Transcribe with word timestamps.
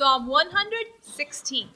Psalm 0.00 0.28
116. 0.28 1.68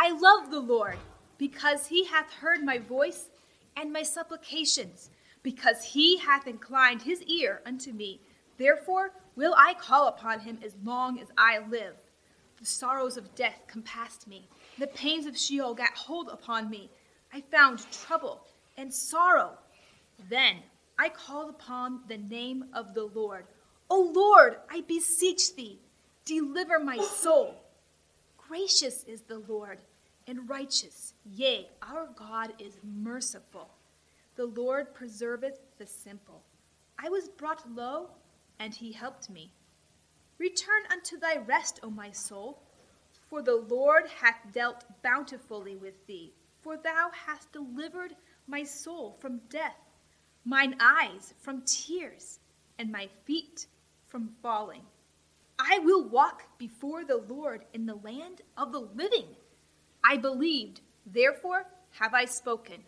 I 0.00 0.10
love 0.10 0.50
the 0.50 0.58
Lord 0.58 0.96
because 1.38 1.86
he 1.86 2.04
hath 2.04 2.32
heard 2.32 2.64
my 2.64 2.78
voice 2.78 3.30
and 3.76 3.92
my 3.92 4.02
supplications, 4.02 5.10
because 5.44 5.84
he 5.84 6.18
hath 6.18 6.48
inclined 6.48 7.02
his 7.02 7.22
ear 7.22 7.62
unto 7.64 7.92
me. 7.92 8.20
Therefore 8.58 9.12
will 9.36 9.54
I 9.56 9.74
call 9.74 10.08
upon 10.08 10.40
him 10.40 10.58
as 10.64 10.74
long 10.82 11.20
as 11.20 11.28
I 11.38 11.60
live. 11.68 11.94
The 12.58 12.66
sorrows 12.66 13.16
of 13.16 13.32
death 13.36 13.60
compassed 13.68 14.26
me, 14.26 14.48
the 14.76 14.88
pains 14.88 15.24
of 15.24 15.38
Sheol 15.38 15.72
got 15.72 15.94
hold 15.94 16.28
upon 16.30 16.68
me. 16.68 16.90
I 17.32 17.42
found 17.42 17.88
trouble 17.92 18.40
and 18.76 18.92
sorrow. 18.92 19.52
Then 20.28 20.56
I 20.98 21.10
called 21.10 21.50
upon 21.50 22.00
the 22.08 22.18
name 22.18 22.64
of 22.74 22.92
the 22.92 23.04
Lord. 23.04 23.46
O 23.88 24.00
Lord, 24.12 24.56
I 24.68 24.80
beseech 24.80 25.54
thee, 25.54 25.78
deliver 26.26 26.78
my 26.78 26.98
soul. 26.98 27.54
Gracious 28.36 29.04
is 29.04 29.22
the 29.22 29.38
Lord 29.48 29.78
and 30.26 30.48
righteous. 30.48 31.14
Yea, 31.24 31.68
our 31.82 32.08
God 32.14 32.52
is 32.58 32.76
merciful. 32.82 33.70
The 34.34 34.46
Lord 34.46 34.92
preserveth 34.92 35.58
the 35.78 35.86
simple. 35.86 36.42
I 36.98 37.08
was 37.08 37.28
brought 37.28 37.74
low, 37.74 38.10
and 38.58 38.74
he 38.74 38.92
helped 38.92 39.30
me. 39.30 39.52
Return 40.38 40.82
unto 40.92 41.18
thy 41.18 41.38
rest, 41.38 41.80
O 41.82 41.90
my 41.90 42.10
soul, 42.10 42.58
for 43.30 43.40
the 43.40 43.64
Lord 43.68 44.04
hath 44.20 44.52
dealt 44.52 44.84
bountifully 45.02 45.76
with 45.76 46.06
thee. 46.06 46.32
For 46.60 46.76
thou 46.76 47.10
hast 47.26 47.52
delivered 47.52 48.16
my 48.46 48.64
soul 48.64 49.16
from 49.20 49.40
death, 49.48 49.78
mine 50.44 50.76
eyes 50.80 51.34
from 51.38 51.62
tears, 51.62 52.40
and 52.78 52.90
my 52.90 53.08
feet 53.24 53.66
from 54.08 54.30
falling. 54.42 54.82
I 55.58 55.78
will 55.78 56.04
walk 56.04 56.58
before 56.58 57.04
the 57.04 57.16
Lord 57.28 57.64
in 57.72 57.86
the 57.86 57.94
land 57.94 58.42
of 58.56 58.72
the 58.72 58.80
living. 58.80 59.36
I 60.04 60.16
believed, 60.16 60.82
therefore 61.06 61.66
have 61.92 62.12
I 62.12 62.26
spoken. 62.26 62.84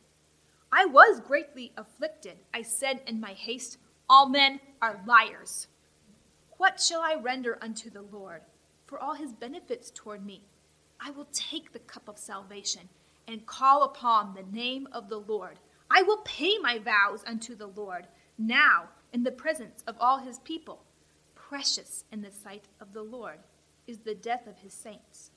I 0.70 0.84
was 0.84 1.20
greatly 1.20 1.72
afflicted. 1.76 2.36
I 2.52 2.62
said 2.62 3.00
in 3.06 3.20
my 3.20 3.32
haste, 3.32 3.78
All 4.08 4.28
men 4.28 4.60
are 4.82 5.00
liars. 5.06 5.68
What 6.58 6.80
shall 6.80 7.00
I 7.00 7.14
render 7.14 7.58
unto 7.62 7.88
the 7.88 8.02
Lord 8.02 8.42
for 8.86 8.98
all 8.98 9.14
his 9.14 9.32
benefits 9.32 9.90
toward 9.90 10.26
me? 10.26 10.42
I 11.00 11.10
will 11.10 11.28
take 11.32 11.72
the 11.72 11.78
cup 11.78 12.08
of 12.08 12.18
salvation 12.18 12.88
and 13.26 13.46
call 13.46 13.84
upon 13.84 14.34
the 14.34 14.56
name 14.56 14.88
of 14.92 15.08
the 15.08 15.20
Lord. 15.20 15.58
I 15.90 16.02
will 16.02 16.18
pay 16.18 16.58
my 16.58 16.78
vows 16.78 17.24
unto 17.26 17.54
the 17.54 17.68
Lord 17.68 18.08
now 18.36 18.88
in 19.12 19.22
the 19.22 19.30
presence 19.30 19.82
of 19.86 19.96
all 20.00 20.18
his 20.18 20.38
people. 20.40 20.82
Precious 21.48 22.04
in 22.12 22.20
the 22.20 22.30
sight 22.30 22.64
of 22.78 22.92
the 22.92 23.02
Lord 23.02 23.38
is 23.86 24.00
the 24.00 24.14
death 24.14 24.46
of 24.46 24.58
his 24.58 24.74
saints. 24.74 25.30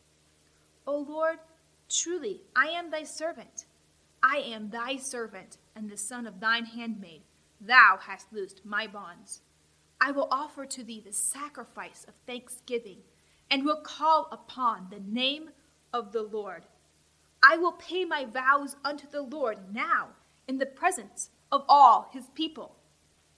O 0.86 0.98
Lord, 0.98 1.38
truly 1.90 2.42
I 2.54 2.68
am 2.68 2.92
thy 2.92 3.04
servant. 3.04 3.66
I 4.22 4.40
am 4.40 4.70
thy 4.70 4.98
servant 4.98 5.58
and 5.74 5.90
the 5.90 5.96
son 5.96 6.28
of 6.28 6.42
thine 6.42 6.66
handmaid. 6.66 7.22
Thou 7.62 7.98
hast 8.02 8.34
loosed 8.34 8.66
my 8.66 8.88
bonds. 8.88 9.40
I 10.02 10.12
will 10.12 10.28
offer 10.32 10.66
to 10.66 10.84
thee 10.84 11.02
the 11.06 11.14
sacrifice 11.14 12.04
of 12.06 12.14
thanksgiving 12.28 12.98
and 13.50 13.64
will 13.64 13.80
call 13.82 14.28
upon 14.34 14.88
the 14.90 15.00
name 15.00 15.52
of 15.94 16.12
the 16.12 16.24
Lord. 16.24 16.66
I 17.42 17.56
will 17.56 17.74
pay 17.74 18.04
my 18.04 18.26
vows 18.26 18.76
unto 18.84 19.08
the 19.10 19.22
Lord 19.22 19.74
now 19.74 20.10
in 20.46 20.58
the 20.58 20.66
presence 20.66 21.30
of 21.54 21.64
all 21.70 22.10
his 22.12 22.26
people, 22.36 22.76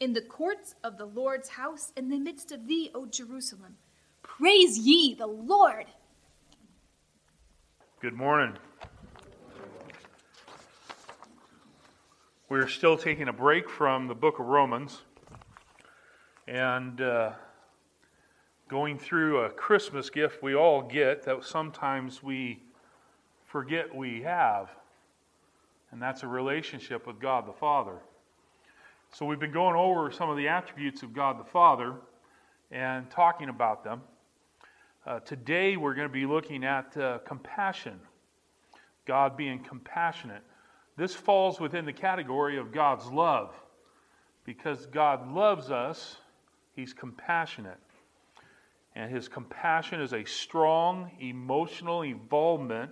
in 0.04 0.12
the 0.12 0.22
courts 0.22 0.76
of 0.84 0.98
the 0.98 1.06
Lord's 1.06 1.48
house, 1.48 1.94
in 1.96 2.10
the 2.10 2.20
midst 2.20 2.52
of 2.52 2.68
thee, 2.68 2.92
O 2.94 3.06
Jerusalem. 3.06 3.78
Praise 4.22 4.78
ye 4.78 5.14
the 5.14 5.26
Lord. 5.26 5.86
Good 8.02 8.14
morning. 8.14 8.58
We're 12.50 12.68
still 12.68 12.98
taking 12.98 13.30
a 13.30 13.34
break 13.34 13.70
from 13.70 14.10
the 14.10 14.14
book 14.14 14.40
of 14.40 14.48
Romans 14.48 15.04
and 16.50 17.00
uh, 17.00 17.32
going 18.68 19.00
through 19.00 19.46
a 19.46 19.50
Christmas 19.52 20.10
gift 20.10 20.44
we 20.44 20.54
all 20.54 20.82
get 20.82 21.24
that 21.24 21.46
sometimes 21.46 22.22
we 22.22 22.62
forget 23.46 23.96
we 23.96 24.24
have, 24.24 24.70
and 25.92 26.02
that's 26.02 26.24
a 26.24 26.28
relationship 26.28 27.08
with 27.08 27.22
God 27.22 27.48
the 27.48 27.54
Father. 27.54 28.00
So 29.14 29.28
we've 29.28 29.40
been 29.40 29.52
going 29.52 29.76
over 29.76 30.12
some 30.12 30.32
of 30.32 30.38
the 30.38 30.48
attributes 30.48 31.04
of 31.04 31.14
God 31.14 31.40
the 31.40 31.44
Father 31.44 31.94
and 32.72 33.08
talking 33.12 33.48
about 33.48 33.84
them. 33.84 34.02
Uh, 35.06 35.20
today 35.20 35.78
we're 35.78 35.94
going 35.94 36.08
to 36.08 36.12
be 36.12 36.26
looking 36.26 36.64
at 36.64 36.98
uh, 36.98 37.20
compassion, 37.20 38.00
God 39.06 39.38
being 39.38 39.60
compassionate. 39.60 40.42
This 40.98 41.14
falls 41.14 41.60
within 41.60 41.86
the 41.86 41.94
category 41.94 42.58
of 42.58 42.72
God's 42.72 43.06
love. 43.06 43.54
Because 44.46 44.88
God 44.88 45.32
loves 45.32 45.70
us, 45.70 46.18
He's 46.76 46.92
compassionate. 46.92 47.78
And 48.96 49.12
His 49.12 49.28
compassion 49.28 50.02
is 50.02 50.14
a 50.14 50.24
strong 50.24 51.12
emotional 51.20 52.02
involvement 52.02 52.90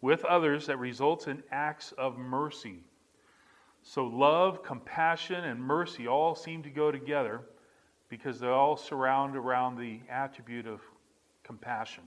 with 0.00 0.24
others 0.24 0.68
that 0.68 0.78
results 0.78 1.26
in 1.26 1.42
acts 1.50 1.90
of 1.98 2.16
mercy. 2.16 2.84
So, 3.82 4.04
love, 4.04 4.62
compassion, 4.62 5.44
and 5.44 5.60
mercy 5.60 6.06
all 6.06 6.34
seem 6.34 6.62
to 6.62 6.70
go 6.70 6.92
together 6.92 7.40
because 8.08 8.40
they 8.40 8.46
all 8.46 8.76
surround 8.76 9.36
around 9.36 9.76
the 9.76 10.00
attribute 10.08 10.66
of 10.66 10.80
compassion. 11.42 12.04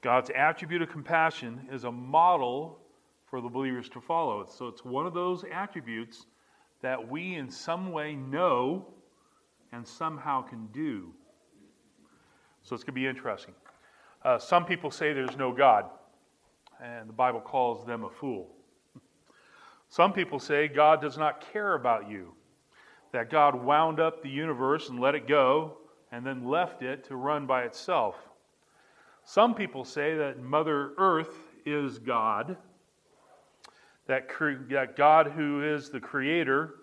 God's 0.00 0.30
attribute 0.30 0.82
of 0.82 0.88
compassion 0.88 1.68
is 1.70 1.84
a 1.84 1.92
model 1.92 2.78
for 3.26 3.40
the 3.40 3.48
believers 3.48 3.88
to 3.90 4.00
follow. 4.00 4.46
So, 4.46 4.68
it's 4.68 4.84
one 4.84 5.06
of 5.06 5.14
those 5.14 5.44
attributes 5.52 6.26
that 6.80 7.08
we 7.08 7.34
in 7.34 7.50
some 7.50 7.92
way 7.92 8.14
know 8.14 8.86
and 9.72 9.86
somehow 9.86 10.42
can 10.42 10.66
do. 10.68 11.12
So, 12.62 12.74
it's 12.74 12.84
going 12.84 12.94
to 12.94 13.00
be 13.00 13.06
interesting. 13.06 13.54
Uh, 14.24 14.38
some 14.38 14.64
people 14.64 14.90
say 14.90 15.12
there's 15.12 15.36
no 15.36 15.52
God 15.52 15.84
and 16.82 17.08
the 17.08 17.12
Bible 17.12 17.40
calls 17.40 17.86
them 17.86 18.04
a 18.04 18.10
fool. 18.10 18.48
Some 19.88 20.12
people 20.12 20.38
say 20.38 20.68
God 20.68 21.00
does 21.00 21.16
not 21.16 21.52
care 21.52 21.74
about 21.74 22.10
you, 22.10 22.32
that 23.12 23.30
God 23.30 23.54
wound 23.54 24.00
up 24.00 24.22
the 24.22 24.28
universe 24.28 24.88
and 24.88 25.00
let 25.00 25.14
it 25.14 25.26
go, 25.26 25.78
and 26.12 26.24
then 26.24 26.44
left 26.44 26.82
it 26.82 27.04
to 27.04 27.16
run 27.16 27.46
by 27.46 27.62
itself. 27.62 28.16
Some 29.24 29.54
people 29.54 29.84
say 29.84 30.16
that 30.16 30.40
Mother 30.40 30.92
Earth 30.98 31.36
is 31.64 31.98
God, 31.98 32.56
that, 34.06 34.28
cre- 34.28 34.62
that 34.70 34.96
God, 34.96 35.28
who 35.28 35.64
is 35.64 35.90
the 35.90 36.00
creator, 36.00 36.74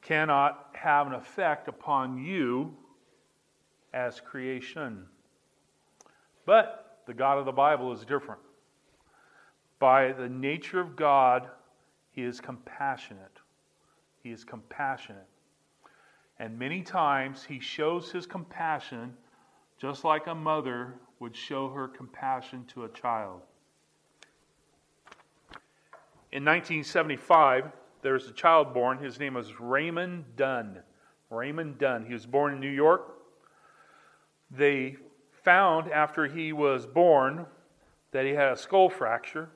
cannot 0.00 0.68
have 0.74 1.06
an 1.06 1.14
effect 1.14 1.68
upon 1.68 2.18
you 2.18 2.76
as 3.92 4.20
creation. 4.20 5.06
But 6.46 7.00
the 7.06 7.14
God 7.14 7.38
of 7.38 7.46
the 7.46 7.52
Bible 7.52 7.92
is 7.92 8.04
different. 8.04 8.40
By 9.78 10.12
the 10.12 10.28
nature 10.28 10.80
of 10.80 10.94
God, 10.96 11.48
He 12.12 12.22
is 12.22 12.40
compassionate. 12.40 13.40
He 14.22 14.30
is 14.30 14.44
compassionate. 14.44 15.26
And 16.38 16.58
many 16.58 16.82
times 16.82 17.44
He 17.44 17.58
shows 17.58 18.12
His 18.12 18.26
compassion 18.26 19.16
just 19.78 20.04
like 20.04 20.28
a 20.28 20.34
mother 20.34 20.94
would 21.18 21.34
show 21.34 21.68
her 21.70 21.88
compassion 21.88 22.64
to 22.66 22.84
a 22.84 22.88
child. 22.90 23.40
In 26.30 26.44
1975, 26.44 27.72
there 28.00 28.12
was 28.12 28.28
a 28.28 28.32
child 28.32 28.72
born. 28.72 28.98
His 28.98 29.18
name 29.18 29.34
was 29.34 29.58
Raymond 29.58 30.24
Dunn. 30.36 30.78
Raymond 31.30 31.78
Dunn. 31.78 32.06
He 32.06 32.12
was 32.12 32.26
born 32.26 32.54
in 32.54 32.60
New 32.60 32.70
York. 32.70 33.16
They 34.50 34.96
found 35.42 35.90
after 35.90 36.26
he 36.26 36.52
was 36.52 36.86
born 36.86 37.46
that 38.12 38.24
he 38.24 38.32
had 38.32 38.52
a 38.52 38.56
skull 38.56 38.88
fracture 38.88 39.50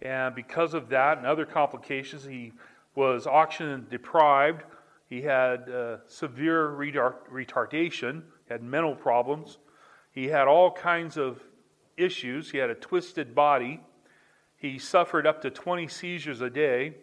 and 0.00 0.34
because 0.34 0.74
of 0.74 0.88
that 0.90 1.18
and 1.18 1.26
other 1.26 1.44
complications, 1.44 2.24
he 2.24 2.52
was 2.94 3.26
oxygen 3.26 3.86
deprived. 3.90 4.62
He 5.08 5.22
had 5.22 5.68
uh, 5.68 5.96
severe 6.06 6.68
retardation, 6.68 8.22
had 8.48 8.62
mental 8.62 8.94
problems. 8.94 9.58
He 10.12 10.26
had 10.26 10.46
all 10.46 10.70
kinds 10.70 11.16
of 11.16 11.42
issues. 11.96 12.50
He 12.50 12.58
had 12.58 12.70
a 12.70 12.74
twisted 12.74 13.34
body. 13.34 13.80
He 14.56 14.78
suffered 14.78 15.26
up 15.26 15.42
to 15.42 15.50
20 15.50 15.88
seizures 15.88 16.40
a 16.40 16.50
day. 16.50 16.94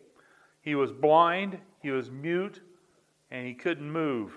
He 0.62 0.76
was 0.76 0.92
blind, 0.92 1.60
he 1.82 1.92
was 1.92 2.10
mute, 2.10 2.62
and 3.30 3.46
he 3.46 3.54
couldn't 3.54 3.90
move. 3.90 4.36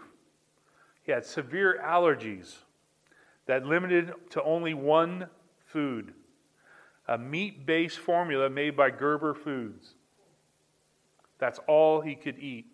He 1.03 1.13
had 1.13 1.25
severe 1.25 1.81
allergies 1.83 2.57
that 3.47 3.65
limited 3.65 4.13
to 4.31 4.43
only 4.43 4.75
one 4.75 5.27
food 5.65 6.13
a 7.09 7.19
meat 7.19 7.67
based 7.67 7.99
formula 7.99 8.49
made 8.49 8.77
by 8.77 8.91
Gerber 8.91 9.35
Foods. 9.35 9.95
That's 11.39 11.59
all 11.67 12.01
he 12.01 12.15
could 12.15 12.39
eat. 12.39 12.67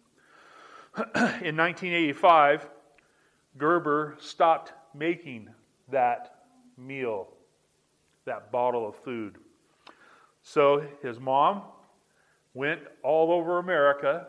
In 0.96 1.56
1985, 1.56 2.68
Gerber 3.56 4.16
stopped 4.18 4.72
making 4.94 5.48
that 5.90 6.44
meal, 6.76 7.28
that 8.24 8.50
bottle 8.50 8.88
of 8.88 8.96
food. 8.96 9.38
So 10.42 10.86
his 11.02 11.18
mom 11.18 11.62
went 12.54 12.80
all 13.02 13.32
over 13.32 13.58
America 13.58 14.28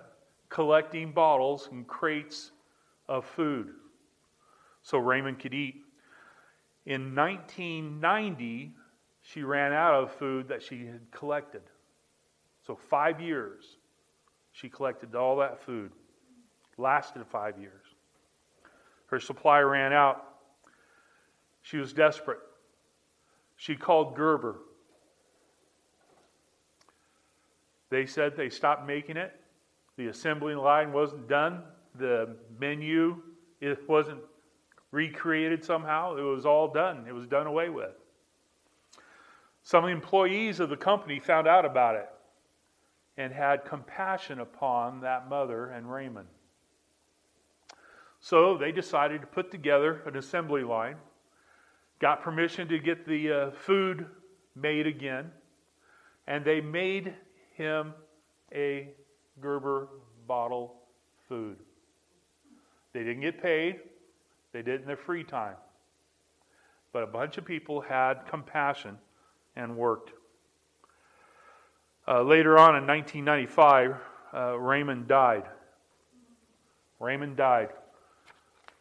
collecting 0.49 1.11
bottles 1.11 1.69
and 1.71 1.87
crates 1.87 2.51
of 3.07 3.25
food 3.25 3.73
so 4.85 4.99
Raymond 4.99 5.39
could 5.39 5.55
eat. 5.55 5.83
In 6.85 7.15
1990, 7.15 8.71
she 9.27 9.41
ran 9.41 9.73
out 9.73 9.95
of 9.95 10.11
food 10.11 10.47
that 10.49 10.61
she 10.61 10.85
had 10.85 11.01
collected. 11.11 11.63
So, 12.65 12.75
five 12.75 13.19
years, 13.19 13.77
she 14.51 14.69
collected 14.69 15.15
all 15.15 15.37
that 15.37 15.63
food. 15.63 15.91
Lasted 16.77 17.25
five 17.25 17.57
years. 17.57 17.83
Her 19.07 19.19
supply 19.19 19.59
ran 19.59 19.93
out. 19.93 20.23
She 21.61 21.77
was 21.77 21.93
desperate. 21.93 22.39
She 23.55 23.75
called 23.75 24.15
Gerber. 24.15 24.59
They 27.89 28.05
said 28.05 28.35
they 28.35 28.49
stopped 28.49 28.85
making 28.85 29.17
it. 29.17 29.33
The 29.97 30.07
assembly 30.07 30.53
line 30.55 30.91
wasn't 30.91 31.27
done. 31.27 31.63
The 31.97 32.35
menu 32.59 33.21
it 33.61 33.87
wasn't 33.87 34.19
recreated 34.91 35.63
somehow. 35.63 36.17
It 36.17 36.21
was 36.21 36.45
all 36.45 36.67
done. 36.67 37.05
It 37.07 37.13
was 37.13 37.25
done 37.25 37.47
away 37.47 37.69
with. 37.69 37.95
Some 39.65 39.85
employees 39.85 40.59
of 40.59 40.69
the 40.69 40.77
company 40.77 41.19
found 41.19 41.47
out 41.47 41.65
about 41.65 41.95
it 41.95 42.07
and 43.17 43.33
had 43.33 43.65
compassion 43.65 44.39
upon 44.39 45.01
that 45.01 45.27
mother 45.27 45.71
and 45.71 45.91
Raymond. 45.91 46.27
So 48.19 48.59
they 48.59 48.71
decided 48.71 49.21
to 49.21 49.27
put 49.27 49.49
together 49.49 50.03
an 50.05 50.17
assembly 50.17 50.61
line, 50.61 50.97
got 51.97 52.21
permission 52.21 52.67
to 52.67 52.77
get 52.77 53.07
the 53.07 53.31
uh, 53.31 53.51
food 53.65 54.05
made 54.55 54.85
again, 54.85 55.31
and 56.27 56.45
they 56.45 56.61
made 56.61 57.15
him 57.55 57.95
a 58.53 58.89
Gerber 59.41 59.89
bottle 60.27 60.75
food. 61.27 61.57
They 62.93 62.99
didn't 62.99 63.21
get 63.21 63.41
paid, 63.41 63.79
they 64.53 64.61
did 64.61 64.75
it 64.75 64.81
in 64.81 64.87
their 64.87 64.95
free 64.95 65.23
time. 65.23 65.55
But 66.93 67.01
a 67.01 67.07
bunch 67.07 67.39
of 67.39 67.45
people 67.45 67.81
had 67.81 68.27
compassion 68.29 68.99
and 69.55 69.75
worked. 69.75 70.11
Uh, 72.07 72.21
later 72.21 72.57
on 72.57 72.75
in 72.75 72.85
1995, 72.85 73.95
uh, 74.33 74.59
Raymond 74.59 75.07
died. 75.07 75.45
Raymond 76.99 77.35
died. 77.35 77.69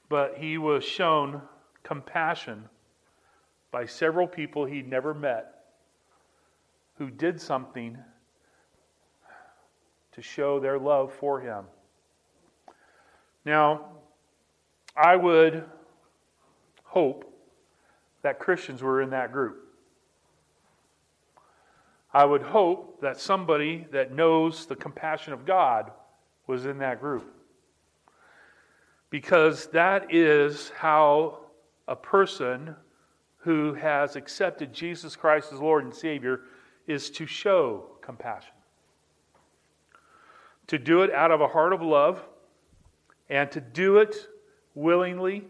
But 0.09 0.37
he 0.37 0.59
was 0.59 0.85
shown 0.85 1.41
compassion 1.83 2.69
by 3.71 3.87
several 3.87 4.27
people 4.27 4.65
he'd 4.65 4.89
never 4.89 5.15
met 5.15 5.65
who 6.99 7.11
did 7.11 7.41
something 7.41 7.99
to 10.13 10.23
show 10.23 10.61
their 10.61 10.79
love 10.79 11.13
for 11.13 11.41
him. 11.41 11.65
Now, 13.45 13.87
I 14.97 15.17
would 15.17 15.65
hope 16.85 17.31
that 18.23 18.39
Christians 18.39 18.83
were 18.83 19.03
in 19.03 19.11
that 19.11 19.33
group. 19.33 19.64
I 22.15 22.25
would 22.25 22.43
hope 22.43 23.01
that 23.01 23.19
somebody 23.19 23.89
that 23.91 24.13
knows 24.13 24.67
the 24.67 24.77
compassion 24.77 25.33
of 25.33 25.45
God 25.45 25.91
was 26.47 26.65
in 26.65 26.79
that 26.79 27.01
group. 27.01 27.35
Because 29.11 29.67
that 29.69 30.15
is 30.15 30.71
how 30.77 31.41
a 31.89 31.97
person 31.97 32.77
who 33.39 33.75
has 33.75 34.15
accepted 34.15 34.73
Jesus 34.73 35.17
Christ 35.17 35.53
as 35.53 35.61
Lord 35.61 35.85
and 35.85 35.95
Savior 35.95 36.43
is 36.87 37.11
to 37.11 37.27
show 37.27 37.87
compassion. 38.01 38.55
To 40.69 40.79
do 40.79 41.03
it 41.03 41.13
out 41.13 41.33
of 41.33 41.41
a 41.41 41.49
heart 41.49 41.73
of 41.73 41.83
love 41.83 42.23
and 43.29 43.51
to 43.51 43.61
do 43.61 43.99
it 43.99 44.15
willingly, 44.75 45.45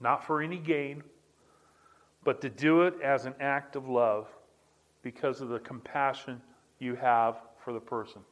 not 0.00 0.24
for 0.26 0.40
any 0.40 0.58
gain, 0.58 1.02
but 2.24 2.40
to 2.40 2.48
do 2.48 2.82
it 2.82 2.94
as 3.02 3.26
an 3.26 3.34
act 3.40 3.76
of 3.76 3.88
love 3.88 4.28
because 5.02 5.40
of 5.40 5.48
the 5.48 5.58
compassion 5.60 6.40
you 6.78 6.94
have 6.94 7.36
for 7.64 7.72
the 7.72 7.80
person. 7.80 8.22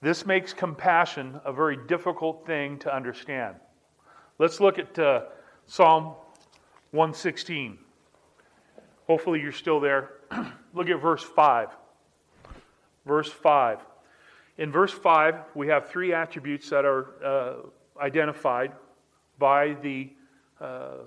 This 0.00 0.26
makes 0.26 0.52
compassion 0.52 1.40
a 1.44 1.52
very 1.52 1.76
difficult 1.86 2.46
thing 2.46 2.78
to 2.80 2.94
understand. 2.94 3.56
Let's 4.38 4.60
look 4.60 4.78
at 4.78 4.96
uh, 4.98 5.22
Psalm 5.66 6.14
116. 6.92 7.78
Hopefully, 9.06 9.40
you're 9.40 9.50
still 9.50 9.80
there. 9.80 10.10
look 10.74 10.88
at 10.88 11.00
verse 11.00 11.22
5. 11.22 11.70
Verse 13.06 13.32
5. 13.32 13.80
In 14.58 14.70
verse 14.70 14.92
5, 14.92 15.36
we 15.54 15.68
have 15.68 15.88
three 15.88 16.12
attributes 16.12 16.68
that 16.70 16.84
are 16.84 17.24
uh, 17.24 17.54
identified 18.00 18.72
by 19.38 19.74
the 19.82 20.10
uh, 20.60 20.98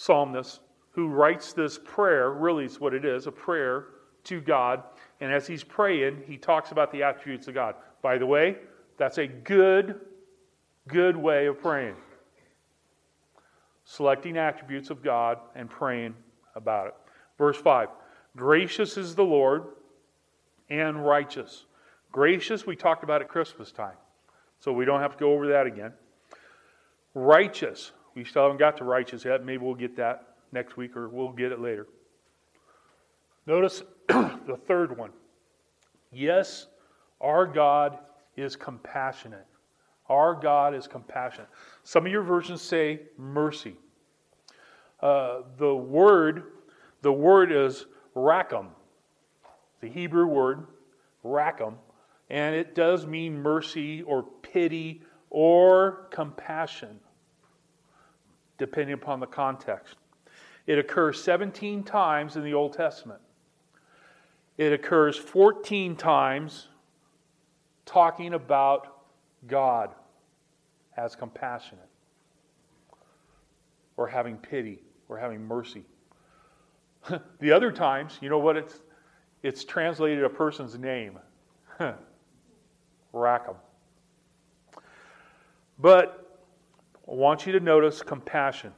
psalmist 0.00 0.60
who 0.92 1.08
writes 1.08 1.52
this 1.52 1.78
prayer, 1.78 2.30
really 2.30 2.64
is 2.64 2.80
what 2.80 2.94
it 2.94 3.04
is, 3.04 3.26
a 3.26 3.32
prayer 3.32 3.88
to 4.24 4.40
God. 4.40 4.82
And 5.20 5.30
as 5.30 5.46
he's 5.46 5.62
praying, 5.62 6.22
he 6.26 6.38
talks 6.38 6.72
about 6.72 6.90
the 6.90 7.02
attributes 7.02 7.48
of 7.48 7.54
God. 7.54 7.74
By 8.00 8.16
the 8.16 8.24
way, 8.24 8.56
that's 8.96 9.18
a 9.18 9.26
good, 9.26 10.00
good 10.88 11.16
way 11.16 11.46
of 11.46 11.60
praying. 11.60 11.96
Selecting 13.84 14.38
attributes 14.38 14.88
of 14.88 15.02
God 15.02 15.38
and 15.54 15.68
praying 15.68 16.14
about 16.54 16.86
it. 16.86 16.94
Verse 17.36 17.58
5 17.58 17.90
Gracious 18.36 18.96
is 18.96 19.14
the 19.14 19.24
Lord 19.24 19.64
and 20.70 21.04
righteous. 21.04 21.66
Gracious, 22.10 22.66
we 22.66 22.74
talked 22.74 23.04
about 23.04 23.20
at 23.20 23.28
Christmas 23.28 23.70
time, 23.70 23.96
so 24.60 24.72
we 24.72 24.86
don't 24.86 25.00
have 25.00 25.12
to 25.12 25.18
go 25.18 25.34
over 25.34 25.46
that 25.48 25.66
again. 25.66 25.92
Righteous, 27.14 27.92
we 28.14 28.24
still 28.24 28.42
haven't 28.42 28.58
got 28.58 28.76
to 28.78 28.84
righteous 28.84 29.24
yet. 29.24 29.44
Maybe 29.44 29.58
we'll 29.64 29.74
get 29.74 29.96
that 29.96 30.34
next 30.52 30.76
week 30.76 30.96
or 30.96 31.08
we'll 31.08 31.32
get 31.32 31.52
it 31.52 31.60
later. 31.60 31.86
Notice 33.46 33.82
the 34.08 34.58
third 34.66 34.96
one. 34.96 35.10
Yes, 36.12 36.66
our 37.20 37.46
God 37.46 37.98
is 38.36 38.56
compassionate. 38.56 39.46
Our 40.08 40.34
God 40.34 40.74
is 40.74 40.88
compassionate. 40.88 41.48
Some 41.84 42.06
of 42.06 42.12
your 42.12 42.22
versions 42.22 42.62
say 42.62 43.00
mercy. 43.16 43.76
Uh, 45.00 45.42
the 45.56 45.74
word, 45.74 46.44
the 47.02 47.12
word 47.12 47.52
is 47.52 47.86
rakim, 48.14 48.66
the 49.80 49.88
Hebrew 49.88 50.26
word 50.26 50.66
rakim, 51.24 51.74
and 52.28 52.54
it 52.54 52.74
does 52.74 53.06
mean 53.06 53.40
mercy 53.40 54.02
or 54.02 54.24
pity 54.42 55.02
or 55.30 56.08
compassion 56.10 56.98
depending 58.60 58.92
upon 58.92 59.18
the 59.18 59.26
context. 59.26 59.96
It 60.66 60.78
occurs 60.78 61.20
17 61.24 61.82
times 61.82 62.36
in 62.36 62.44
the 62.44 62.52
Old 62.54 62.74
Testament. 62.74 63.20
It 64.58 64.72
occurs 64.72 65.16
14 65.16 65.96
times 65.96 66.68
talking 67.86 68.34
about 68.34 68.98
God 69.48 69.94
as 70.98 71.16
compassionate 71.16 71.88
or 73.96 74.06
having 74.06 74.36
pity 74.36 74.82
or 75.08 75.16
having 75.16 75.42
mercy. 75.42 75.84
the 77.40 77.50
other 77.50 77.72
times, 77.72 78.18
you 78.20 78.28
know 78.28 78.38
what 78.38 78.56
it's 78.56 78.82
it's 79.42 79.64
translated 79.64 80.22
a 80.22 80.28
person's 80.28 80.78
name. 80.78 81.18
Rackham. 83.14 83.56
But 85.78 86.29
I 87.10 87.14
want 87.14 87.44
you 87.44 87.52
to 87.52 87.60
notice 87.60 88.02
compassion. 88.02 88.72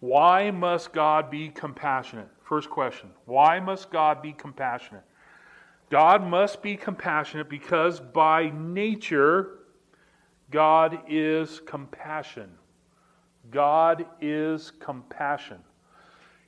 Why 0.00 0.50
must 0.50 0.94
God 0.94 1.30
be 1.30 1.50
compassionate? 1.50 2.28
First 2.42 2.70
question. 2.70 3.10
Why 3.26 3.60
must 3.60 3.90
God 3.90 4.22
be 4.22 4.32
compassionate? 4.32 5.04
God 5.90 6.26
must 6.26 6.62
be 6.62 6.74
compassionate 6.74 7.50
because 7.50 8.00
by 8.00 8.50
nature, 8.54 9.58
God 10.50 11.00
is 11.06 11.60
compassion. 11.66 12.50
God 13.50 14.06
is 14.22 14.72
compassion. 14.80 15.58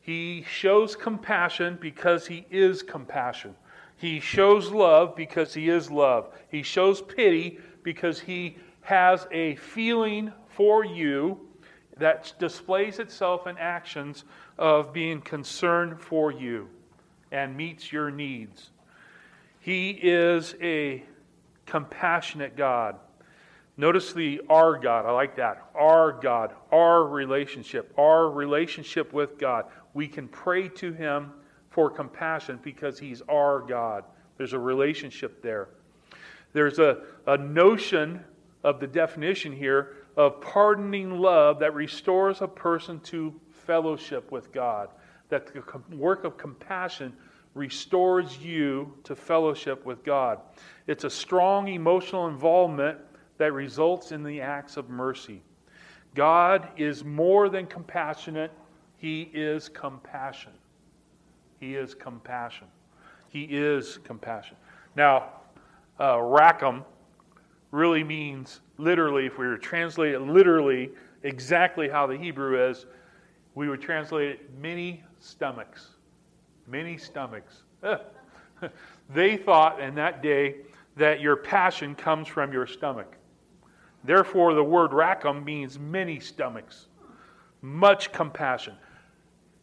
He 0.01 0.47
shows 0.49 0.97
compassion 0.97 1.77
because 1.79 2.27
he 2.27 2.47
is 2.51 2.83
compassion. 2.83 3.55
He 3.97 4.19
shows 4.19 4.71
love 4.71 5.15
because 5.15 5.53
he 5.53 5.69
is 5.69 5.91
love. 5.91 6.33
He 6.49 6.63
shows 6.63 7.03
pity 7.03 7.59
because 7.83 8.19
he 8.19 8.57
has 8.81 9.27
a 9.31 9.57
feeling 9.57 10.33
for 10.57 10.85
you 10.85 11.39
that 11.99 12.33
displays 12.39 12.99
itself 12.99 13.47
in 13.47 13.57
actions 13.59 14.25
of 14.59 14.93
being 14.93 15.21
concerned 15.21 16.01
for 16.01 16.33
you 16.33 16.69
and 17.31 17.57
meets 17.57 17.93
your 17.93 18.11
needs. 18.11 18.71
He 19.61 19.91
is 19.91 20.55
a 20.63 21.03
compassionate 21.67 22.57
God. 22.57 22.97
Notice 23.77 24.15
the 24.15 24.41
our 24.49 24.79
God. 24.79 25.05
I 25.05 25.11
like 25.11 25.37
that. 25.37 25.63
Our 25.75 26.13
God, 26.13 26.55
our 26.73 27.05
relationship, 27.05 27.93
our 27.99 28.31
relationship 28.31 29.13
with 29.13 29.37
God. 29.39 29.67
We 29.93 30.09
can 30.09 30.29
pray 30.29 30.69
to 30.69 30.93
Him 30.93 31.33
for 31.69 31.91
compassion 31.91 32.61
because 32.63 32.99
He's 32.99 33.21
our 33.29 33.61
God. 33.61 34.05
There's 34.39 34.55
a 34.55 34.59
relationship 34.59 35.43
there. 35.43 35.69
There's 36.55 36.79
a, 36.79 37.03
a 37.27 37.37
notion 37.37 38.25
of 38.65 38.81
the 38.81 38.87
definition 38.87 39.53
here 39.53 40.06
of 40.17 40.41
pardoning 40.41 41.19
love 41.19 41.59
that 41.59 41.75
restores 41.75 42.41
a 42.41 42.49
person 42.49 43.01
to 43.01 43.35
fellowship 43.51 44.31
with 44.31 44.53
God. 44.53 44.89
That 45.29 45.47
the 45.53 45.97
work 45.97 46.25
of 46.25 46.37
compassion 46.39 47.13
restores 47.55 48.39
you 48.39 48.93
to 49.05 49.17
fellowship 49.17 49.85
with 49.85 50.05
God. 50.05 50.41
It's 50.87 51.05
a 51.05 51.11
strong 51.11 51.69
emotional 51.69 52.29
involvement 52.29 52.99
that 53.39 53.53
results 53.53 54.13
in 54.13 54.23
the 54.23 54.41
acts 54.41 54.77
of 54.77 54.89
mercy. 54.89 55.43
God 56.15 56.69
is 56.77 57.05
more 57.05 57.49
than 57.49 57.67
compassionate, 57.67 58.53
He 58.97 59.23
is 59.35 59.69
compassion. 59.69 60.53
He 61.61 61.75
is 61.75 61.95
compassion. 61.95 62.67
He 63.29 63.45
is 63.45 63.99
compassion. 64.05 64.57
Now, 64.95 65.31
uh, 66.01 66.21
Rackham 66.21 66.85
really 67.71 68.05
means 68.05 68.61
literally, 68.79 69.27
if 69.27 69.39
we 69.39 69.47
were 69.47 69.57
to 69.57 69.63
translate 69.63 70.15
it 70.15 70.21
literally, 70.21 70.91
exactly 71.23 71.89
how 71.89 72.07
the 72.07 72.17
Hebrew 72.17 72.69
is, 72.69 72.87
we 73.55 73.69
would 73.69 73.81
translate 73.81 74.31
it 74.31 74.51
many 74.61 75.03
stomachs. 75.19 75.89
Many 76.67 76.99
stomachs. 76.99 77.63
they 79.11 79.37
thought 79.37 79.81
in 79.81 79.95
that 79.95 80.23
day 80.23 80.57
that 80.97 81.21
your 81.21 81.37
passion 81.37 81.95
comes 81.95 82.29
from 82.29 82.53
your 82.53 82.67
stomach. 82.67 83.17
Therefore, 84.05 84.55
the 84.55 84.63
word 84.63 84.93
Rackham 84.93 85.45
means 85.45 85.79
many 85.79 86.21
stomachs, 86.21 86.87
much 87.61 88.13
compassion, 88.13 88.75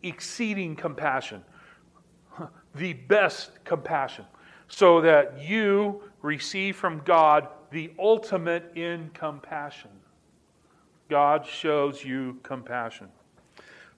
exceeding 0.01 0.75
compassion, 0.75 1.43
the 2.75 2.93
best 2.93 3.63
compassion, 3.63 4.25
so 4.67 5.01
that 5.01 5.41
you 5.41 6.01
receive 6.22 6.75
from 6.75 7.00
God 7.05 7.48
the 7.74 7.92
ultimate 7.98 8.72
in 8.75 9.10
compassion. 9.15 9.89
God 11.10 11.46
shows 11.46 12.06
you 12.06 12.39
compassion. 12.44 13.10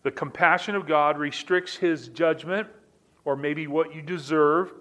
The 0.03 0.11
compassion 0.11 0.75
of 0.75 0.87
God 0.87 1.17
restricts 1.17 1.75
his 1.75 2.07
judgment, 2.07 2.67
or 3.25 3.35
maybe 3.35 3.67
what 3.67 3.93
you 3.93 4.01
deserve, 4.01 4.71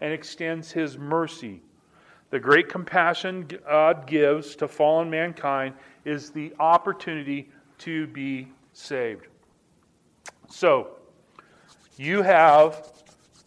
and 0.00 0.12
extends 0.12 0.72
his 0.72 0.96
mercy. 0.96 1.60
The 2.30 2.40
great 2.40 2.70
compassion 2.70 3.46
God 3.46 4.06
gives 4.06 4.56
to 4.56 4.68
fallen 4.68 5.10
mankind 5.10 5.74
is 6.06 6.30
the 6.30 6.54
opportunity 6.58 7.50
to 7.78 8.06
be 8.06 8.48
saved. 8.72 9.26
So, 10.48 10.96
you 11.98 12.22
have 12.22 12.90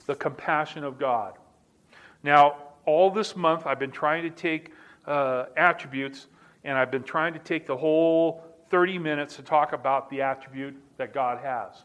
the 0.05 0.13
compassion 0.13 0.83
of 0.83 0.99
God. 0.99 1.33
Now, 2.21 2.57
all 2.85 3.09
this 3.11 3.35
month, 3.35 3.65
I've 3.65 3.79
been 3.79 3.91
trying 3.91 4.23
to 4.23 4.29
take 4.29 4.71
uh, 5.05 5.45
attributes, 5.57 6.27
and 6.63 6.77
I've 6.77 6.91
been 6.91 7.03
trying 7.03 7.33
to 7.33 7.39
take 7.39 7.65
the 7.65 7.77
whole 7.77 8.43
30 8.69 8.97
minutes 8.97 9.35
to 9.35 9.41
talk 9.41 9.73
about 9.73 10.09
the 10.09 10.21
attribute 10.21 10.75
that 10.97 11.13
God 11.13 11.39
has. 11.43 11.83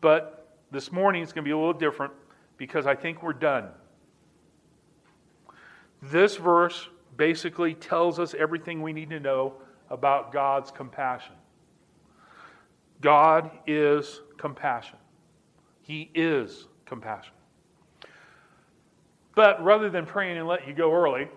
But 0.00 0.56
this 0.70 0.92
morning 0.92 1.22
is 1.22 1.32
going 1.32 1.44
to 1.44 1.48
be 1.48 1.52
a 1.52 1.56
little 1.58 1.72
different 1.72 2.12
because 2.56 2.86
I 2.86 2.94
think 2.94 3.22
we're 3.22 3.32
done. 3.32 3.68
This 6.02 6.36
verse 6.36 6.88
basically 7.16 7.74
tells 7.74 8.18
us 8.18 8.34
everything 8.34 8.82
we 8.82 8.92
need 8.92 9.10
to 9.10 9.20
know 9.20 9.54
about 9.90 10.32
God's 10.32 10.70
compassion. 10.70 11.34
God 13.00 13.50
is 13.66 14.20
compassion. 14.36 14.98
He 15.82 16.10
is 16.14 16.68
compassion. 16.86 17.32
But 19.34 19.62
rather 19.62 19.88
than 19.88 20.06
praying 20.06 20.38
and 20.38 20.46
let 20.46 20.66
you 20.66 20.74
go 20.74 20.92
early, 20.92 21.28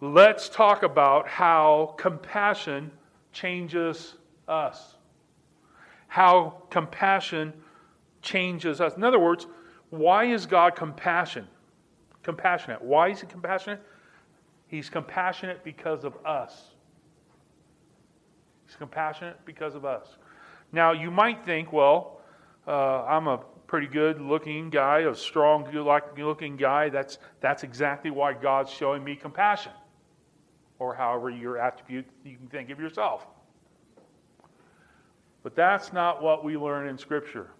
let's 0.00 0.48
talk 0.48 0.82
about 0.82 1.28
how 1.28 1.94
compassion 1.96 2.90
changes 3.32 4.14
us. 4.46 4.94
How 6.08 6.62
compassion 6.70 7.52
changes 8.22 8.80
us. 8.80 8.96
In 8.96 9.04
other 9.04 9.18
words, 9.18 9.46
why 9.90 10.24
is 10.24 10.46
God 10.46 10.76
compassion? 10.76 11.46
Compassionate. 12.22 12.82
Why 12.82 13.10
is 13.10 13.20
he 13.20 13.26
compassionate? 13.26 13.80
He's 14.66 14.90
compassionate 14.90 15.62
because 15.62 16.04
of 16.04 16.14
us. 16.26 16.70
He's 18.66 18.76
compassionate 18.76 19.44
because 19.44 19.74
of 19.74 19.84
us. 19.84 20.16
Now, 20.72 20.92
you 20.92 21.10
might 21.10 21.44
think, 21.44 21.72
well, 21.72 22.20
uh, 22.66 23.04
I'm 23.04 23.28
a 23.28 23.40
pretty 23.66 23.86
good 23.86 24.20
looking 24.20 24.70
guy, 24.70 25.00
a 25.00 25.14
strong, 25.14 25.64
good 25.70 26.24
looking 26.24 26.56
guy. 26.56 26.88
That's, 26.88 27.18
that's 27.40 27.62
exactly 27.62 28.10
why 28.10 28.32
God's 28.32 28.70
showing 28.70 29.02
me 29.02 29.16
compassion 29.16 29.72
or 30.78 30.94
however 30.94 31.30
your 31.30 31.58
attribute 31.58 32.06
you 32.24 32.36
can 32.36 32.46
think 32.48 32.70
of 32.70 32.78
yourself. 32.78 33.26
But 35.42 35.54
that's 35.54 35.92
not 35.92 36.22
what 36.22 36.44
we 36.44 36.56
learn 36.56 36.88
in 36.88 36.98
Scripture. 36.98 37.50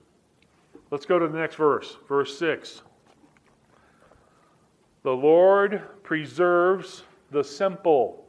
Let's 0.90 1.06
go 1.06 1.18
to 1.18 1.26
the 1.28 1.38
next 1.38 1.56
verse, 1.56 1.96
verse 2.08 2.38
6. 2.38 2.82
The 5.02 5.12
Lord 5.12 5.82
preserves 6.02 7.04
the 7.30 7.42
simple. 7.42 8.24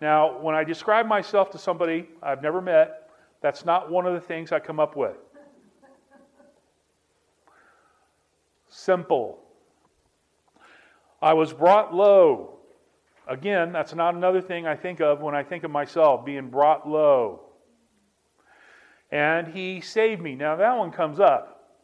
Now, 0.00 0.40
when 0.40 0.56
I 0.56 0.64
describe 0.64 1.06
myself 1.06 1.50
to 1.52 1.58
somebody 1.58 2.08
I've 2.22 2.42
never 2.42 2.60
met, 2.60 3.01
that's 3.42 3.64
not 3.64 3.90
one 3.90 4.06
of 4.06 4.14
the 4.14 4.20
things 4.20 4.52
I 4.52 4.60
come 4.60 4.80
up 4.80 4.96
with. 4.96 5.16
Simple. 8.68 9.38
I 11.20 11.34
was 11.34 11.52
brought 11.52 11.94
low. 11.94 12.58
Again, 13.28 13.72
that's 13.72 13.94
not 13.94 14.14
another 14.14 14.40
thing 14.40 14.66
I 14.66 14.74
think 14.74 15.00
of 15.00 15.20
when 15.20 15.34
I 15.34 15.42
think 15.42 15.64
of 15.64 15.70
myself, 15.70 16.24
being 16.24 16.48
brought 16.48 16.88
low. 16.88 17.40
And 19.10 19.48
he 19.48 19.80
saved 19.80 20.22
me. 20.22 20.34
Now, 20.34 20.56
that 20.56 20.76
one 20.76 20.90
comes 20.90 21.20
up. 21.20 21.74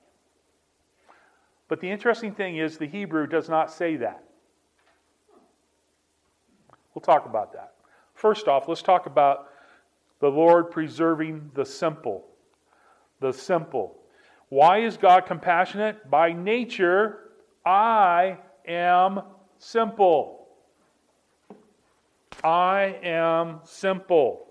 But 1.68 1.80
the 1.80 1.90
interesting 1.90 2.32
thing 2.32 2.56
is, 2.56 2.78
the 2.78 2.86
Hebrew 2.86 3.26
does 3.26 3.48
not 3.48 3.70
say 3.70 3.96
that. 3.96 4.24
We'll 6.94 7.02
talk 7.02 7.26
about 7.26 7.52
that. 7.52 7.74
First 8.14 8.48
off, 8.48 8.66
let's 8.66 8.82
talk 8.82 9.06
about 9.06 9.47
the 10.20 10.28
Lord 10.28 10.70
preserving 10.70 11.50
the 11.54 11.64
simple. 11.64 12.26
The 13.20 13.32
simple. 13.32 13.96
Why 14.48 14.78
is 14.78 14.96
God 14.96 15.26
compassionate? 15.26 16.10
By 16.10 16.32
nature, 16.32 17.30
I 17.64 18.38
am 18.66 19.20
simple. 19.58 20.48
I 22.42 22.98
am 23.02 23.60
simple. 23.64 24.46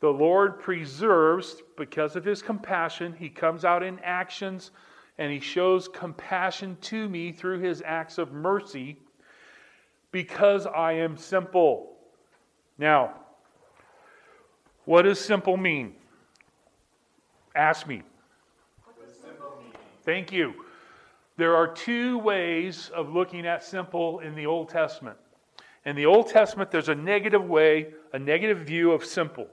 The 0.00 0.08
Lord 0.08 0.60
preserves, 0.60 1.62
because 1.76 2.16
of 2.16 2.24
his 2.24 2.40
compassion, 2.40 3.14
he 3.18 3.28
comes 3.28 3.64
out 3.64 3.82
in 3.82 3.98
actions 4.00 4.70
and 5.18 5.30
he 5.30 5.40
shows 5.40 5.88
compassion 5.88 6.78
to 6.80 7.08
me 7.08 7.32
through 7.32 7.58
his 7.58 7.82
acts 7.84 8.16
of 8.16 8.32
mercy 8.32 8.98
because 10.12 10.66
I 10.66 10.92
am 10.92 11.18
simple. 11.18 11.96
Now, 12.78 13.14
what 14.90 15.02
does 15.02 15.20
simple 15.20 15.56
mean? 15.56 15.94
Ask 17.54 17.86
me. 17.86 18.02
Thank 20.02 20.32
you. 20.32 20.64
There 21.36 21.54
are 21.54 21.68
two 21.68 22.18
ways 22.18 22.90
of 22.92 23.08
looking 23.08 23.46
at 23.46 23.62
simple 23.62 24.18
in 24.18 24.34
the 24.34 24.46
Old 24.46 24.68
Testament. 24.68 25.16
In 25.84 25.94
the 25.94 26.06
Old 26.06 26.28
Testament, 26.28 26.72
there's 26.72 26.88
a 26.88 26.94
negative 26.96 27.44
way, 27.44 27.94
a 28.12 28.18
negative 28.18 28.58
view 28.58 28.90
of 28.90 29.04
simple 29.04 29.46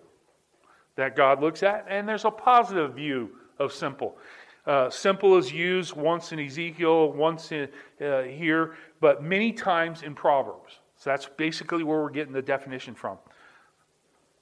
that 0.95 1.15
God 1.15 1.39
looks 1.39 1.61
at, 1.61 1.85
and 1.87 2.09
there's 2.09 2.25
a 2.25 2.31
positive 2.31 2.95
view 2.95 3.29
of 3.59 3.71
simple. 3.71 4.17
Uh, 4.65 4.89
simple 4.89 5.37
is 5.37 5.51
used 5.51 5.95
once 5.95 6.31
in 6.31 6.39
Ezekiel, 6.39 7.11
once 7.13 7.51
in, 7.51 7.69
uh, 8.01 8.23
here, 8.23 8.75
but 9.01 9.21
many 9.21 9.51
times 9.51 10.01
in 10.01 10.15
Proverbs. 10.15 10.79
So 10.95 11.11
that's 11.11 11.27
basically 11.37 11.83
where 11.83 12.01
we're 12.01 12.09
getting 12.09 12.33
the 12.33 12.41
definition 12.41 12.95
from. 12.95 13.19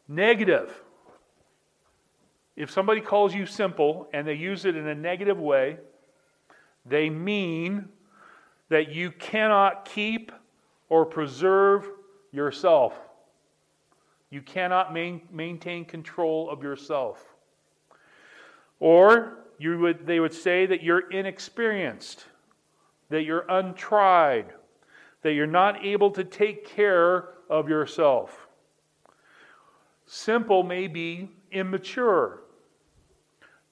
Negative. 0.07 0.71
If 2.55 2.71
somebody 2.71 3.01
calls 3.01 3.33
you 3.35 3.45
simple 3.45 4.07
and 4.13 4.25
they 4.27 4.33
use 4.33 4.65
it 4.65 4.75
in 4.75 4.87
a 4.87 4.95
negative 4.95 5.39
way, 5.39 5.77
they 6.85 7.09
mean 7.09 7.89
that 8.69 8.91
you 8.91 9.11
cannot 9.11 9.85
keep 9.85 10.31
or 10.89 11.05
preserve 11.05 11.89
yourself. 12.31 12.93
You 14.29 14.41
cannot 14.41 14.93
main, 14.93 15.21
maintain 15.31 15.85
control 15.85 16.49
of 16.49 16.63
yourself. 16.63 17.35
Or 18.79 19.39
you 19.57 19.79
would, 19.79 20.05
they 20.05 20.19
would 20.19 20.33
say 20.33 20.65
that 20.65 20.83
you're 20.83 21.09
inexperienced. 21.11 22.25
that 23.09 23.23
you're 23.23 23.45
untried, 23.49 24.47
that 25.21 25.33
you're 25.33 25.47
not 25.47 25.85
able 25.85 26.11
to 26.11 26.23
take 26.23 26.65
care 26.67 27.29
of 27.49 27.69
yourself. 27.69 28.47
Simple 30.05 30.63
may 30.63 30.87
be 30.87 31.29
immature. 31.51 32.41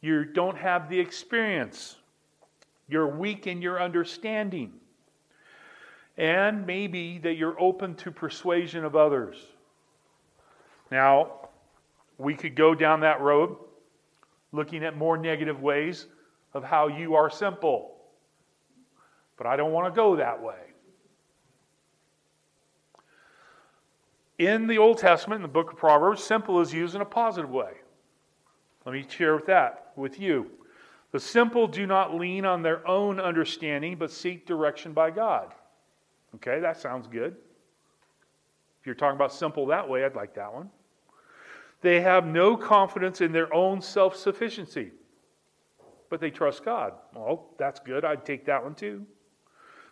You 0.04 0.26
don't 0.26 0.58
have 0.58 0.90
the 0.90 1.00
experience. 1.00 1.96
You're 2.90 3.08
weak 3.08 3.48
in 3.48 3.62
your 3.62 3.82
understanding. 3.82 4.74
And 6.18 6.68
maybe 6.68 7.20
that 7.20 7.36
you're 7.38 7.58
open 7.58 7.96
to 7.96 8.12
persuasion 8.12 8.84
of 8.84 8.98
others. 8.98 9.38
Now, 10.92 11.48
we 12.18 12.36
could 12.36 12.54
go 12.54 12.76
down 12.76 13.00
that 13.00 13.22
road 13.22 13.56
looking 14.52 14.84
at 14.84 14.98
more 14.98 15.18
negative 15.18 15.62
ways 15.62 16.08
of 16.54 16.66
how 16.66 16.88
you 16.90 17.16
are 17.16 17.30
simple. 17.30 17.96
But 19.38 19.48
I 19.48 19.56
don't 19.56 19.72
want 19.72 19.88
to 19.88 19.96
go 19.96 20.18
that 20.18 20.44
way. 20.44 20.60
In 24.38 24.68
the 24.68 24.80
Old 24.80 24.98
Testament, 24.98 25.38
in 25.38 25.44
the 25.44 25.48
book 25.48 25.72
of 25.72 25.78
Proverbs, 25.78 26.22
simple 26.22 26.60
is 26.60 26.74
used 26.74 26.94
in 26.94 27.00
a 27.00 27.06
positive 27.06 27.50
way. 27.50 27.72
Let 28.86 28.94
me 28.94 29.06
share 29.08 29.36
with 29.36 29.46
that 29.48 29.92
with 29.96 30.20
you. 30.20 30.50
The 31.12 31.20
simple 31.20 31.68
do 31.68 31.86
not 31.86 32.16
lean 32.16 32.46
on 32.46 32.64
their 32.64 32.86
own 32.88 33.20
understanding, 33.20 33.98
but 33.98 34.12
seek 34.12 34.46
direction 34.46 34.94
by 34.94 35.12
God. 35.12 35.54
Okay, 36.36 36.60
that 36.60 36.78
sounds 36.78 37.08
good. 37.08 37.36
If 38.82 38.88
you're 38.88 38.96
talking 38.96 39.16
about 39.16 39.32
simple 39.32 39.68
that 39.68 39.88
way, 39.88 40.04
I'd 40.04 40.16
like 40.16 40.34
that 40.34 40.54
one. 40.54 40.70
They 41.82 42.02
have 42.02 42.26
no 42.26 42.58
confidence 42.58 43.22
in 43.22 43.32
their 43.32 43.54
own 43.54 43.82
self 43.82 44.16
sufficiency, 44.16 44.92
but 46.10 46.20
they 46.20 46.32
trust 46.32 46.66
God. 46.66 46.94
Well, 47.14 47.50
that's 47.58 47.80
good. 47.80 48.04
I'd 48.04 48.26
take 48.26 48.46
that 48.46 48.64
one 48.64 48.74
too. 48.74 49.06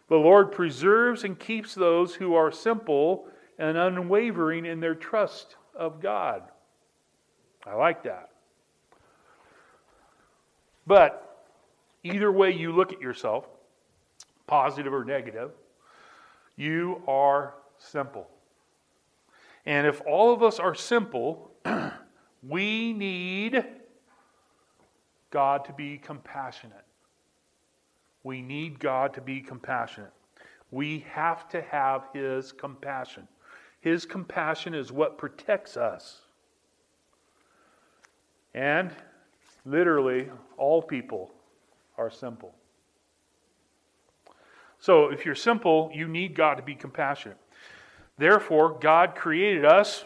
The 0.09 0.17
Lord 0.17 0.51
preserves 0.51 1.23
and 1.23 1.39
keeps 1.39 1.75
those 1.75 2.15
who 2.15 2.33
are 2.33 2.51
simple 2.51 3.27
and 3.59 3.77
unwavering 3.77 4.65
in 4.65 4.79
their 4.79 4.95
trust 4.95 5.55
of 5.75 6.01
God. 6.01 6.43
I 7.65 7.75
like 7.75 8.03
that. 8.03 8.30
But 10.91 11.47
either 12.03 12.29
way 12.33 12.51
you 12.51 12.73
look 12.73 12.91
at 12.91 12.99
yourself, 12.99 13.47
positive 14.45 14.93
or 14.93 15.05
negative, 15.05 15.51
you 16.57 17.01
are 17.07 17.53
simple. 17.77 18.27
And 19.65 19.87
if 19.87 20.01
all 20.05 20.33
of 20.33 20.43
us 20.43 20.59
are 20.59 20.75
simple, 20.75 21.49
we 22.43 22.91
need 22.91 23.63
God 25.29 25.63
to 25.63 25.71
be 25.71 25.97
compassionate. 25.97 26.83
We 28.25 28.41
need 28.41 28.77
God 28.77 29.13
to 29.13 29.21
be 29.21 29.39
compassionate. 29.39 30.11
We 30.71 31.05
have 31.09 31.47
to 31.51 31.61
have 31.61 32.09
His 32.13 32.51
compassion. 32.51 33.29
His 33.79 34.05
compassion 34.05 34.73
is 34.73 34.91
what 34.91 35.17
protects 35.17 35.77
us. 35.77 36.19
And 38.53 38.91
literally, 39.65 40.29
all 40.57 40.81
people 40.81 41.31
are 41.97 42.09
simple. 42.09 42.53
So, 44.79 45.09
if 45.11 45.25
you're 45.25 45.35
simple, 45.35 45.91
you 45.93 46.07
need 46.07 46.35
God 46.35 46.55
to 46.55 46.63
be 46.63 46.73
compassionate. 46.73 47.37
Therefore, 48.17 48.77
God 48.79 49.15
created 49.15 49.65
us 49.65 50.05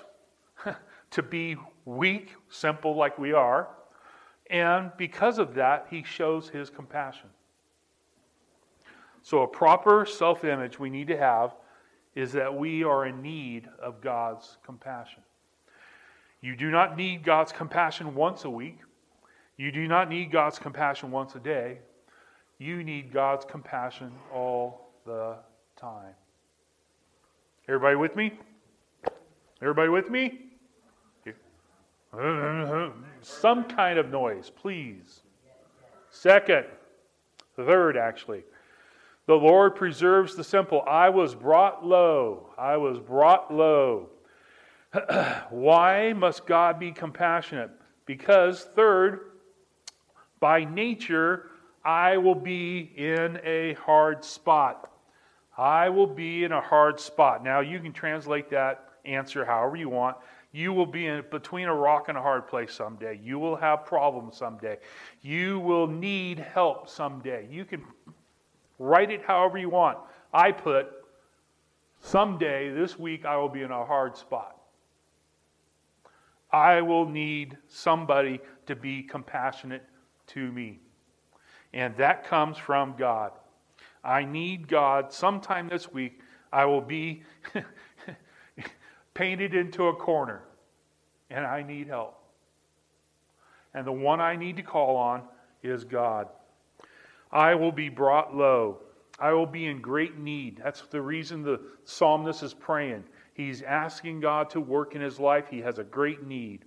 to 1.12 1.24
be 1.24 1.56
weak, 1.86 2.34
simple 2.50 2.96
like 2.96 3.18
we 3.18 3.32
are, 3.32 3.70
and 4.50 4.92
because 4.98 5.40
of 5.40 5.56
that, 5.56 5.88
He 5.90 6.04
shows 6.04 6.50
His 6.50 6.70
compassion. 6.70 7.30
So, 9.22 9.42
a 9.44 9.48
proper 9.48 10.06
self 10.06 10.44
image 10.44 10.78
we 10.78 10.90
need 10.90 11.08
to 11.08 11.18
have 11.18 11.56
is 12.16 12.32
that 12.34 12.56
we 12.56 12.84
are 12.84 13.06
in 13.06 13.22
need 13.22 13.68
of 13.82 14.02
God's 14.02 14.58
compassion. 14.64 15.24
You 16.42 16.56
do 16.56 16.70
not 16.70 16.96
need 16.96 17.24
God's 17.24 17.52
compassion 17.52 18.14
once 18.14 18.46
a 18.46 18.50
week. 18.50 18.80
You 19.58 19.72
do 19.72 19.88
not 19.88 20.10
need 20.10 20.32
God's 20.32 20.60
compassion 20.60 21.12
once 21.12 21.36
a 21.36 21.40
day. 21.40 21.80
You 22.58 22.84
need 22.84 23.12
God's 23.14 23.46
compassion 23.46 24.12
all 24.34 24.92
the 25.06 25.36
time. 25.76 26.14
Everybody 27.68 27.96
with 27.96 28.16
me? 28.16 28.34
Everybody 29.62 29.90
with 29.90 30.10
me? 30.10 30.40
Some 33.22 33.64
kind 33.66 33.98
of 33.98 34.10
noise, 34.10 34.50
please. 34.50 35.22
Second, 36.12 36.66
third, 37.56 37.98
actually. 37.98 38.44
The 39.26 39.34
Lord 39.34 39.76
preserves 39.76 40.36
the 40.36 40.44
simple. 40.44 40.84
I 40.88 41.10
was 41.10 41.34
brought 41.34 41.86
low. 41.86 42.50
I 42.58 42.78
was 42.78 43.00
brought 43.00 43.54
low. 43.54 44.10
Why 45.50 46.14
must 46.14 46.46
God 46.46 46.80
be 46.80 46.92
compassionate? 46.92 47.72
Because, 48.06 48.66
third, 48.76 49.32
by 50.46 50.64
nature, 50.64 51.50
I 51.84 52.18
will 52.18 52.36
be 52.36 52.92
in 52.96 53.40
a 53.44 53.74
hard 53.84 54.24
spot. 54.24 54.92
I 55.58 55.90
will 55.90 56.06
be 56.06 56.44
in 56.44 56.52
a 56.52 56.62
hard 56.62 57.00
spot. 57.00 57.44
Now, 57.44 57.62
you 57.62 57.80
can 57.80 57.92
translate 57.92 58.52
that 58.52 58.90
answer 59.06 59.44
however 59.44 59.76
you 59.76 59.90
want. 59.90 60.18
You 60.52 60.72
will 60.72 60.86
be 60.86 61.08
in 61.08 61.24
between 61.32 61.66
a 61.66 61.74
rock 61.74 62.10
and 62.10 62.16
a 62.16 62.22
hard 62.22 62.48
place 62.48 62.72
someday. 62.72 63.20
You 63.24 63.40
will 63.40 63.56
have 63.56 63.86
problems 63.86 64.38
someday. 64.38 64.78
You 65.24 65.62
will 65.62 65.88
need 65.88 66.38
help 66.38 66.90
someday. 66.90 67.48
You 67.50 67.66
can 67.66 67.84
write 68.78 69.10
it 69.10 69.24
however 69.24 69.58
you 69.58 69.70
want. 69.72 69.98
I 70.32 70.52
put, 70.52 70.86
someday 72.02 72.70
this 72.70 73.00
week 73.00 73.26
I 73.26 73.36
will 73.38 73.50
be 73.50 73.64
in 73.64 73.72
a 73.72 73.84
hard 73.84 74.16
spot. 74.16 74.56
I 76.52 76.82
will 76.82 77.10
need 77.10 77.58
somebody 77.68 78.42
to 78.68 78.76
be 78.76 79.02
compassionate 79.02 79.82
to 80.28 80.52
me. 80.52 80.80
And 81.74 81.96
that 81.98 82.26
comes 82.26 82.58
from 82.58 82.96
God. 82.98 83.32
I 84.04 84.24
need 84.24 84.68
God. 84.68 85.12
Sometime 85.12 85.68
this 85.68 85.92
week, 85.92 86.20
I 86.54 86.66
will 86.66 86.82
be 86.82 87.24
painted 89.14 89.54
into 89.54 89.88
a 89.88 89.96
corner, 89.96 90.44
and 91.30 91.46
I 91.46 91.64
need 91.64 91.88
help. 91.88 92.22
And 93.74 93.86
the 93.86 93.92
one 93.92 94.22
I 94.22 94.36
need 94.36 94.56
to 94.58 94.64
call 94.64 94.96
on 94.96 95.24
is 95.64 95.84
God. 95.84 96.30
I 97.32 97.56
will 97.56 97.72
be 97.72 97.90
brought 97.90 98.36
low. 98.36 98.80
I 99.20 99.34
will 99.34 99.46
be 99.46 99.66
in 99.66 99.82
great 99.82 100.18
need. 100.18 100.62
That's 100.64 100.82
the 100.82 101.02
reason 101.02 101.44
the 101.44 101.60
psalmist 101.84 102.44
is 102.44 102.54
praying. 102.54 103.04
He's 103.34 103.62
asking 103.62 104.22
God 104.22 104.50
to 104.52 104.62
work 104.62 104.96
in 104.96 105.02
his 105.02 105.20
life. 105.20 105.48
He 105.50 105.60
has 105.60 105.78
a 105.78 105.84
great 105.84 106.26
need. 106.26 106.64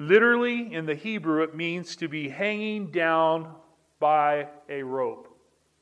Literally, 0.00 0.72
in 0.72 0.86
the 0.86 0.94
Hebrew, 0.94 1.42
it 1.42 1.54
means 1.54 1.94
to 1.96 2.08
be 2.08 2.26
hanging 2.26 2.90
down 2.90 3.54
by 3.98 4.48
a 4.66 4.82
rope. 4.82 5.28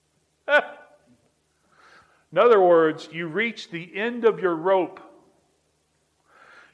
in 0.48 2.37
other 2.37 2.61
words, 2.61 3.09
you 3.12 3.28
reach 3.28 3.70
the 3.70 3.96
end 3.96 4.24
of 4.24 4.40
your 4.40 4.57
rope. 4.57 4.98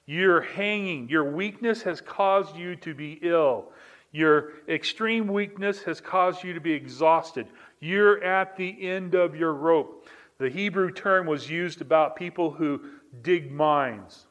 You're 0.07 0.41
hanging. 0.41 1.11
Your 1.11 1.31
weakness 1.31 1.83
has 1.83 2.01
caused 2.01 2.57
you 2.57 2.77
to 2.77 2.95
be 2.95 3.19
ill. 3.21 3.67
Your 4.11 4.53
extreme 4.67 5.29
weakness 5.29 5.83
has 5.83 6.01
caused 6.01 6.45
you 6.45 6.55
to 6.55 6.61
be 6.61 6.73
exhausted. 6.73 7.47
You're 7.79 8.25
at 8.25 8.57
the 8.57 8.89
end 8.89 9.15
of 9.15 9.37
your 9.37 9.53
rope. 9.53 10.09
The 10.39 10.49
Hebrew 10.49 10.91
term 10.91 11.27
was 11.27 11.51
used 11.51 11.83
about 11.83 12.17
people 12.17 12.51
who 12.51 12.81
dig 13.21 13.53
mines. 13.53 14.29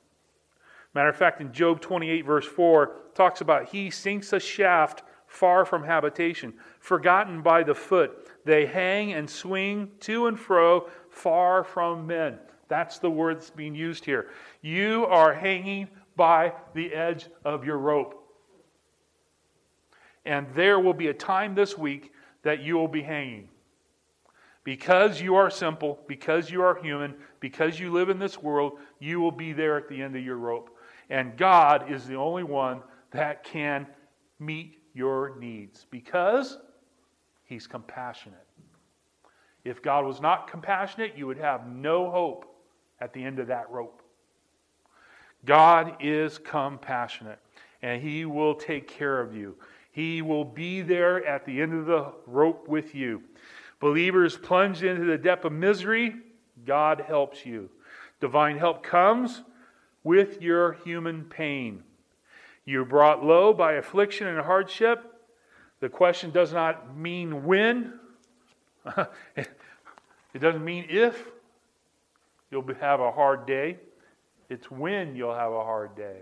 Matter 0.96 1.10
of 1.10 1.16
fact, 1.16 1.42
in 1.42 1.54
Job 1.54 1.80
28, 1.80 2.26
verse 2.26 2.46
4, 2.46 3.03
talks 3.14 3.42
about 3.42 3.70
he 3.70 3.90
sinks 3.90 4.34
a 4.34 4.40
shaft 4.40 5.04
far 5.28 5.66
from 5.66 5.84
habitation, 5.84 6.54
forgotten 6.80 7.42
by 7.42 7.64
the 7.64 7.74
foot. 7.74 8.30
They 8.46 8.66
hang 8.66 9.14
and 9.14 9.30
swing 9.30 9.90
to 10.02 10.28
and 10.28 10.40
fro, 10.40 10.90
far 11.10 11.64
from 11.64 12.06
men. 12.06 12.38
That's 12.68 13.00
the 13.00 13.10
word 13.10 13.38
that's 13.38 13.50
being 13.50 13.76
used 13.76 14.06
here. 14.06 14.28
You 14.62 15.06
are 15.08 15.34
hanging 15.34 15.90
by 16.16 16.54
the 16.74 16.94
edge 16.94 17.28
of 17.44 17.66
your 17.66 17.78
rope. 17.78 18.20
And 20.26 20.48
there 20.54 20.80
will 20.80 20.94
be 20.94 21.08
a 21.08 21.14
time 21.14 21.56
this 21.56 21.78
week 21.78 22.14
that 22.44 22.62
you 22.62 22.76
will 22.76 22.88
be 22.88 23.02
hanging. 23.02 23.50
Because 24.64 25.20
you 25.20 25.36
are 25.36 25.50
simple, 25.50 26.00
because 26.08 26.50
you 26.50 26.62
are 26.62 26.82
human, 26.82 27.16
because 27.42 27.80
you 27.80 27.92
live 27.92 28.10
in 28.10 28.20
this 28.20 28.42
world, 28.42 28.74
you 29.00 29.20
will 29.20 29.32
be 29.32 29.52
there 29.52 29.78
at 29.78 29.90
the 29.90 30.02
end 30.02 30.16
of 30.16 30.24
your 30.24 30.38
rope. 30.38 30.70
And 31.10 31.36
God 31.36 31.92
is 31.92 32.06
the 32.06 32.16
only 32.16 32.44
one 32.44 32.82
that 33.14 33.44
can 33.44 33.88
meet 34.40 34.80
your 34.94 35.36
needs 35.40 35.86
because 35.90 36.58
He's 37.46 37.68
compassionate. 37.68 38.48
If 39.64 39.82
God 39.82 40.06
was 40.06 40.20
not 40.20 40.50
compassionate, 40.50 41.18
you 41.18 41.28
would 41.28 41.38
have 41.38 41.68
no 41.68 42.10
hope 42.10 42.46
at 43.00 43.14
the 43.14 43.24
end 43.24 43.40
of 43.40 43.48
that 43.48 43.70
rope. 43.70 44.02
God 45.46 45.98
is 46.00 46.38
compassionate, 46.38 47.40
and 47.82 48.02
He 48.02 48.26
will 48.26 48.56
take 48.56 48.88
care 48.88 49.20
of 49.20 49.36
you. 49.36 49.56
He 49.92 50.22
will 50.22 50.46
be 50.46 50.82
there 50.82 51.26
at 51.26 51.46
the 51.46 51.62
end 51.62 51.74
of 51.74 51.86
the 51.86 52.14
rope 52.26 52.68
with 52.68 52.96
you. 52.96 53.24
Believers 53.80 54.38
plunged 54.38 54.84
into 54.84 55.06
the 55.06 55.18
depth 55.18 55.46
of 55.46 55.52
misery, 55.52 56.16
God 56.66 57.04
helps 57.06 57.46
you. 57.46 57.70
Divine 58.20 58.58
help 58.58 58.84
comes 58.84 59.44
with 60.04 60.42
your 60.42 60.74
human 60.86 61.26
pain. 61.26 61.84
You're 62.66 62.86
brought 62.86 63.24
low 63.24 63.54
by 63.54 63.74
affliction 63.74 64.28
and 64.28 64.40
hardship. 64.40 65.04
The 65.80 65.90
question 65.90 66.32
does 66.32 66.54
not 66.54 66.96
mean 66.96 67.44
when, 67.44 67.94
it 69.36 70.40
doesn't 70.40 70.64
mean 70.64 70.86
if 70.90 71.28
you'll 72.52 72.66
have 72.80 73.02
a 73.02 73.12
hard 73.12 73.46
day. 73.46 73.78
It's 74.50 74.70
when 74.72 75.16
you'll 75.16 75.36
have 75.36 75.52
a 75.52 75.64
hard 75.64 75.96
day. 75.96 76.22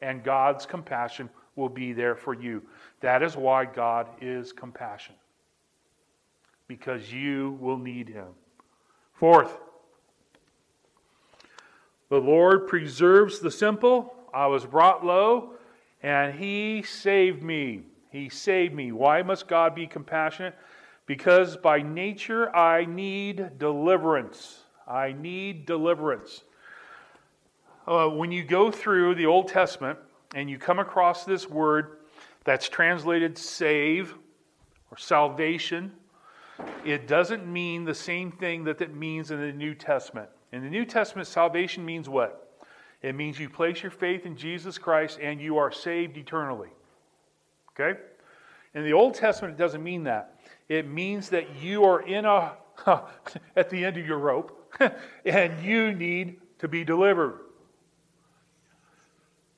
And 0.00 0.22
God's 0.22 0.66
compassion 0.66 1.30
will 1.56 1.68
be 1.68 1.92
there 1.92 2.14
for 2.14 2.34
you. 2.34 2.62
That 3.00 3.22
is 3.22 3.36
why 3.36 3.64
God 3.64 4.06
is 4.20 4.52
compassion, 4.52 5.14
because 6.68 7.12
you 7.12 7.56
will 7.60 7.78
need 7.78 8.08
Him. 8.08 8.28
Fourth, 9.14 9.58
the 12.10 12.18
Lord 12.18 12.68
preserves 12.68 13.40
the 13.40 13.50
simple. 13.50 14.15
I 14.32 14.46
was 14.46 14.64
brought 14.64 15.04
low, 15.04 15.54
and 16.02 16.38
He 16.38 16.82
saved 16.82 17.42
me. 17.42 17.82
He 18.10 18.28
saved 18.28 18.74
me. 18.74 18.92
Why 18.92 19.22
must 19.22 19.48
God 19.48 19.74
be 19.74 19.86
compassionate? 19.86 20.54
Because 21.06 21.56
by 21.56 21.82
nature 21.82 22.54
I 22.54 22.84
need 22.84 23.58
deliverance. 23.58 24.64
I 24.86 25.12
need 25.12 25.66
deliverance. 25.66 26.42
Uh, 27.86 28.08
when 28.08 28.32
you 28.32 28.42
go 28.42 28.70
through 28.70 29.14
the 29.14 29.26
Old 29.26 29.48
Testament 29.48 29.98
and 30.34 30.50
you 30.50 30.58
come 30.58 30.78
across 30.78 31.24
this 31.24 31.48
word 31.48 31.98
that's 32.44 32.68
translated 32.68 33.38
save 33.38 34.14
or 34.90 34.96
salvation, 34.96 35.92
it 36.84 37.06
doesn't 37.06 37.46
mean 37.46 37.84
the 37.84 37.94
same 37.94 38.32
thing 38.32 38.64
that 38.64 38.80
it 38.80 38.94
means 38.94 39.30
in 39.30 39.40
the 39.40 39.52
New 39.52 39.74
Testament. 39.74 40.28
In 40.52 40.62
the 40.62 40.70
New 40.70 40.84
Testament, 40.84 41.28
salvation 41.28 41.84
means 41.84 42.08
what? 42.08 42.45
It 43.02 43.14
means 43.14 43.38
you 43.38 43.48
place 43.48 43.82
your 43.82 43.90
faith 43.90 44.26
in 44.26 44.36
Jesus 44.36 44.78
Christ 44.78 45.18
and 45.20 45.40
you 45.40 45.58
are 45.58 45.70
saved 45.70 46.16
eternally. 46.16 46.70
Okay? 47.78 48.00
In 48.74 48.84
the 48.84 48.92
Old 48.92 49.14
Testament, 49.14 49.54
it 49.54 49.58
doesn't 49.58 49.82
mean 49.82 50.04
that. 50.04 50.40
It 50.68 50.88
means 50.88 51.28
that 51.30 51.56
you 51.62 51.84
are 51.84 52.02
in 52.02 52.24
a 52.24 52.52
at 53.56 53.70
the 53.70 53.84
end 53.84 53.96
of 53.96 54.06
your 54.06 54.18
rope 54.18 54.74
and 55.24 55.64
you 55.64 55.92
need 55.92 56.36
to 56.58 56.68
be 56.68 56.84
delivered. 56.84 57.40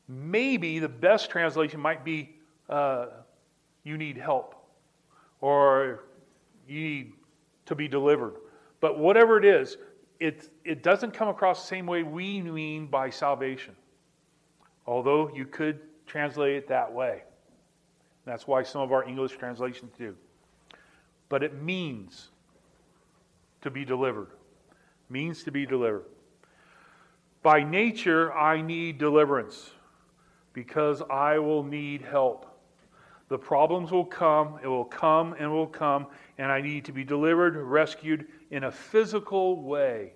Maybe 0.08 0.78
the 0.78 0.88
best 0.88 1.30
translation 1.30 1.80
might 1.80 2.04
be 2.04 2.36
uh, 2.68 3.06
you 3.84 3.98
need 3.98 4.16
help 4.16 4.54
or 5.40 6.04
you 6.66 6.80
need 6.80 7.12
to 7.66 7.74
be 7.74 7.88
delivered. 7.88 8.34
But 8.80 8.98
whatever 8.98 9.36
it 9.36 9.44
is, 9.44 9.76
it, 10.20 10.50
it 10.64 10.82
doesn't 10.82 11.12
come 11.12 11.28
across 11.28 11.62
the 11.62 11.68
same 11.68 11.86
way 11.86 12.02
we 12.02 12.40
mean 12.40 12.86
by 12.86 13.10
salvation, 13.10 13.74
although 14.86 15.30
you 15.34 15.46
could 15.46 15.80
translate 16.06 16.56
it 16.56 16.68
that 16.68 16.92
way. 16.92 17.22
That's 18.24 18.46
why 18.46 18.62
some 18.62 18.82
of 18.82 18.92
our 18.92 19.04
English 19.04 19.36
translations 19.36 19.92
do. 19.96 20.14
But 21.28 21.42
it 21.42 21.62
means 21.62 22.28
to 23.62 23.70
be 23.70 23.84
delivered. 23.84 24.28
Means 25.08 25.44
to 25.44 25.52
be 25.52 25.64
delivered. 25.64 26.04
By 27.42 27.62
nature, 27.62 28.32
I 28.34 28.60
need 28.60 28.98
deliverance 28.98 29.70
because 30.52 31.02
I 31.08 31.38
will 31.38 31.62
need 31.62 32.02
help. 32.02 32.46
The 33.28 33.38
problems 33.38 33.90
will 33.90 34.06
come, 34.06 34.58
it 34.62 34.66
will 34.66 34.84
come 34.84 35.34
and 35.38 35.50
will 35.50 35.66
come, 35.66 36.06
and 36.38 36.50
I 36.50 36.60
need 36.62 36.86
to 36.86 36.92
be 36.92 37.04
delivered, 37.04 37.56
rescued 37.56 38.26
in 38.50 38.64
a 38.64 38.72
physical 38.72 39.62
way. 39.62 40.12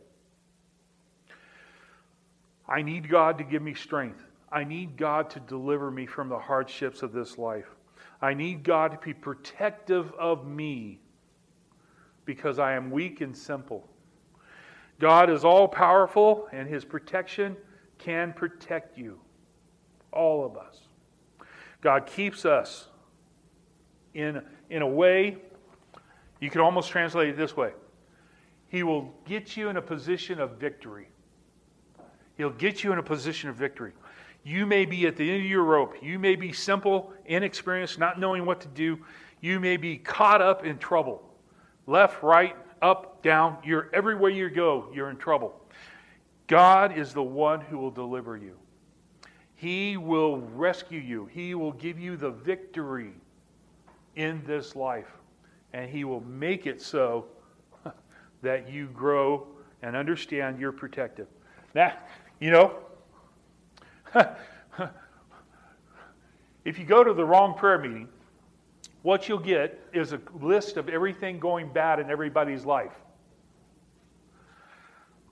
I 2.67 2.81
need 2.81 3.09
God 3.09 3.37
to 3.39 3.45
give 3.45 3.63
me 3.63 3.75
strength. 3.75 4.25
I 4.51 4.65
need 4.65 4.97
God 4.97 5.29
to 5.31 5.41
deliver 5.41 5.91
me 5.91 6.07
from 6.07 6.29
the 6.29 6.39
hardships 6.39 7.03
of 7.03 7.13
this 7.13 7.37
life. 7.37 7.69
I 8.23 8.33
need 8.33 8.63
God 8.63 8.93
to 8.93 8.99
be 8.99 9.13
protective 9.13 10.13
of 10.13 10.47
me 10.47 11.01
because 12.25 12.59
I 12.59 12.75
am 12.75 12.91
weak 12.91 13.21
and 13.21 13.37
simple. 13.37 13.87
God 15.01 15.29
is 15.29 15.45
all 15.45 15.67
powerful, 15.67 16.49
and 16.53 16.69
his 16.69 16.85
protection 16.85 17.57
can 17.99 18.33
protect 18.33 18.97
you, 18.97 19.21
all 20.13 20.45
of 20.45 20.57
us. 20.57 20.79
God 21.81 22.07
keeps 22.07 22.45
us 22.45 22.89
in, 24.15 24.43
in 24.71 24.83
a 24.83 24.87
way, 24.87 25.37
you 26.41 26.51
can 26.51 26.61
almost 26.61 26.91
translate 26.91 27.29
it 27.29 27.37
this 27.37 27.57
way 27.57 27.73
He 28.69 28.83
will 28.83 29.13
get 29.27 29.57
you 29.57 29.69
in 29.69 29.77
a 29.77 29.83
position 29.83 30.41
of 30.41 30.53
victory. 30.53 31.09
He'll 32.37 32.51
get 32.51 32.83
you 32.83 32.93
in 32.93 32.99
a 32.99 33.03
position 33.03 33.51
of 33.51 33.57
victory. 33.57 33.93
You 34.45 34.67
may 34.67 34.85
be 34.85 35.07
at 35.07 35.17
the 35.17 35.31
end 35.31 35.43
of 35.43 35.49
your 35.49 35.63
rope. 35.63 35.95
You 36.03 36.19
may 36.19 36.35
be 36.35 36.53
simple, 36.53 37.13
inexperienced, 37.27 37.99
not 37.99 38.19
knowing 38.19 38.45
what 38.45 38.61
to 38.63 38.69
do. 38.69 38.99
You 39.41 39.61
may 39.61 39.77
be 39.77 39.99
caught 39.99 40.43
up 40.43 40.65
in 40.65 40.79
trouble. 40.79 41.23
Left, 41.87 42.23
right, 42.23 42.57
up, 42.81 43.23
down. 43.23 43.59
You're 43.63 43.89
everywhere 43.93 44.31
you 44.31 44.51
go, 44.51 44.89
you're 44.93 45.11
in 45.11 45.17
trouble. 45.17 45.61
God 46.49 46.99
is 46.99 47.15
the 47.15 47.23
one 47.23 47.61
who 47.61 47.79
will 47.79 47.91
deliver 47.91 48.37
you. 48.37 48.57
He 49.55 49.97
will 49.97 50.39
rescue 50.39 50.99
you. 50.99 51.27
He 51.27 51.55
will 51.55 51.73
give 51.73 52.01
you 52.01 52.17
the 52.17 52.31
victory 52.31 53.13
in 54.17 54.43
this 54.47 54.77
life. 54.77 55.11
And 55.73 55.91
He 55.91 56.05
will 56.05 56.21
make 56.21 56.67
it 56.67 56.81
so 56.83 57.27
that 58.43 58.71
you 58.71 58.87
grow 58.89 59.47
and 59.83 59.97
understand 59.97 60.61
you're 60.61 60.73
protected. 60.73 61.27
Now, 61.75 61.95
you 62.41 62.51
know, 62.51 62.77
if 66.65 66.79
you 66.79 66.85
go 66.85 67.03
to 67.03 67.15
the 67.15 67.25
wrong 67.25 67.55
prayer 67.55 67.79
meeting, 67.79 68.09
what 69.03 69.29
you'll 69.29 69.39
get 69.39 69.81
is 69.93 70.13
a 70.13 70.21
list 70.41 70.77
of 70.77 70.89
everything 70.89 71.41
going 71.41 71.73
bad 71.73 71.99
in 71.99 72.11
everybody's 72.11 72.65
life. 72.65 72.93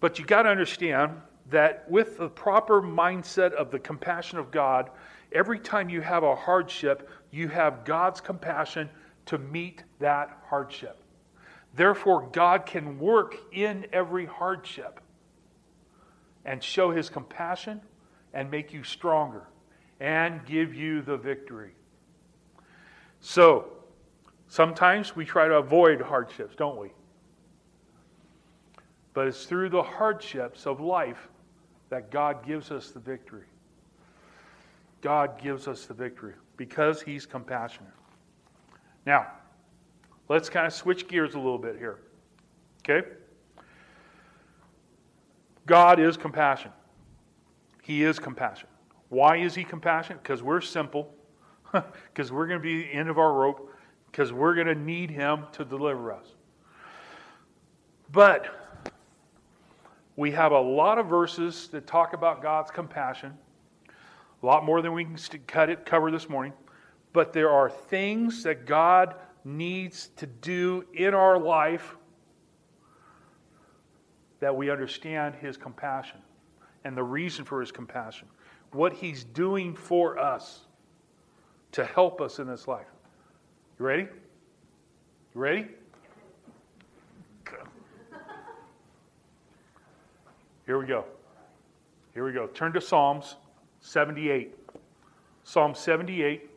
But 0.01 0.19
you 0.19 0.25
got 0.25 0.43
to 0.43 0.49
understand 0.49 1.13
that 1.51 1.89
with 1.91 2.19
the 2.19 2.29
proper 2.29 2.81
mindset 2.81 3.53
of 3.53 3.71
the 3.71 3.79
compassion 3.79 4.39
of 4.39 4.51
God, 4.51 4.91
every 5.33 5.59
time 5.59 5.89
you 5.89 6.01
have 6.01 6.23
a 6.23 6.35
hardship, 6.35 7.09
you 7.31 7.49
have 7.49 7.85
God's 7.85 8.21
compassion 8.21 8.89
to 9.27 9.39
meet 9.39 9.85
that 9.99 10.37
hardship. 10.49 11.03
Therefore, 11.75 12.29
God 12.33 12.67
can 12.67 12.99
work 12.99 13.37
in 13.53 13.87
every 13.93 14.27
hardship 14.27 15.01
and 16.45 16.63
show 16.63 16.91
his 16.91 17.09
compassion 17.09 17.81
and 18.33 18.51
make 18.51 18.73
you 18.73 18.83
stronger 18.83 19.47
and 20.01 20.45
give 20.47 20.75
you 20.75 21.03
the 21.03 21.17
victory. 21.17 21.73
So, 23.21 23.69
sometimes 24.49 25.15
we 25.15 25.25
try 25.25 25.47
to 25.47 25.55
avoid 25.55 26.01
hardships, 26.01 26.57
don't 26.57 26.79
we? 26.79 26.91
But 29.13 29.29
it's 29.29 29.45
through 29.45 29.69
the 29.69 29.83
hardships 29.83 30.67
of 30.67 30.81
life 30.81 31.29
that 31.91 32.11
God 32.11 32.47
gives 32.47 32.71
us 32.71 32.91
the 32.91 33.01
victory. 33.01 33.50
God 35.01 35.41
gives 35.41 35.67
us 35.67 35.87
the 35.87 35.95
victory 35.95 36.35
because 36.57 37.03
He's 37.03 37.27
compassionate. 37.27 37.93
Now, 39.07 39.29
let's 40.29 40.49
kind 40.49 40.67
of 40.67 40.73
switch 40.73 41.09
gears 41.09 41.35
a 41.35 41.39
little 41.39 41.59
bit 41.59 41.77
here. 41.77 41.99
Okay? 42.83 43.07
God 45.67 46.01
is 46.01 46.17
compassion. 46.17 46.73
He 47.83 48.03
is 48.03 48.19
compassion. 48.19 48.69
Why 49.09 49.37
is 49.37 49.55
He 49.55 49.65
compassionate? 49.65 50.23
Because 50.23 50.43
we're 50.43 50.61
simple, 50.61 51.15
because 51.73 52.31
we're 52.33 52.47
going 52.47 52.59
to 52.59 52.63
be 52.63 52.83
the 52.83 52.93
end 52.93 53.09
of 53.09 53.19
our 53.19 53.33
rope, 53.33 53.73
because 54.11 54.33
we're 54.33 54.55
going 54.55 54.67
to 54.67 54.75
need 54.75 55.11
Him 55.11 55.45
to 55.53 55.65
deliver 55.65 56.13
us. 56.13 56.27
But 58.13 58.49
we 60.17 60.33
have 60.33 60.53
a 60.53 60.61
lot 60.61 60.99
of 60.99 61.07
verses 61.07 61.69
that 61.69 61.87
talk 61.87 62.13
about 62.13 62.43
God's 62.43 62.71
compassion, 62.71 63.33
a 64.43 64.47
lot 64.47 64.65
more 64.65 64.83
than 64.83 64.93
we 64.93 65.05
can 65.05 65.17
cut 65.47 65.71
it, 65.71 65.85
cover 65.85 66.11
this 66.11 66.29
morning. 66.29 66.53
But 67.13 67.33
there 67.33 67.51
are 67.51 67.69
things 67.69 68.43
that 68.45 68.67
God 68.67 69.15
needs 69.45 70.11
to 70.17 70.27
do 70.27 70.85
in 70.95 71.15
our 71.15 71.39
life 71.39 71.97
that 74.41 74.55
we 74.55 74.71
understand 74.71 75.35
His 75.35 75.57
compassion 75.57 76.21
and 76.85 76.97
the 76.97 77.03
reason 77.03 77.45
for 77.45 77.61
his 77.61 77.71
compassion, 77.73 78.29
what 78.73 78.93
he's 78.93 79.25
doing 79.25 79.75
for 79.75 80.19
us 80.19 80.61
to 81.73 81.85
help 81.85 82.21
us 82.21 82.39
in 82.39 82.47
this 82.47 82.67
life. 82.67 82.87
You 83.79 83.85
ready? 83.85 84.03
You 84.03 85.41
ready? 85.41 85.67
Here 90.67 90.79
we 90.79 90.87
go. 90.87 91.05
Here 92.15 92.25
we 92.25 92.33
go. 92.33 92.47
Turn 92.47 92.73
to 92.73 92.81
Psalms 92.81 93.37
78. 93.81 94.55
Psalm 95.45 95.75
78. 95.75 96.51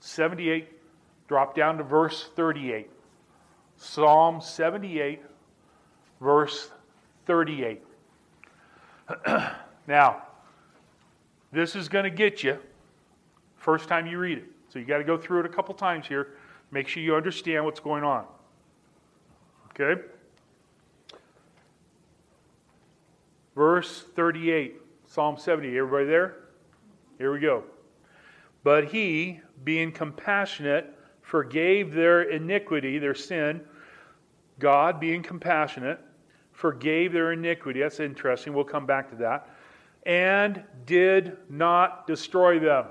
78. 0.00 0.68
Drop 1.28 1.54
down 1.54 1.78
to 1.78 1.84
verse 1.84 2.30
38. 2.36 2.90
Psalm 3.76 4.40
78, 4.40 5.20
verse 6.20 6.70
38. 7.26 7.82
now, 9.86 10.22
this 11.52 11.76
is 11.76 11.88
going 11.88 12.04
to 12.04 12.10
get 12.10 12.42
you 12.42 12.58
first 13.56 13.88
time 13.88 14.06
you 14.06 14.18
read 14.18 14.38
it. 14.38 14.44
So 14.68 14.78
you 14.78 14.84
got 14.84 14.98
to 14.98 15.04
go 15.04 15.16
through 15.16 15.40
it 15.40 15.46
a 15.46 15.48
couple 15.48 15.74
times 15.74 16.06
here. 16.06 16.34
Make 16.70 16.88
sure 16.88 17.02
you 17.02 17.14
understand 17.14 17.64
what's 17.64 17.80
going 17.80 18.04
on. 18.04 18.26
Okay? 19.70 20.02
Verse 23.54 24.04
38, 24.16 24.76
Psalm 25.14 25.38
70. 25.38 25.78
Everybody 25.78 26.06
there? 26.06 26.38
Here 27.18 27.32
we 27.32 27.38
go. 27.38 27.62
But 28.64 28.86
he, 28.86 29.40
being 29.62 29.92
compassionate, 29.92 30.92
forgave 31.22 31.92
their 31.94 32.22
iniquity, 32.22 32.98
their 32.98 33.14
sin. 33.14 33.60
God, 34.58 34.98
being 34.98 35.22
compassionate, 35.22 36.00
forgave 36.50 37.12
their 37.12 37.30
iniquity. 37.30 37.78
That's 37.78 38.00
interesting. 38.00 38.54
We'll 38.54 38.64
come 38.64 38.86
back 38.86 39.08
to 39.10 39.16
that. 39.18 39.50
And 40.04 40.64
did 40.84 41.36
not 41.48 42.08
destroy 42.08 42.58
them. 42.58 42.86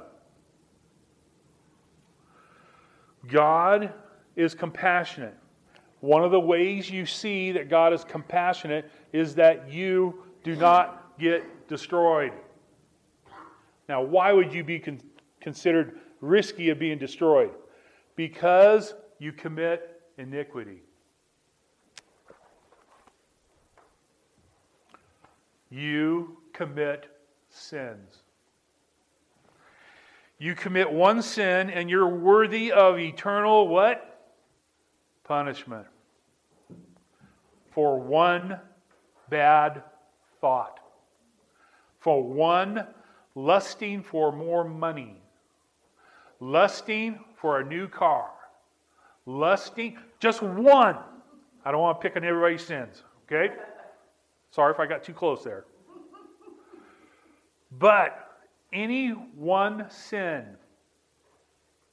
God 3.27 3.91
is 4.37 4.55
compassionate. 4.55 5.35
One 5.99 6.23
of 6.23 6.31
the 6.31 6.39
ways 6.39 6.89
you 6.89 7.05
see 7.05 7.51
that 7.51 7.69
God 7.69 7.91
is 7.91 8.05
compassionate 8.05 8.89
is 9.11 9.35
that 9.35 9.69
you 9.69 10.23
do 10.45 10.55
not 10.55 11.02
get 11.19 11.67
destroyed. 11.67 12.33
Now, 13.89 14.01
why 14.01 14.31
would 14.31 14.53
you 14.53 14.63
be 14.63 14.79
con- 14.79 15.01
considered 15.41 15.99
risky 16.21 16.69
of 16.69 16.79
being 16.79 16.97
destroyed? 16.97 17.51
Because 18.15 18.93
you 19.19 19.31
commit 19.31 20.01
iniquity. 20.17 20.81
You 25.69 26.37
commit 26.53 27.07
sins. 27.49 28.21
You 30.37 30.55
commit 30.55 30.91
one 30.91 31.21
sin 31.21 31.69
and 31.69 31.89
you're 31.89 32.07
worthy 32.07 32.71
of 32.71 32.99
eternal 32.99 33.67
what? 33.67 34.27
Punishment. 35.23 35.87
For 37.71 37.99
one 37.99 38.59
bad 39.29 39.83
thought. 40.41 40.82
For 42.03 42.21
one 42.21 42.85
lusting 43.33 44.03
for 44.03 44.33
more 44.33 44.65
money. 44.65 45.15
Lusting 46.41 47.17
for 47.37 47.61
a 47.61 47.65
new 47.65 47.87
car. 47.87 48.29
Lusting, 49.25 49.97
just 50.19 50.41
one. 50.41 50.97
I 51.63 51.71
don't 51.71 51.79
want 51.79 52.01
to 52.01 52.05
pick 52.05 52.17
on 52.17 52.25
everybody's 52.25 52.65
sins, 52.65 53.03
okay? 53.25 53.53
Sorry 54.51 54.73
if 54.73 54.81
I 54.81 54.85
got 54.85 55.01
too 55.01 55.13
close 55.13 55.45
there. 55.45 55.63
But 57.79 58.37
any 58.73 59.11
one 59.11 59.89
sin, 59.89 60.43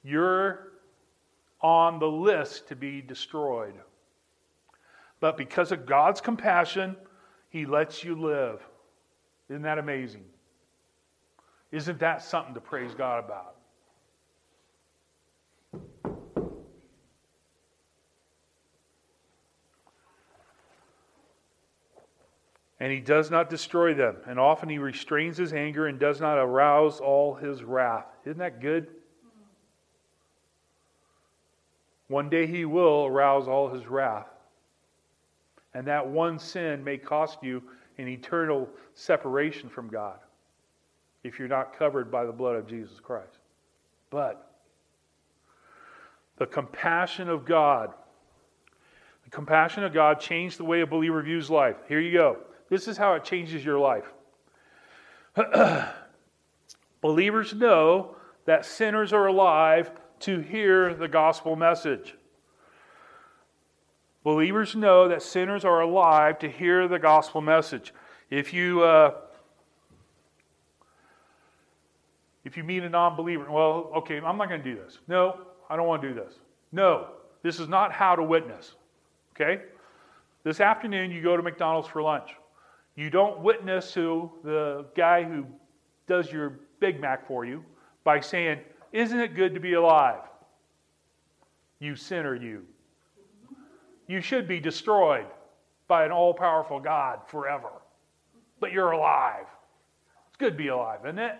you're 0.02 0.72
on 1.60 2.00
the 2.00 2.08
list 2.08 2.66
to 2.66 2.74
be 2.74 3.00
destroyed. 3.00 3.74
But 5.20 5.36
because 5.36 5.70
of 5.70 5.86
God's 5.86 6.20
compassion, 6.20 6.96
He 7.50 7.64
lets 7.64 8.02
you 8.02 8.20
live. 8.20 8.60
Isn't 9.50 9.62
that 9.62 9.78
amazing? 9.78 10.24
Isn't 11.70 11.98
that 11.98 12.22
something 12.22 12.54
to 12.54 12.60
praise 12.60 12.94
God 12.94 13.22
about? 13.22 13.56
and 22.80 22.90
he 22.90 22.98
does 22.98 23.30
not 23.30 23.50
destroy 23.50 23.92
them. 23.92 24.16
And 24.26 24.40
often 24.40 24.68
he 24.68 24.78
restrains 24.78 25.36
his 25.36 25.52
anger 25.52 25.86
and 25.86 25.98
does 25.98 26.20
not 26.20 26.38
arouse 26.38 26.98
all 26.98 27.34
his 27.34 27.62
wrath. 27.62 28.06
Isn't 28.24 28.38
that 28.38 28.60
good? 28.60 28.88
One 32.08 32.30
day 32.30 32.46
he 32.46 32.64
will 32.64 33.04
arouse 33.06 33.46
all 33.46 33.68
his 33.68 33.86
wrath. 33.86 34.26
And 35.74 35.86
that 35.86 36.08
one 36.08 36.38
sin 36.38 36.82
may 36.82 36.96
cost 36.96 37.38
you 37.42 37.62
an 38.00 38.08
eternal 38.08 38.68
separation 38.94 39.68
from 39.68 39.88
God 39.88 40.18
if 41.22 41.38
you're 41.38 41.48
not 41.48 41.76
covered 41.78 42.10
by 42.10 42.24
the 42.24 42.32
blood 42.32 42.56
of 42.56 42.66
Jesus 42.66 42.98
Christ. 42.98 43.38
But 44.08 44.50
the 46.36 46.46
compassion 46.46 47.28
of 47.28 47.44
God, 47.44 47.92
the 49.24 49.30
compassion 49.30 49.84
of 49.84 49.92
God 49.92 50.18
changed 50.18 50.58
the 50.58 50.64
way 50.64 50.80
a 50.80 50.86
believer 50.86 51.22
views 51.22 51.50
life. 51.50 51.76
Here 51.88 52.00
you 52.00 52.12
go. 52.12 52.38
This 52.70 52.88
is 52.88 52.96
how 52.96 53.14
it 53.14 53.24
changes 53.24 53.64
your 53.64 53.78
life. 53.78 54.06
Believers 57.00 57.54
know 57.54 58.16
that 58.46 58.64
sinners 58.64 59.12
are 59.12 59.26
alive 59.26 59.90
to 60.20 60.40
hear 60.40 60.94
the 60.94 61.08
gospel 61.08 61.56
message. 61.56 62.14
Believers 64.22 64.76
know 64.76 65.09
that 65.09 65.22
sinners 65.22 65.64
are 65.64 65.80
alive 65.80 66.38
to 66.40 66.50
hear 66.50 66.87
the 66.87 66.98
gospel 66.98 67.40
message. 67.40 67.94
If 68.28 68.52
you 68.52 68.83
uh, 68.83 69.12
if 72.44 72.56
you 72.56 72.64
meet 72.64 72.83
a 72.83 72.88
non-believer, 72.88 73.50
well, 73.50 73.90
okay, 73.96 74.16
I'm 74.18 74.37
not 74.37 74.48
going 74.48 74.62
to 74.62 74.74
do 74.74 74.76
this. 74.76 74.98
No, 75.09 75.40
I 75.68 75.76
don't 75.76 75.87
want 75.87 76.02
to 76.02 76.09
do 76.09 76.14
this. 76.14 76.35
No, 76.72 77.09
this 77.42 77.61
is 77.61 77.68
not 77.68 77.92
how 77.92 78.16
to 78.16 78.22
witness. 78.22 78.74
Okay? 79.35 79.62
This 80.42 80.61
afternoon, 80.61 81.11
you 81.11 81.22
go 81.22 81.37
to 81.37 81.42
McDonald's 81.42 81.88
for 81.88 82.02
lunch. 82.02 82.30
You 82.96 83.11
don't 83.11 83.40
witness 83.40 83.92
to 83.94 84.30
the 84.42 84.87
guy 84.96 85.22
who 85.22 85.44
does 86.06 86.33
your 86.33 86.61
Big 86.80 87.00
Mac 87.00 87.26
for 87.26 87.44
you 87.44 87.62
by 88.04 88.20
saying, 88.20 88.61
Isn't 88.92 89.20
it 89.20 89.35
good 89.35 89.54
to 89.54 89.61
be 89.61 89.74
alive? 89.74 90.22
You 91.78 91.94
sinner, 91.94 92.35
you. 92.35 92.64
You 94.10 94.20
should 94.20 94.48
be 94.48 94.58
destroyed 94.58 95.26
by 95.86 96.04
an 96.04 96.10
all 96.10 96.34
powerful 96.34 96.80
God 96.80 97.20
forever. 97.28 97.70
But 98.58 98.72
you're 98.72 98.90
alive. 98.90 99.46
It's 100.26 100.36
good 100.36 100.54
to 100.54 100.58
be 100.58 100.66
alive, 100.66 100.98
isn't 101.04 101.20
it? 101.20 101.36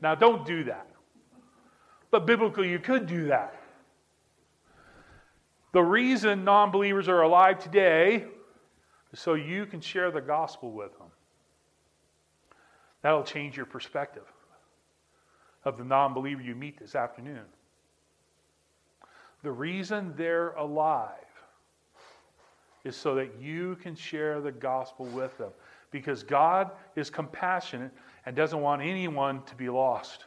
Now, 0.00 0.14
don't 0.14 0.46
do 0.46 0.64
that. 0.64 0.88
But 2.10 2.24
biblically, 2.24 2.70
you 2.70 2.78
could 2.78 3.06
do 3.06 3.26
that. 3.26 3.60
The 5.72 5.82
reason 5.82 6.42
non 6.42 6.70
believers 6.70 7.06
are 7.06 7.20
alive 7.20 7.58
today 7.58 8.24
is 9.12 9.20
so 9.20 9.34
you 9.34 9.66
can 9.66 9.82
share 9.82 10.10
the 10.10 10.22
gospel 10.22 10.72
with 10.72 10.96
them. 10.96 11.08
That'll 13.02 13.24
change 13.24 13.58
your 13.58 13.66
perspective 13.66 14.24
of 15.66 15.76
the 15.76 15.84
non 15.84 16.14
believer 16.14 16.40
you 16.40 16.54
meet 16.54 16.78
this 16.78 16.94
afternoon. 16.94 17.44
The 19.42 19.52
reason 19.52 20.14
they're 20.16 20.52
alive 20.52 21.23
is 22.84 22.96
so 22.96 23.14
that 23.14 23.40
you 23.40 23.76
can 23.82 23.94
share 23.94 24.40
the 24.40 24.52
gospel 24.52 25.06
with 25.06 25.36
them. 25.38 25.50
Because 25.90 26.22
God 26.22 26.70
is 26.96 27.10
compassionate 27.10 27.92
and 28.26 28.36
doesn't 28.36 28.60
want 28.60 28.82
anyone 28.82 29.42
to 29.44 29.54
be 29.54 29.68
lost. 29.68 30.26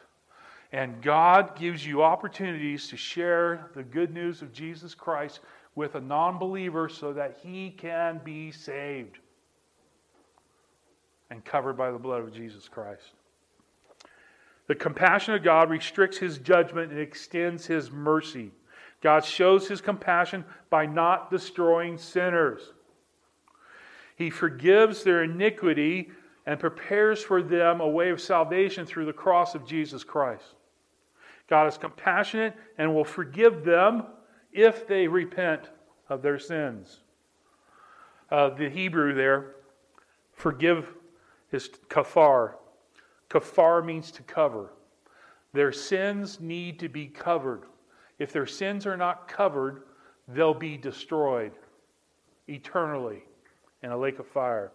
And 0.72 1.00
God 1.00 1.56
gives 1.56 1.86
you 1.86 2.02
opportunities 2.02 2.88
to 2.88 2.96
share 2.96 3.70
the 3.74 3.82
good 3.82 4.12
news 4.12 4.42
of 4.42 4.52
Jesus 4.52 4.94
Christ 4.94 5.40
with 5.74 5.94
a 5.94 6.00
non 6.00 6.38
believer 6.38 6.88
so 6.88 7.12
that 7.12 7.38
he 7.42 7.70
can 7.70 8.20
be 8.24 8.50
saved 8.50 9.18
and 11.30 11.44
covered 11.44 11.76
by 11.76 11.90
the 11.90 11.98
blood 11.98 12.22
of 12.22 12.32
Jesus 12.32 12.68
Christ. 12.68 13.12
The 14.66 14.74
compassion 14.74 15.34
of 15.34 15.42
God 15.42 15.70
restricts 15.70 16.18
his 16.18 16.38
judgment 16.38 16.92
and 16.92 17.00
extends 17.00 17.66
his 17.66 17.90
mercy. 17.90 18.50
God 19.00 19.24
shows 19.24 19.68
his 19.68 19.80
compassion 19.80 20.44
by 20.70 20.86
not 20.86 21.30
destroying 21.30 21.98
sinners. 21.98 22.72
He 24.16 24.30
forgives 24.30 25.04
their 25.04 25.22
iniquity 25.22 26.10
and 26.44 26.58
prepares 26.58 27.22
for 27.22 27.42
them 27.42 27.80
a 27.80 27.88
way 27.88 28.10
of 28.10 28.20
salvation 28.20 28.84
through 28.86 29.04
the 29.04 29.12
cross 29.12 29.54
of 29.54 29.66
Jesus 29.66 30.02
Christ. 30.02 30.54
God 31.48 31.66
is 31.66 31.78
compassionate 31.78 32.54
and 32.76 32.94
will 32.94 33.04
forgive 33.04 33.64
them 33.64 34.04
if 34.52 34.86
they 34.86 35.06
repent 35.06 35.70
of 36.08 36.22
their 36.22 36.38
sins. 36.38 37.00
Uh, 38.30 38.50
the 38.50 38.68
Hebrew 38.68 39.14
there, 39.14 39.54
forgive, 40.32 40.88
is 41.52 41.68
kafar. 41.88 42.54
Kafar 43.30 43.84
means 43.84 44.10
to 44.12 44.22
cover. 44.22 44.72
Their 45.52 45.72
sins 45.72 46.40
need 46.40 46.78
to 46.80 46.88
be 46.88 47.06
covered. 47.06 47.64
If 48.18 48.32
their 48.32 48.46
sins 48.46 48.86
are 48.86 48.96
not 48.96 49.28
covered, 49.28 49.82
they'll 50.26 50.54
be 50.54 50.76
destroyed 50.76 51.52
eternally 52.48 53.22
in 53.82 53.90
a 53.90 53.96
lake 53.96 54.18
of 54.18 54.26
fire. 54.26 54.72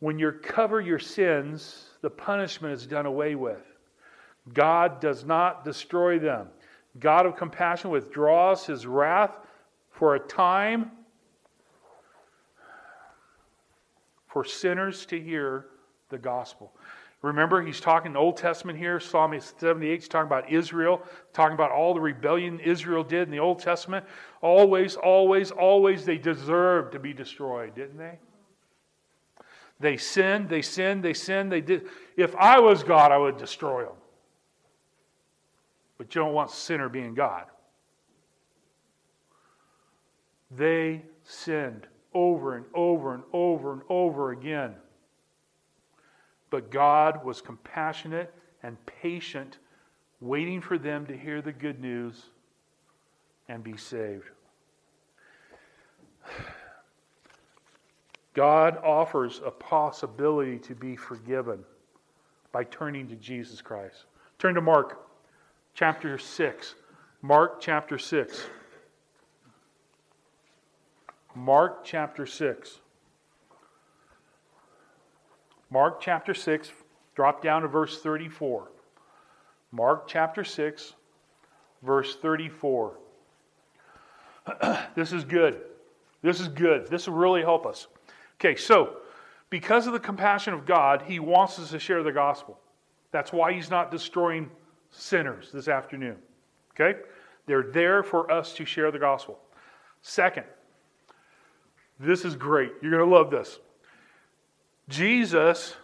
When 0.00 0.18
you 0.18 0.32
cover 0.32 0.80
your 0.80 0.98
sins, 0.98 1.90
the 2.00 2.10
punishment 2.10 2.74
is 2.74 2.86
done 2.86 3.06
away 3.06 3.36
with. 3.36 3.62
God 4.52 5.00
does 5.00 5.24
not 5.24 5.64
destroy 5.64 6.18
them. 6.18 6.48
God 6.98 7.24
of 7.24 7.36
compassion 7.36 7.90
withdraws 7.90 8.66
his 8.66 8.86
wrath 8.86 9.38
for 9.90 10.16
a 10.16 10.18
time 10.18 10.90
for 14.26 14.44
sinners 14.44 15.06
to 15.06 15.20
hear 15.20 15.66
the 16.08 16.18
gospel. 16.18 16.72
Remember, 17.22 17.62
he's 17.62 17.80
talking 17.80 18.16
Old 18.16 18.36
Testament 18.36 18.76
here, 18.76 18.98
Psalm 18.98 19.38
78, 19.38 19.94
he's 19.94 20.08
talking 20.08 20.26
about 20.26 20.50
Israel, 20.50 21.02
talking 21.32 21.54
about 21.54 21.70
all 21.70 21.94
the 21.94 22.00
rebellion 22.00 22.58
Israel 22.58 23.04
did 23.04 23.22
in 23.22 23.30
the 23.30 23.38
Old 23.38 23.60
Testament. 23.60 24.04
Always, 24.40 24.96
always, 24.96 25.52
always 25.52 26.04
they 26.04 26.18
deserved 26.18 26.92
to 26.92 26.98
be 26.98 27.12
destroyed, 27.12 27.76
didn't 27.76 27.96
they? 27.96 28.18
They 29.78 29.96
sinned, 29.96 30.48
they 30.48 30.62
sinned, 30.62 31.04
they 31.04 31.14
sinned, 31.14 31.50
they 31.50 31.60
did. 31.60 31.86
If 32.16 32.34
I 32.34 32.58
was 32.58 32.82
God, 32.82 33.12
I 33.12 33.18
would 33.18 33.36
destroy 33.36 33.84
them. 33.84 33.94
But 35.98 36.12
you 36.14 36.22
don't 36.22 36.34
want 36.34 36.50
sinner 36.50 36.88
being 36.88 37.14
God. 37.14 37.44
They 40.50 41.02
sinned 41.22 41.86
over 42.12 42.56
and 42.56 42.66
over 42.74 43.14
and 43.14 43.22
over 43.32 43.72
and 43.72 43.82
over 43.88 44.32
again. 44.32 44.74
But 46.52 46.70
God 46.70 47.24
was 47.24 47.40
compassionate 47.40 48.32
and 48.62 48.76
patient, 48.84 49.56
waiting 50.20 50.60
for 50.60 50.76
them 50.76 51.06
to 51.06 51.16
hear 51.16 51.40
the 51.40 51.50
good 51.50 51.80
news 51.80 52.26
and 53.48 53.64
be 53.64 53.78
saved. 53.78 54.28
God 58.34 58.76
offers 58.84 59.40
a 59.42 59.50
possibility 59.50 60.58
to 60.58 60.74
be 60.74 60.94
forgiven 60.94 61.64
by 62.52 62.64
turning 62.64 63.08
to 63.08 63.16
Jesus 63.16 63.62
Christ. 63.62 64.04
Turn 64.38 64.54
to 64.54 64.60
Mark 64.60 65.08
chapter 65.72 66.18
6. 66.18 66.74
Mark 67.22 67.62
chapter 67.62 67.96
6. 67.96 68.44
Mark 71.34 71.82
chapter 71.82 72.26
6. 72.26 72.78
Mark 75.72 76.02
chapter 76.02 76.34
6, 76.34 76.70
drop 77.14 77.42
down 77.42 77.62
to 77.62 77.68
verse 77.68 78.02
34. 78.02 78.70
Mark 79.70 80.06
chapter 80.06 80.44
6, 80.44 80.92
verse 81.82 82.14
34. 82.16 82.98
this 84.94 85.14
is 85.14 85.24
good. 85.24 85.62
This 86.20 86.40
is 86.40 86.48
good. 86.48 86.88
This 86.88 87.08
will 87.08 87.14
really 87.14 87.40
help 87.40 87.64
us. 87.64 87.86
Okay, 88.38 88.54
so 88.54 88.98
because 89.48 89.86
of 89.86 89.94
the 89.94 89.98
compassion 89.98 90.52
of 90.52 90.66
God, 90.66 91.04
He 91.06 91.18
wants 91.18 91.58
us 91.58 91.70
to 91.70 91.78
share 91.78 92.02
the 92.02 92.12
gospel. 92.12 92.60
That's 93.10 93.32
why 93.32 93.54
He's 93.54 93.70
not 93.70 93.90
destroying 93.90 94.50
sinners 94.90 95.50
this 95.52 95.68
afternoon. 95.68 96.16
Okay? 96.74 97.00
They're 97.46 97.62
there 97.62 98.02
for 98.02 98.30
us 98.30 98.52
to 98.56 98.66
share 98.66 98.90
the 98.90 98.98
gospel. 98.98 99.38
Second, 100.02 100.44
this 101.98 102.26
is 102.26 102.36
great. 102.36 102.72
You're 102.82 102.90
going 102.90 103.08
to 103.08 103.16
love 103.16 103.30
this. 103.30 103.58
Jesus 104.88 105.76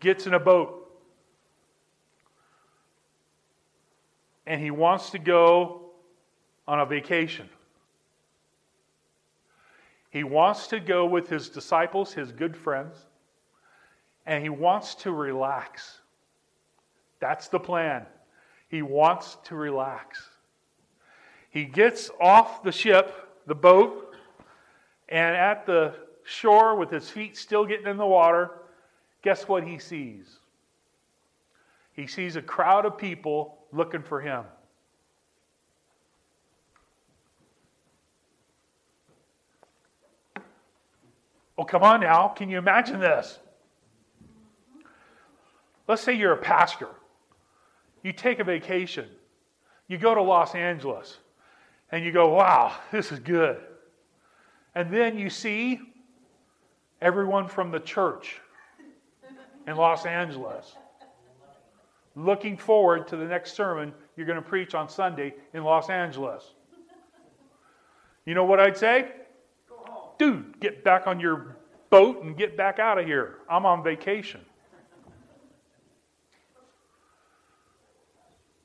gets 0.00 0.26
in 0.26 0.34
a 0.34 0.40
boat 0.40 0.86
and 4.46 4.60
he 4.60 4.70
wants 4.70 5.10
to 5.10 5.18
go 5.18 5.90
on 6.68 6.80
a 6.80 6.86
vacation. 6.86 7.48
He 10.10 10.24
wants 10.24 10.68
to 10.68 10.80
go 10.80 11.04
with 11.04 11.28
his 11.28 11.48
disciples, 11.48 12.12
his 12.12 12.32
good 12.32 12.56
friends, 12.56 12.96
and 14.24 14.42
he 14.42 14.48
wants 14.48 14.94
to 14.96 15.12
relax. 15.12 16.00
That's 17.20 17.48
the 17.48 17.60
plan. 17.60 18.06
He 18.68 18.82
wants 18.82 19.36
to 19.44 19.56
relax. 19.56 20.28
He 21.50 21.64
gets 21.64 22.10
off 22.20 22.62
the 22.62 22.72
ship, 22.72 23.12
the 23.46 23.54
boat, 23.54 24.14
and 25.08 25.36
at 25.36 25.66
the 25.66 25.94
shore 26.26 26.74
with 26.74 26.90
his 26.90 27.08
feet 27.08 27.36
still 27.36 27.64
getting 27.64 27.86
in 27.86 27.96
the 27.96 28.06
water, 28.06 28.50
guess 29.22 29.48
what 29.48 29.64
he 29.64 29.78
sees? 29.78 30.38
He 31.92 32.06
sees 32.06 32.36
a 32.36 32.42
crowd 32.42 32.84
of 32.84 32.98
people 32.98 33.58
looking 33.72 34.02
for 34.02 34.20
him. 34.20 34.44
Oh, 41.56 41.64
come 41.64 41.82
on 41.82 42.00
now. 42.00 42.28
Can 42.28 42.50
you 42.50 42.58
imagine 42.58 43.00
this? 43.00 43.38
Let's 45.88 46.02
say 46.02 46.12
you're 46.12 46.32
a 46.32 46.36
pastor. 46.36 46.88
You 48.02 48.12
take 48.12 48.40
a 48.40 48.44
vacation. 48.44 49.06
You 49.88 49.96
go 49.96 50.14
to 50.14 50.20
Los 50.20 50.54
Angeles 50.54 51.18
and 51.92 52.04
you 52.04 52.12
go, 52.12 52.28
wow, 52.34 52.74
this 52.90 53.12
is 53.12 53.20
good. 53.20 53.58
And 54.74 54.92
then 54.92 55.18
you 55.18 55.30
see 55.30 55.80
everyone 57.00 57.48
from 57.48 57.70
the 57.70 57.80
church 57.80 58.40
in 59.66 59.76
Los 59.76 60.06
Angeles 60.06 60.76
looking 62.16 62.56
forward 62.56 63.06
to 63.08 63.16
the 63.16 63.24
next 63.24 63.54
sermon 63.54 63.92
you're 64.16 64.26
going 64.26 64.42
to 64.42 64.48
preach 64.48 64.74
on 64.74 64.88
Sunday 64.88 65.34
in 65.52 65.62
Los 65.62 65.90
Angeles. 65.90 66.54
You 68.24 68.34
know 68.34 68.44
what 68.44 68.58
I'd 68.58 68.76
say? 68.76 69.12
Dude, 70.18 70.58
get 70.58 70.82
back 70.82 71.06
on 71.06 71.20
your 71.20 71.58
boat 71.90 72.22
and 72.22 72.36
get 72.36 72.56
back 72.56 72.78
out 72.78 72.98
of 72.98 73.06
here. 73.06 73.38
I'm 73.48 73.66
on 73.66 73.84
vacation. 73.84 74.40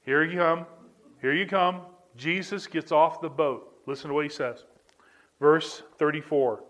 Here 0.05 0.23
you 0.23 0.37
come. 0.37 0.65
Here 1.19 1.33
you 1.33 1.45
come. 1.45 1.81
Jesus 2.15 2.65
gets 2.65 2.91
off 2.91 3.21
the 3.21 3.29
boat. 3.29 3.81
Listen 3.85 4.07
to 4.07 4.13
what 4.13 4.23
he 4.23 4.29
says. 4.29 4.63
Verse 5.39 5.83
34. 5.99 6.63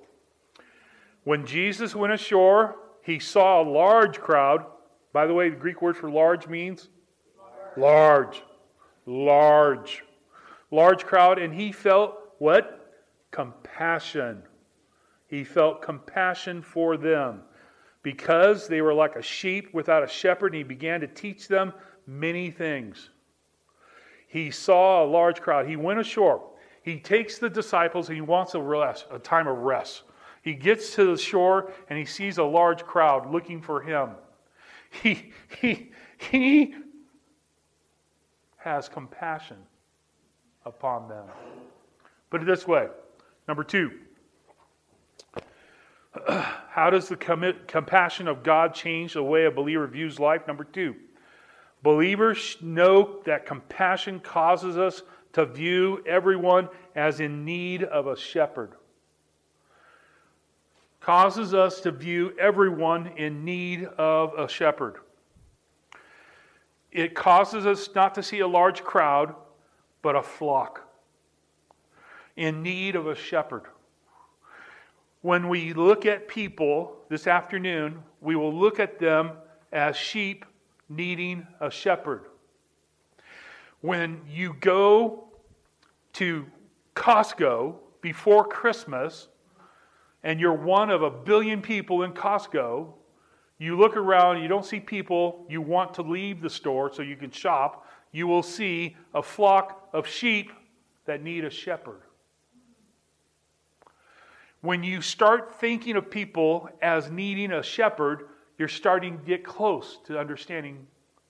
When 1.23 1.45
Jesus 1.45 1.95
went 1.95 2.13
ashore, 2.13 2.75
he 3.03 3.19
saw 3.19 3.61
a 3.61 3.69
large 3.69 4.19
crowd. 4.19 4.65
By 5.13 5.27
the 5.27 5.33
way, 5.33 5.49
the 5.49 5.55
Greek 5.55 5.81
word 5.81 5.97
for 5.97 6.09
large 6.09 6.47
means 6.47 6.89
large. 7.77 8.43
Large. 9.05 10.03
Large 10.71 11.05
crowd, 11.05 11.37
and 11.39 11.53
he 11.53 11.71
felt 11.71 12.15
what? 12.39 12.93
Compassion. 13.31 14.43
He 15.27 15.43
felt 15.43 15.81
compassion 15.81 16.61
for 16.61 16.97
them 16.97 17.41
because 18.03 18.67
they 18.67 18.81
were 18.81 18.93
like 18.93 19.15
a 19.15 19.21
sheep 19.21 19.73
without 19.73 20.03
a 20.03 20.07
shepherd, 20.07 20.53
and 20.53 20.55
he 20.55 20.63
began 20.63 21.01
to 21.01 21.07
teach 21.07 21.47
them 21.47 21.73
many 22.07 22.51
things. 22.51 23.09
He 24.27 24.49
saw 24.49 25.03
a 25.03 25.05
large 25.05 25.41
crowd. 25.41 25.67
He 25.67 25.75
went 25.75 25.99
ashore. 25.99 26.41
He 26.83 26.99
takes 26.99 27.37
the 27.37 27.49
disciples 27.49 28.07
and 28.07 28.15
he 28.15 28.21
wants 28.21 28.55
a 28.55 28.61
rest, 28.61 29.05
a 29.11 29.19
time 29.19 29.47
of 29.47 29.57
rest. 29.57 30.03
He 30.41 30.53
gets 30.53 30.95
to 30.95 31.05
the 31.05 31.17
shore 31.17 31.71
and 31.89 31.97
he 31.97 32.05
sees 32.05 32.37
a 32.37 32.43
large 32.43 32.83
crowd 32.83 33.31
looking 33.31 33.61
for 33.61 33.81
him. 33.81 34.11
He, 34.89 35.31
he, 35.61 35.91
he 36.17 36.75
has 38.57 38.89
compassion 38.89 39.57
upon 40.65 41.07
them. 41.07 41.25
Put 42.29 42.41
it 42.41 42.45
this 42.45 42.67
way. 42.67 42.87
Number 43.47 43.63
two, 43.63 43.91
how 46.27 46.89
does 46.89 47.07
the 47.07 47.15
compassion 47.67 48.27
of 48.27 48.43
God 48.43 48.73
change 48.73 49.13
the 49.13 49.23
way 49.23 49.45
a 49.45 49.51
believer 49.51 49.87
views 49.87 50.19
life? 50.19 50.47
Number 50.47 50.63
two, 50.63 50.95
believers 51.83 52.57
know 52.61 53.19
that 53.25 53.45
compassion 53.45 54.19
causes 54.19 54.77
us 54.77 55.03
to 55.33 55.45
view 55.45 56.03
everyone 56.05 56.69
as 56.95 57.19
in 57.19 57.45
need 57.45 57.83
of 57.83 58.07
a 58.07 58.17
shepherd. 58.17 58.73
Causes 61.01 61.53
us 61.53 61.81
to 61.81 61.91
view 61.91 62.33
everyone 62.39 63.07
in 63.17 63.43
need 63.43 63.85
of 63.97 64.33
a 64.37 64.47
shepherd. 64.47 64.97
It 66.91 67.15
causes 67.15 67.65
us 67.65 67.89
not 67.95 68.15
to 68.15 68.23
see 68.23 68.39
a 68.39 68.47
large 68.47 68.83
crowd, 68.83 69.33
but 70.01 70.15
a 70.15 70.21
flock 70.21 70.87
in 72.35 72.61
need 72.61 72.95
of 72.95 73.07
a 73.07 73.15
shepherd. 73.15 73.63
When 75.21 75.49
we 75.49 75.73
look 75.73 76.05
at 76.05 76.27
people 76.27 76.97
this 77.09 77.27
afternoon, 77.27 78.03
we 78.21 78.35
will 78.35 78.53
look 78.53 78.79
at 78.79 78.99
them 78.99 79.31
as 79.71 79.95
sheep 79.95 80.45
needing 80.89 81.47
a 81.59 81.71
shepherd. 81.71 82.25
When 83.81 84.21
you 84.27 84.55
go 84.59 85.25
to 86.13 86.45
Costco 86.95 87.75
before 88.01 88.45
Christmas 88.45 89.27
and 90.23 90.39
you're 90.39 90.53
one 90.53 90.89
of 90.89 91.01
a 91.01 91.09
billion 91.09 91.61
people 91.61 92.03
in 92.03 92.13
Costco, 92.13 92.93
you 93.57 93.77
look 93.77 93.95
around, 93.95 94.41
you 94.41 94.47
don't 94.47 94.65
see 94.65 94.79
people, 94.79 95.45
you 95.49 95.61
want 95.61 95.93
to 95.95 96.01
leave 96.01 96.41
the 96.41 96.49
store 96.49 96.91
so 96.93 97.01
you 97.01 97.15
can 97.15 97.31
shop, 97.31 97.85
you 98.11 98.27
will 98.27 98.43
see 98.43 98.95
a 99.13 99.21
flock 99.21 99.89
of 99.93 100.07
sheep 100.07 100.51
that 101.05 101.21
need 101.21 101.45
a 101.45 101.49
shepherd. 101.49 102.01
When 104.61 104.83
you 104.83 105.01
start 105.01 105.59
thinking 105.59 105.95
of 105.95 106.09
people 106.09 106.69
as 106.81 107.09
needing 107.09 107.51
a 107.51 107.63
shepherd, 107.63 108.29
you're 108.57 108.67
starting 108.67 109.17
to 109.17 109.25
get 109.25 109.43
close 109.43 109.99
to 110.05 110.19
understanding 110.19 110.85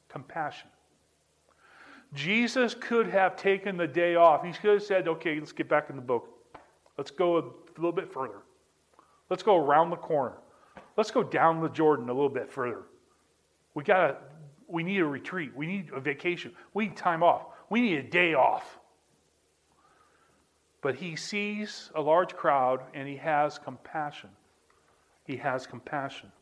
compassion. 0.09 0.67
Jesus 2.13 2.75
could 2.75 3.07
have 3.07 3.37
taken 3.37 3.77
the 3.77 3.87
day 3.87 4.15
off. 4.15 4.43
He 4.43 4.51
could 4.51 4.73
have 4.73 4.83
said, 4.83 5.07
okay, 5.07 5.39
let's 5.39 5.53
get 5.53 5.69
back 5.69 5.89
in 5.89 5.95
the 5.95 6.01
book. 6.01 6.27
Let's 6.97 7.11
go 7.11 7.37
a 7.37 7.43
little 7.77 7.93
bit 7.93 8.11
further. 8.11 8.39
Let's 9.31 9.43
go 9.43 9.55
around 9.55 9.91
the 9.91 9.95
corner. 9.95 10.35
Let's 10.97 11.09
go 11.09 11.23
down 11.23 11.61
the 11.61 11.69
Jordan 11.69 12.09
a 12.09 12.13
little 12.13 12.29
bit 12.29 12.51
further. 12.51 12.83
We 13.73 13.85
gotta 13.85 14.17
we 14.67 14.83
need 14.83 14.99
a 14.99 15.05
retreat. 15.05 15.55
We 15.55 15.67
need 15.67 15.89
a 15.93 16.01
vacation. 16.01 16.51
We 16.73 16.87
need 16.87 16.97
time 16.97 17.23
off. 17.23 17.45
We 17.69 17.79
need 17.79 17.97
a 17.97 18.03
day 18.03 18.33
off. 18.33 18.77
But 20.81 20.95
he 20.95 21.15
sees 21.15 21.91
a 21.95 22.01
large 22.01 22.35
crowd 22.35 22.81
and 22.93 23.07
he 23.07 23.15
has 23.17 23.57
compassion. 23.57 24.31
He 25.25 25.37
has 25.37 25.65
compassion. 25.65 26.33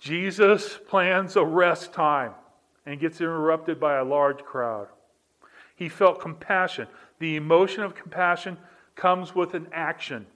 Jesus 0.00 0.76
plans 0.88 1.36
a 1.36 1.44
rest 1.44 1.92
time 1.92 2.32
and 2.84 2.98
gets 2.98 3.20
interrupted 3.20 3.78
by 3.78 3.98
a 3.98 4.04
large 4.04 4.40
crowd. 4.40 4.88
He 5.76 5.88
felt 5.88 6.20
compassion. 6.20 6.88
The 7.20 7.36
emotion 7.36 7.84
of 7.84 7.94
compassion 7.94 8.58
comes 8.96 9.36
with 9.36 9.54
an 9.54 9.68
action. 9.72 10.26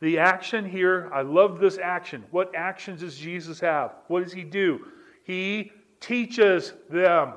The 0.00 0.18
action 0.18 0.64
here, 0.64 1.10
I 1.12 1.20
love 1.20 1.60
this 1.60 1.78
action. 1.78 2.24
What 2.30 2.54
actions 2.54 3.00
does 3.00 3.16
Jesus 3.16 3.60
have? 3.60 3.92
What 4.08 4.24
does 4.24 4.32
he 4.32 4.44
do? 4.44 4.86
He 5.24 5.72
teaches 6.00 6.72
them. 6.88 7.34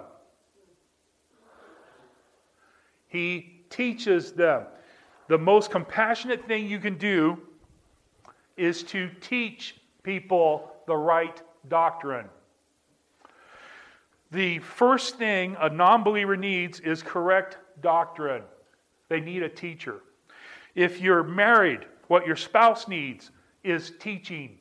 He 3.08 3.66
teaches 3.70 4.32
them. 4.32 4.64
The 5.28 5.38
most 5.38 5.72
compassionate 5.72 6.48
thing 6.48 6.68
you 6.68 6.80
can 6.80 6.98
do 6.98 7.38
is 8.56 8.84
to 8.84 9.10
teach 9.20 9.76
people 10.04 10.72
the 10.88 10.96
right 10.96 11.42
doctrine. 11.68 12.28
The 14.32 14.60
first 14.60 15.18
thing 15.18 15.56
a 15.60 15.70
non 15.70 16.04
believer 16.04 16.38
needs 16.38 16.80
is 16.80 17.04
correct 17.04 17.58
doctrine. 17.82 18.44
They 19.10 19.20
need 19.20 19.44
a 19.44 19.50
teacher. 19.50 20.02
If 20.76 21.00
you're 21.00 21.24
married, 21.24 21.86
what 22.08 22.26
your 22.26 22.36
spouse 22.36 22.88
needs 22.88 23.32
is 23.64 23.94
teaching. 24.00 24.60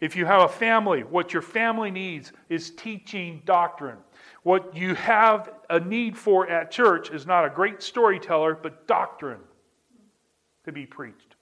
If 0.00 0.16
you 0.16 0.24
have 0.24 0.42
a 0.42 0.48
family, 0.48 1.02
what 1.02 1.32
your 1.32 1.42
family 1.42 1.90
needs 1.90 2.32
is 2.48 2.70
teaching 2.70 3.42
doctrine. 3.44 3.98
What 4.42 4.74
you 4.74 4.94
have 4.94 5.50
a 5.68 5.78
need 5.78 6.16
for 6.16 6.48
at 6.48 6.70
church 6.70 7.10
is 7.10 7.26
not 7.26 7.44
a 7.44 7.50
great 7.50 7.82
storyteller, 7.82 8.54
but 8.54 8.86
doctrine 8.86 9.40
to 10.64 10.72
be 10.72 10.86
preached. 10.86 11.36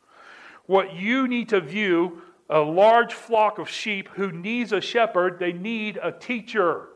What 0.67 0.95
you 0.95 1.29
need 1.29 1.49
to 1.51 1.61
view 1.61 2.23
a 2.51 2.61
large 2.61 3.13
flock 3.13 3.59
of 3.59 3.69
sheep 3.69 4.09
who 4.15 4.33
needs 4.33 4.73
a 4.73 4.81
shepherd, 4.81 5.39
they 5.39 5.53
need 5.53 5.99
a 6.03 6.11
teacher. 6.11 6.89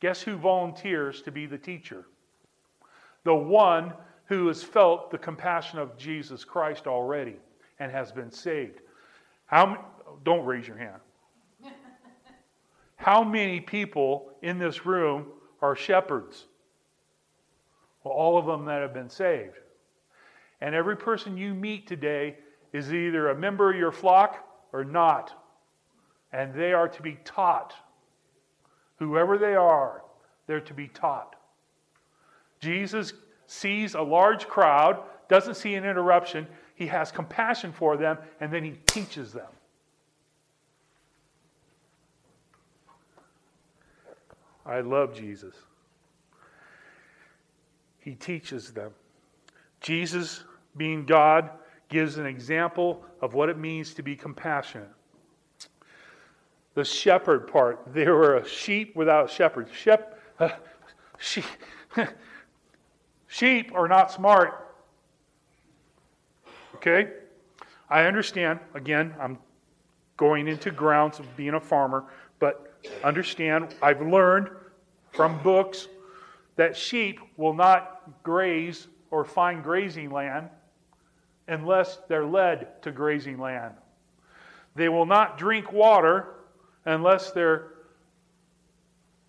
Guess 0.00 0.22
who 0.22 0.36
volunteers 0.36 1.20
to 1.22 1.32
be 1.32 1.46
the 1.46 1.58
teacher? 1.58 2.06
The 3.24 3.34
one 3.34 3.92
who 4.30 4.46
has 4.46 4.62
felt 4.62 5.10
the 5.10 5.18
compassion 5.18 5.80
of 5.80 5.98
Jesus 5.98 6.44
Christ 6.44 6.86
already 6.86 7.34
and 7.80 7.90
has 7.90 8.12
been 8.12 8.30
saved. 8.30 8.80
How, 9.46 9.84
don't 10.24 10.46
raise 10.46 10.68
your 10.68 10.78
hand. 10.78 11.00
How 12.94 13.24
many 13.24 13.58
people 13.58 14.30
in 14.42 14.56
this 14.56 14.86
room 14.86 15.26
are 15.60 15.74
shepherds? 15.74 16.44
Well, 18.04 18.14
all 18.14 18.38
of 18.38 18.46
them 18.46 18.66
that 18.66 18.82
have 18.82 18.94
been 18.94 19.08
saved. 19.08 19.56
And 20.60 20.76
every 20.76 20.96
person 20.96 21.36
you 21.36 21.52
meet 21.52 21.88
today 21.88 22.36
is 22.72 22.94
either 22.94 23.30
a 23.30 23.34
member 23.34 23.72
of 23.72 23.76
your 23.76 23.90
flock 23.90 24.46
or 24.72 24.84
not. 24.84 25.34
And 26.32 26.54
they 26.54 26.72
are 26.72 26.86
to 26.88 27.02
be 27.02 27.18
taught. 27.24 27.74
Whoever 29.00 29.38
they 29.38 29.56
are, 29.56 30.04
they're 30.46 30.60
to 30.60 30.74
be 30.74 30.86
taught. 30.86 31.34
Jesus 32.60 33.12
sees 33.50 33.94
a 33.94 34.00
large 34.00 34.46
crowd, 34.46 35.02
doesn't 35.28 35.56
see 35.56 35.74
an 35.74 35.84
interruption. 35.84 36.46
He 36.76 36.86
has 36.86 37.10
compassion 37.10 37.72
for 37.72 37.96
them, 37.96 38.16
and 38.38 38.52
then 38.52 38.62
he 38.62 38.78
teaches 38.86 39.32
them. 39.32 39.48
I 44.64 44.82
love 44.82 45.12
Jesus. 45.12 45.56
He 47.98 48.14
teaches 48.14 48.70
them. 48.70 48.92
Jesus, 49.80 50.44
being 50.76 51.04
God, 51.04 51.50
gives 51.88 52.18
an 52.18 52.26
example 52.26 53.04
of 53.20 53.34
what 53.34 53.48
it 53.48 53.58
means 53.58 53.94
to 53.94 54.02
be 54.04 54.14
compassionate. 54.14 54.92
The 56.74 56.84
shepherd 56.84 57.48
part, 57.48 57.82
there 57.88 58.14
were 58.14 58.36
a 58.36 58.46
sheep 58.46 58.94
without 58.94 59.28
shepherds. 59.28 59.72
Shep, 59.72 60.20
uh, 60.38 60.50
sheep, 61.18 61.44
sheep 63.30 63.72
are 63.74 63.88
not 63.88 64.10
smart. 64.10 64.74
Okay? 66.74 67.12
I 67.88 68.04
understand. 68.04 68.58
Again, 68.74 69.14
I'm 69.18 69.38
going 70.16 70.48
into 70.48 70.70
grounds 70.70 71.18
of 71.18 71.36
being 71.36 71.54
a 71.54 71.60
farmer, 71.60 72.04
but 72.38 72.74
understand, 73.02 73.74
I've 73.80 74.02
learned 74.02 74.50
from 75.12 75.42
books 75.42 75.88
that 76.56 76.76
sheep 76.76 77.20
will 77.36 77.54
not 77.54 78.22
graze 78.22 78.88
or 79.10 79.24
find 79.24 79.62
grazing 79.62 80.10
land 80.10 80.48
unless 81.48 81.98
they're 82.08 82.26
led 82.26 82.82
to 82.82 82.90
grazing 82.90 83.38
land. 83.38 83.74
They 84.74 84.88
will 84.88 85.06
not 85.06 85.38
drink 85.38 85.72
water 85.72 86.34
unless 86.84 87.30
they're 87.30 87.68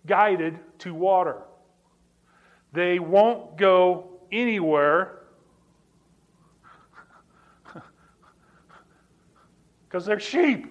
guided 0.06 0.58
to 0.80 0.92
water. 0.92 1.42
They 2.72 2.98
won't 2.98 3.56
go 3.56 4.20
anywhere 4.30 5.20
because 9.88 10.06
they're 10.06 10.20
sheep. 10.20 10.66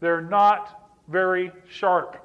They're 0.00 0.22
not 0.22 0.92
very 1.08 1.50
sharp. 1.68 2.24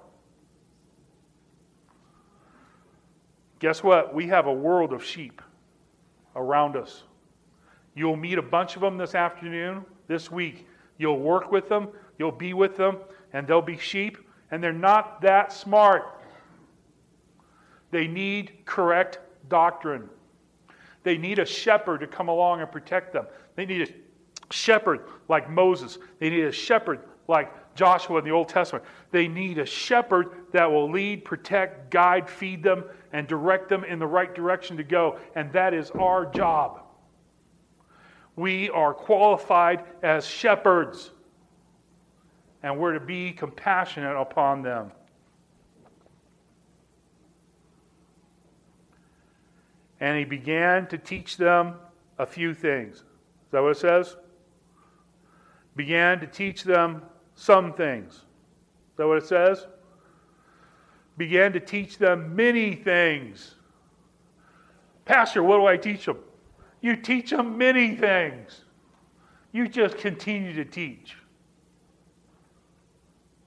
Guess 3.60 3.84
what? 3.84 4.14
We 4.14 4.28
have 4.28 4.48
a 4.48 4.54
world 4.54 4.94
of 4.94 5.04
sheep 5.04 5.42
around 6.36 6.76
us. 6.76 7.04
You'll 7.96 8.16
meet 8.16 8.38
a 8.38 8.42
bunch 8.42 8.76
of 8.76 8.82
them 8.82 8.98
this 8.98 9.16
afternoon, 9.16 9.86
this 10.08 10.32
week. 10.32 10.68
You'll 10.98 11.20
work 11.20 11.52
with 11.52 11.70
them, 11.70 11.90
you'll 12.20 12.32
be 12.32 12.54
with 12.54 12.76
them, 12.76 12.98
and 13.34 13.48
they'll 13.48 13.62
be 13.62 13.78
sheep, 13.78 14.18
and 14.52 14.64
they're 14.64 14.74
not 14.74 15.22
that 15.22 15.52
smart. 15.52 16.22
They 17.94 18.08
need 18.08 18.66
correct 18.66 19.20
doctrine. 19.50 20.10
They 21.04 21.16
need 21.16 21.38
a 21.38 21.46
shepherd 21.46 22.00
to 22.00 22.08
come 22.08 22.28
along 22.28 22.62
and 22.62 22.72
protect 22.72 23.14
them. 23.14 23.28
They 23.56 23.68
need 23.68 23.88
a 23.88 24.54
shepherd 24.54 25.02
like 25.30 25.48
Moses. 25.48 26.00
They 26.20 26.32
need 26.32 26.46
a 26.46 26.52
shepherd 26.52 27.02
like 27.28 27.52
Joshua 27.76 28.18
in 28.18 28.26
the 28.26 28.32
Old 28.32 28.50
Testament. 28.50 28.84
They 29.12 29.28
need 29.28 29.60
a 29.60 29.66
shepherd 29.66 30.32
that 30.54 30.70
will 30.70 30.90
lead, 30.90 31.24
protect, 31.24 31.92
guide, 31.92 32.28
feed 32.28 32.64
them, 32.64 32.84
and 33.12 33.28
direct 33.28 33.70
them 33.70 33.84
in 33.84 34.00
the 34.00 34.08
right 34.08 34.34
direction 34.34 34.76
to 34.78 34.84
go. 34.84 35.20
And 35.36 35.54
that 35.54 35.76
is 35.76 35.92
our 35.92 36.26
job. 36.26 36.82
We 38.36 38.72
are 38.72 38.96
qualified 38.96 39.84
as 40.02 40.26
shepherds, 40.26 41.12
and 42.64 42.80
we're 42.80 42.94
to 42.94 43.00
be 43.00 43.34
compassionate 43.34 44.18
upon 44.18 44.64
them. 44.64 44.92
And 50.04 50.18
he 50.18 50.26
began 50.26 50.86
to 50.88 50.98
teach 50.98 51.38
them 51.38 51.76
a 52.20 52.26
few 52.26 52.54
things. 52.54 52.98
Is 52.98 53.04
that 53.52 53.64
what 53.64 53.72
it 53.72 53.78
says? 53.78 54.18
Began 55.78 56.20
to 56.20 56.28
teach 56.28 56.66
them 56.66 57.04
some 57.36 57.72
things. 57.72 58.16
Is 58.16 58.98
that 58.98 59.08
what 59.08 59.20
it 59.20 59.26
says? 59.26 59.66
Began 61.16 61.54
to 61.54 61.62
teach 61.62 62.00
them 62.00 62.36
many 62.36 62.76
things. 62.76 63.56
Pastor, 65.06 65.42
what 65.42 65.56
do 65.56 65.68
I 65.68 65.78
teach 65.78 66.04
them? 66.06 66.18
You 66.82 66.98
teach 66.98 67.30
them 67.30 67.58
many 67.58 67.96
things. 67.96 68.66
You 69.54 69.70
just 69.70 69.98
continue 69.98 70.54
to 70.56 70.66
teach. 70.66 71.16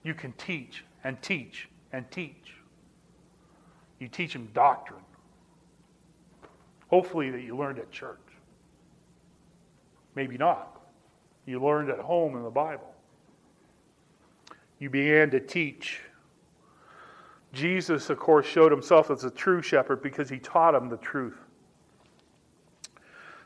You 0.05 0.15
can 0.15 0.33
teach 0.39 0.87
and 1.05 1.21
teach 1.21 1.69
and 1.93 2.11
teach. 2.11 2.55
You 3.99 4.09
teach 4.09 4.33
them 4.33 4.49
doctrine. 4.55 5.03
Hopefully, 6.89 7.30
that 7.30 7.41
you 7.41 7.57
learned 7.57 7.78
at 7.78 7.91
church. 7.91 8.20
Maybe 10.14 10.39
not. 10.39 10.80
You 11.45 11.62
learned 11.62 11.91
at 11.91 11.99
home 11.99 12.37
in 12.37 12.43
the 12.43 12.51
Bible. 12.51 12.93
You 14.78 14.91
began 14.91 15.30
to 15.30 15.41
teach. 15.41 16.01
Jesus, 17.53 18.11
of 18.11 18.18
course, 18.18 18.47
showed 18.47 18.70
himself 18.70 19.11
as 19.11 19.24
a 19.24 19.30
true 19.30 19.62
shepherd 19.62 20.03
because 20.03 20.28
he 20.28 20.39
taught 20.39 20.72
them 20.72 20.89
the 20.89 20.97
truth. 20.99 21.39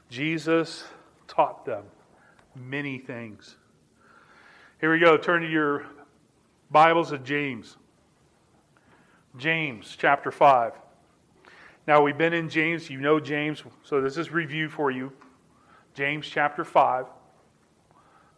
Jesus 0.08 0.84
taught 1.28 1.64
them 1.64 1.84
many 2.56 2.98
things. 2.98 3.56
Here 4.80 4.90
we 4.90 4.98
go. 4.98 5.16
Turn 5.16 5.42
to 5.42 5.48
your 5.48 5.86
Bibles 6.70 7.12
of 7.12 7.22
James. 7.22 7.76
James 9.36 9.96
chapter 9.96 10.32
5. 10.32 10.72
Now, 11.90 12.00
we've 12.00 12.16
been 12.16 12.32
in 12.32 12.48
James. 12.48 12.88
You 12.88 13.00
know 13.00 13.18
James, 13.18 13.64
so 13.82 14.00
this 14.00 14.16
is 14.16 14.30
review 14.30 14.68
for 14.68 14.92
you. 14.92 15.10
James 15.92 16.24
chapter 16.24 16.62
5. 16.62 17.06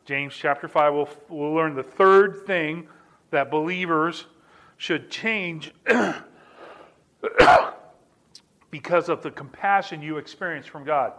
James 0.07 0.35
chapter 0.35 0.69
5, 0.69 0.95
we'll, 0.95 1.09
we'll 1.29 1.53
learn 1.53 1.75
the 1.75 1.83
third 1.83 2.47
thing 2.47 2.89
that 3.31 3.51
believers 3.51 4.25
should 4.79 5.11
change 5.11 5.75
because 8.71 9.11
of 9.11 9.23
the 9.23 9.31
compassion 9.31 10.01
you 10.01 10.17
experience 10.17 10.65
from 10.65 10.83
God. 10.83 11.13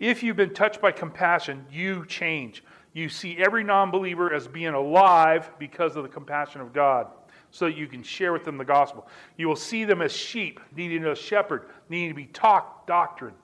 If 0.00 0.22
you've 0.22 0.36
been 0.36 0.54
touched 0.54 0.80
by 0.80 0.90
compassion, 0.90 1.66
you 1.70 2.06
change. 2.06 2.64
You 2.94 3.10
see 3.10 3.36
every 3.36 3.62
non 3.62 3.90
believer 3.90 4.32
as 4.32 4.48
being 4.48 4.72
alive 4.72 5.50
because 5.58 5.96
of 5.96 6.02
the 6.02 6.08
compassion 6.08 6.62
of 6.62 6.72
God, 6.72 7.08
so 7.54 7.66
that 7.66 7.76
you 7.76 7.86
can 7.86 8.02
share 8.02 8.32
with 8.32 8.44
them 8.44 8.58
the 8.58 8.64
gospel. 8.64 9.06
You 9.36 9.46
will 9.46 9.54
see 9.54 9.84
them 9.84 10.02
as 10.02 10.10
sheep, 10.10 10.58
needing 10.74 11.04
a 11.04 11.14
shepherd, 11.14 11.70
needing 11.88 12.08
to 12.08 12.14
be 12.14 12.26
taught 12.26 12.84
doctrine. 12.84 13.34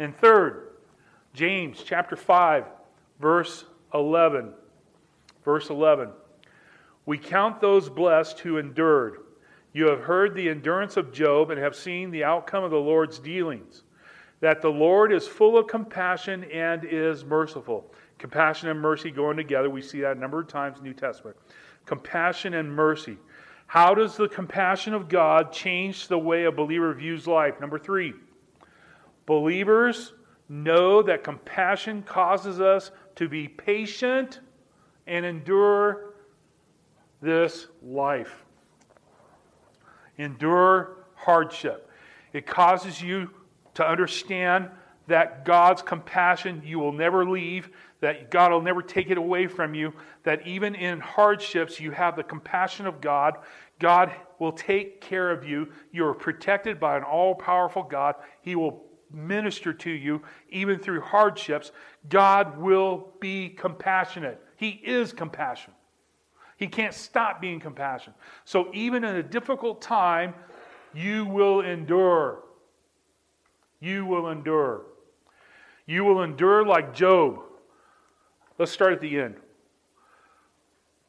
And 0.00 0.18
third, 0.18 0.70
James 1.32 1.80
chapter 1.84 2.16
5, 2.16 2.64
verse 3.20 3.64
11. 3.94 4.52
Verse 5.44 5.70
11. 5.70 6.10
We 7.06 7.18
count 7.18 7.60
those 7.60 7.88
blessed 7.88 8.40
who 8.40 8.58
endured. 8.58 9.18
You 9.72 9.90
have 9.90 10.00
heard 10.00 10.34
the 10.34 10.48
endurance 10.48 10.96
of 10.96 11.12
Job 11.12 11.52
and 11.52 11.60
have 11.60 11.76
seen 11.76 12.10
the 12.10 12.24
outcome 12.24 12.64
of 12.64 12.72
the 12.72 12.76
Lord's 12.76 13.20
dealings. 13.20 13.84
That 14.40 14.60
the 14.60 14.70
Lord 14.70 15.12
is 15.12 15.28
full 15.28 15.56
of 15.56 15.68
compassion 15.68 16.42
and 16.52 16.84
is 16.84 17.24
merciful. 17.24 17.94
Compassion 18.18 18.70
and 18.70 18.80
mercy 18.80 19.12
going 19.12 19.36
together. 19.36 19.70
We 19.70 19.82
see 19.82 20.00
that 20.00 20.16
a 20.16 20.20
number 20.20 20.40
of 20.40 20.48
times 20.48 20.78
in 20.78 20.82
the 20.82 20.88
New 20.88 20.96
Testament. 20.96 21.36
Compassion 21.84 22.54
and 22.54 22.70
mercy. 22.70 23.16
How 23.66 23.94
does 23.94 24.16
the 24.16 24.28
compassion 24.28 24.94
of 24.94 25.08
God 25.08 25.52
change 25.52 26.08
the 26.08 26.18
way 26.18 26.44
a 26.44 26.52
believer 26.52 26.94
views 26.94 27.26
life? 27.26 27.60
Number 27.60 27.78
three, 27.78 28.14
believers 29.26 30.12
know 30.48 31.02
that 31.02 31.24
compassion 31.24 32.02
causes 32.02 32.60
us 32.60 32.90
to 33.16 33.28
be 33.28 33.48
patient 33.48 34.40
and 35.06 35.24
endure 35.24 36.14
this 37.20 37.66
life. 37.82 38.44
Endure 40.18 41.06
hardship. 41.14 41.90
It 42.32 42.46
causes 42.46 43.02
you 43.02 43.30
to 43.74 43.86
understand 43.86 44.70
that 45.08 45.44
God's 45.44 45.82
compassion 45.82 46.62
you 46.64 46.78
will 46.78 46.92
never 46.92 47.28
leave, 47.28 47.70
that 48.00 48.30
God 48.30 48.52
will 48.52 48.62
never 48.62 48.82
take 48.82 49.10
it 49.10 49.18
away 49.18 49.46
from 49.46 49.74
you, 49.74 49.92
that 50.22 50.46
even 50.46 50.74
in 50.74 51.00
hardships 51.00 51.80
you 51.80 51.90
have 51.90 52.16
the 52.16 52.22
compassion 52.22 52.86
of 52.86 53.00
God. 53.00 53.38
God 53.78 54.12
will 54.38 54.52
take 54.52 55.00
care 55.00 55.30
of 55.30 55.46
you. 55.46 55.68
You 55.92 56.06
are 56.06 56.14
protected 56.14 56.78
by 56.78 56.96
an 56.96 57.02
all 57.02 57.34
powerful 57.34 57.82
God. 57.82 58.16
He 58.42 58.54
will 58.54 58.84
minister 59.10 59.72
to 59.72 59.90
you 59.90 60.22
even 60.50 60.78
through 60.78 61.00
hardships. 61.00 61.72
God 62.08 62.58
will 62.58 63.12
be 63.20 63.48
compassionate. 63.50 64.40
He 64.56 64.70
is 64.70 65.12
compassion. 65.12 65.72
He 66.56 66.66
can't 66.66 66.94
stop 66.94 67.40
being 67.40 67.60
compassionate. 67.60 68.16
So 68.44 68.70
even 68.72 69.04
in 69.04 69.16
a 69.16 69.22
difficult 69.22 69.82
time, 69.82 70.34
you 70.94 71.26
will 71.26 71.60
endure. 71.60 72.42
You 73.80 74.06
will 74.06 74.30
endure. 74.30 74.86
You 75.86 76.04
will 76.04 76.22
endure 76.22 76.64
like 76.64 76.94
Job. 76.94 77.40
Let's 78.58 78.72
start 78.72 78.92
at 78.92 79.00
the 79.00 79.20
end. 79.20 79.36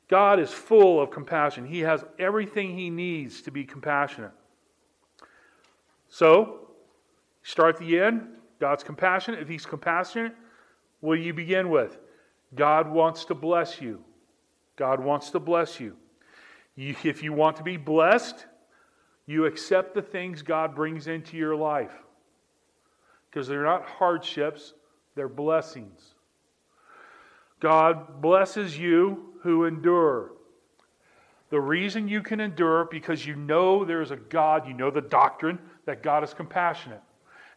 God 0.08 0.40
is 0.40 0.52
full 0.52 1.02
of 1.02 1.12
compassion. 1.12 1.66
He 1.66 1.80
has 1.80 2.04
everything 2.18 2.78
he 2.78 2.90
needs 2.90 3.42
to 3.42 3.52
be 3.52 3.66
compassionate. 3.66 4.32
So, 6.10 6.70
start 7.44 7.76
at 7.76 7.82
the 7.82 8.00
end. 8.00 8.28
God's 8.60 8.84
compassionate. 8.84 9.42
If 9.42 9.50
he's 9.50 9.66
compassionate, 9.66 10.34
what 11.02 11.16
do 11.16 11.22
you 11.22 11.34
begin 11.34 11.70
with? 11.70 12.00
God 12.56 12.90
wants 12.90 13.26
to 13.26 13.36
bless 13.36 13.82
you. 13.82 14.02
God 14.78 15.00
wants 15.00 15.30
to 15.32 15.40
bless 15.40 15.80
you. 15.80 15.98
you. 16.76 16.96
If 17.04 17.22
you 17.22 17.34
want 17.34 17.58
to 17.58 17.64
be 17.64 17.78
blessed, 17.78 18.46
you 19.26 19.46
accept 19.46 19.94
the 19.94 20.02
things 20.02 20.42
God 20.42 20.74
brings 20.74 21.08
into 21.08 21.36
your 21.36 21.56
life. 21.56 21.94
Because 23.30 23.48
they're 23.48 23.64
not 23.64 23.86
hardships, 23.86 24.74
they're 25.16 25.28
blessings. 25.28 26.14
God 27.60 28.22
blesses 28.22 28.78
you 28.78 29.34
who 29.42 29.66
endure. 29.66 30.32
The 31.50 31.60
reason 31.60 32.08
you 32.08 32.22
can 32.22 32.40
endure 32.40 32.86
because 32.86 33.26
you 33.26 33.36
know 33.36 33.86
there's 33.86 34.12
a 34.12 34.18
God, 34.18 34.68
you 34.68 34.74
know 34.74 34.92
the 34.92 35.02
doctrine 35.02 35.60
that 35.86 36.04
God 36.04 36.24
is 36.24 36.34
compassionate. 36.34 37.02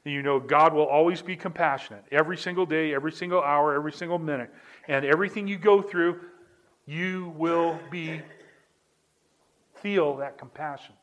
And 0.05 0.15
you 0.15 0.23
know 0.23 0.41
God 0.41 0.73
will 0.73 0.87
always 0.87 1.21
be 1.21 1.37
compassionate 1.37 2.05
every 2.11 2.37
single 2.37 2.65
day, 2.65 2.95
every 2.95 3.13
single 3.13 3.43
hour, 3.43 3.75
every 3.75 3.93
single 3.93 4.19
minute. 4.19 4.51
And 4.89 5.05
everything 5.05 5.47
you 5.47 5.59
go 5.59 5.83
through, 5.83 6.21
you 6.87 7.35
will 7.37 7.79
be 7.91 8.23
feel 9.75 10.17
that 10.17 10.39
compassion. 10.39 10.95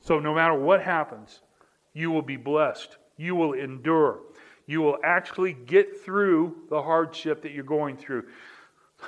So 0.00 0.20
no 0.20 0.34
matter 0.34 0.54
what 0.54 0.82
happens, 0.82 1.40
you 1.94 2.10
will 2.10 2.22
be 2.22 2.36
blessed. 2.36 2.96
You 3.16 3.34
will 3.34 3.54
endure. 3.54 4.20
You 4.66 4.80
will 4.80 4.98
actually 5.04 5.52
get 5.52 6.04
through 6.04 6.56
the 6.68 6.82
hardship 6.82 7.42
that 7.42 7.52
you're 7.52 7.64
going 7.64 7.96
through. 7.96 8.24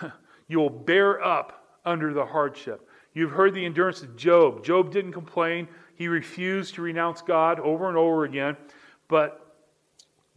you 0.48 0.58
will 0.58 0.70
bear 0.70 1.24
up 1.24 1.76
under 1.84 2.14
the 2.14 2.24
hardship. 2.24 2.88
You've 3.12 3.32
heard 3.32 3.54
the 3.54 3.64
endurance 3.64 4.02
of 4.02 4.16
Job. 4.16 4.64
Job 4.64 4.92
didn't 4.92 5.12
complain. 5.12 5.66
He 5.96 6.06
refused 6.06 6.74
to 6.74 6.82
renounce 6.82 7.22
God 7.22 7.58
over 7.58 7.88
and 7.88 7.96
over 7.96 8.24
again. 8.24 8.56
But 9.08 9.56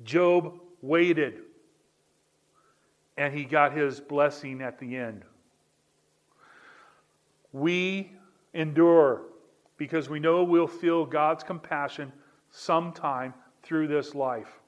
Job 0.04 0.60
waited 0.82 1.42
and 3.18 3.34
he 3.34 3.44
got 3.44 3.74
his 3.74 4.00
blessing 4.00 4.62
at 4.62 4.80
the 4.80 4.96
end. 4.96 5.24
We 7.54 8.14
endure 8.54 9.24
because 9.78 10.10
we 10.10 10.20
know 10.20 10.44
we'll 10.44 10.68
feel 10.68 11.06
God's 11.06 11.44
compassion 11.44 12.12
sometime 12.50 13.34
through 13.62 13.88
this 13.88 14.16
life. 14.16 14.61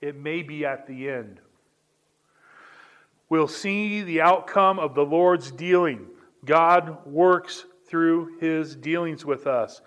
It 0.00 0.16
may 0.16 0.42
be 0.42 0.64
at 0.64 0.86
the 0.86 1.08
end. 1.08 1.40
We'll 3.28 3.48
see 3.48 4.02
the 4.02 4.20
outcome 4.20 4.78
of 4.78 4.94
the 4.94 5.04
Lord's 5.04 5.50
dealing. 5.50 6.06
God 6.44 7.04
works 7.06 7.66
through 7.88 8.38
his 8.38 8.76
dealings 8.76 9.24
with 9.24 9.46
us. 9.46 9.80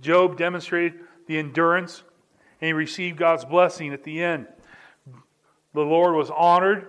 Job 0.00 0.36
demonstrated 0.36 1.00
the 1.26 1.38
endurance 1.38 2.02
and 2.60 2.66
he 2.66 2.72
received 2.72 3.16
God's 3.16 3.44
blessing 3.44 3.92
at 3.92 4.04
the 4.04 4.22
end. 4.22 4.46
The 5.74 5.80
Lord 5.80 6.14
was 6.14 6.30
honored 6.30 6.88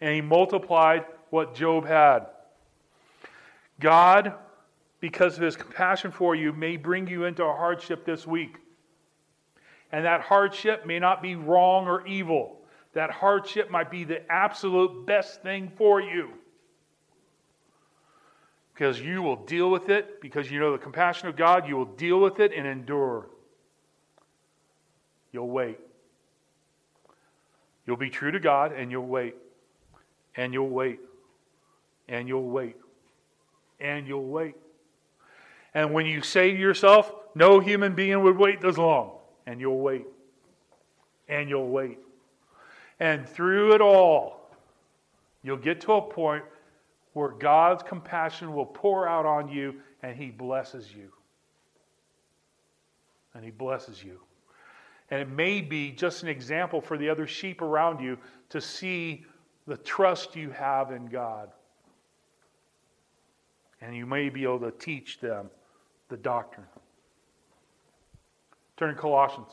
and 0.00 0.14
he 0.14 0.20
multiplied 0.20 1.04
what 1.30 1.54
Job 1.54 1.86
had. 1.86 2.26
God, 3.78 4.34
because 5.00 5.36
of 5.36 5.42
his 5.42 5.56
compassion 5.56 6.10
for 6.10 6.34
you, 6.34 6.52
may 6.52 6.76
bring 6.76 7.06
you 7.06 7.24
into 7.24 7.44
a 7.44 7.52
hardship 7.52 8.04
this 8.04 8.26
week. 8.26 8.58
And 9.92 10.04
that 10.04 10.22
hardship 10.22 10.86
may 10.86 10.98
not 10.98 11.22
be 11.22 11.36
wrong 11.36 11.86
or 11.86 12.06
evil. 12.06 12.60
That 12.94 13.10
hardship 13.10 13.70
might 13.70 13.90
be 13.90 14.04
the 14.04 14.30
absolute 14.30 15.06
best 15.06 15.42
thing 15.42 15.70
for 15.76 16.00
you. 16.00 16.30
Because 18.74 19.00
you 19.00 19.22
will 19.22 19.36
deal 19.36 19.70
with 19.70 19.90
it, 19.90 20.20
because 20.20 20.50
you 20.50 20.58
know 20.58 20.72
the 20.72 20.78
compassion 20.78 21.28
of 21.28 21.36
God, 21.36 21.68
you 21.68 21.76
will 21.76 21.84
deal 21.84 22.20
with 22.20 22.40
it 22.40 22.52
and 22.56 22.66
endure. 22.66 23.28
You'll 25.30 25.50
wait. 25.50 25.78
You'll 27.86 27.96
be 27.96 28.10
true 28.10 28.30
to 28.30 28.40
God 28.40 28.72
and 28.72 28.90
you'll 28.90 29.06
wait 29.06 29.34
and 30.36 30.52
you'll 30.52 30.68
wait, 30.68 31.00
and 32.08 32.28
you'll 32.28 32.48
wait, 32.48 32.76
and 33.80 34.06
you'll 34.06 34.24
wait. 34.24 34.54
And 35.74 35.92
when 35.92 36.06
you 36.06 36.22
say 36.22 36.52
to 36.52 36.58
yourself, 36.58 37.12
no 37.34 37.60
human 37.60 37.94
being 37.94 38.22
would 38.22 38.36
wait 38.36 38.60
this 38.60 38.78
long, 38.78 39.18
and 39.46 39.60
you'll 39.60 39.80
wait, 39.80 40.06
and 41.28 41.48
you'll 41.48 41.68
wait. 41.68 41.98
And 43.00 43.28
through 43.28 43.74
it 43.74 43.80
all, 43.80 44.50
you'll 45.42 45.56
get 45.56 45.80
to 45.82 45.92
a 45.94 46.02
point 46.02 46.44
where 47.14 47.30
God's 47.30 47.82
compassion 47.82 48.54
will 48.54 48.66
pour 48.66 49.08
out 49.08 49.26
on 49.26 49.48
you 49.48 49.74
and 50.02 50.16
He 50.16 50.30
blesses 50.30 50.92
you. 50.94 51.10
And 53.34 53.44
He 53.44 53.50
blesses 53.50 54.02
you. 54.02 54.20
And 55.10 55.20
it 55.20 55.28
may 55.28 55.60
be 55.60 55.90
just 55.90 56.22
an 56.22 56.28
example 56.28 56.80
for 56.80 56.96
the 56.96 57.08
other 57.08 57.26
sheep 57.26 57.60
around 57.60 58.02
you 58.02 58.16
to 58.50 58.60
see 58.60 59.24
the 59.66 59.76
trust 59.76 60.36
you 60.36 60.50
have 60.50 60.90
in 60.90 61.06
God. 61.06 61.50
And 63.80 63.96
you 63.96 64.06
may 64.06 64.28
be 64.28 64.44
able 64.44 64.60
to 64.60 64.70
teach 64.70 65.20
them 65.20 65.50
the 66.08 66.16
doctrine. 66.16 66.66
Turn 68.82 68.96
to 68.96 69.00
Colossians. 69.00 69.52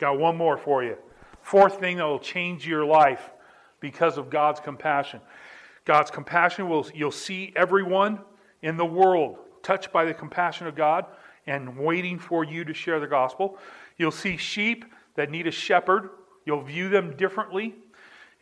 Got 0.00 0.18
one 0.18 0.36
more 0.36 0.58
for 0.58 0.82
you. 0.82 0.96
Fourth 1.42 1.78
thing 1.78 1.98
that 1.98 2.02
will 2.02 2.18
change 2.18 2.66
your 2.66 2.84
life 2.84 3.30
because 3.78 4.18
of 4.18 4.30
God's 4.30 4.58
compassion. 4.58 5.20
God's 5.84 6.10
compassion 6.10 6.68
will 6.68 6.88
you'll 6.92 7.12
see 7.12 7.52
everyone 7.54 8.18
in 8.62 8.76
the 8.76 8.84
world 8.84 9.38
touched 9.62 9.92
by 9.92 10.04
the 10.04 10.12
compassion 10.12 10.66
of 10.66 10.74
God, 10.74 11.06
and 11.46 11.78
waiting 11.78 12.18
for 12.18 12.42
you 12.42 12.64
to 12.64 12.74
share 12.74 12.98
the 12.98 13.06
gospel. 13.06 13.58
You'll 13.96 14.10
see 14.10 14.36
sheep 14.36 14.84
that 15.14 15.30
need 15.30 15.46
a 15.46 15.52
shepherd. 15.52 16.10
You'll 16.46 16.62
view 16.64 16.88
them 16.88 17.16
differently, 17.16 17.76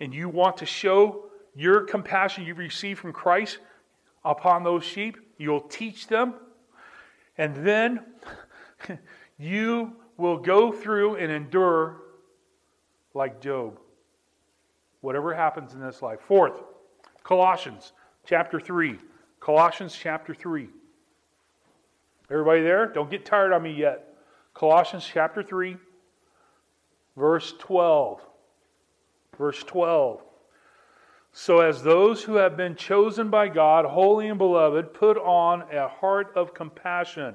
and 0.00 0.14
you 0.14 0.30
want 0.30 0.56
to 0.56 0.64
show 0.64 1.26
your 1.54 1.82
compassion 1.82 2.44
you've 2.46 2.56
received 2.56 3.00
from 3.00 3.12
Christ 3.12 3.58
upon 4.24 4.64
those 4.64 4.82
sheep. 4.82 5.18
You'll 5.36 5.60
teach 5.60 6.06
them, 6.06 6.32
and 7.36 7.54
then 7.66 8.00
you 9.38 9.92
will 10.16 10.38
go 10.38 10.72
through 10.72 11.16
and 11.16 11.30
endure 11.30 12.02
like 13.14 13.40
Job. 13.40 13.78
Whatever 15.00 15.34
happens 15.34 15.74
in 15.74 15.80
this 15.80 16.02
life. 16.02 16.20
Fourth, 16.26 16.62
Colossians 17.22 17.92
chapter 18.26 18.58
3. 18.58 18.98
Colossians 19.40 19.94
chapter 19.94 20.34
3. 20.34 20.68
Everybody 22.30 22.62
there? 22.62 22.86
Don't 22.86 23.10
get 23.10 23.24
tired 23.24 23.52
on 23.52 23.62
me 23.62 23.72
yet. 23.72 24.14
Colossians 24.54 25.04
chapter 25.04 25.42
3, 25.42 25.76
verse 27.16 27.54
12. 27.58 28.20
Verse 29.36 29.62
12. 29.64 30.22
So, 31.32 31.60
as 31.60 31.82
those 31.82 32.22
who 32.22 32.36
have 32.36 32.56
been 32.56 32.76
chosen 32.76 33.28
by 33.28 33.48
God, 33.48 33.84
holy 33.84 34.28
and 34.28 34.38
beloved, 34.38 34.94
put 34.94 35.18
on 35.18 35.62
a 35.72 35.88
heart 35.88 36.32
of 36.36 36.54
compassion. 36.54 37.34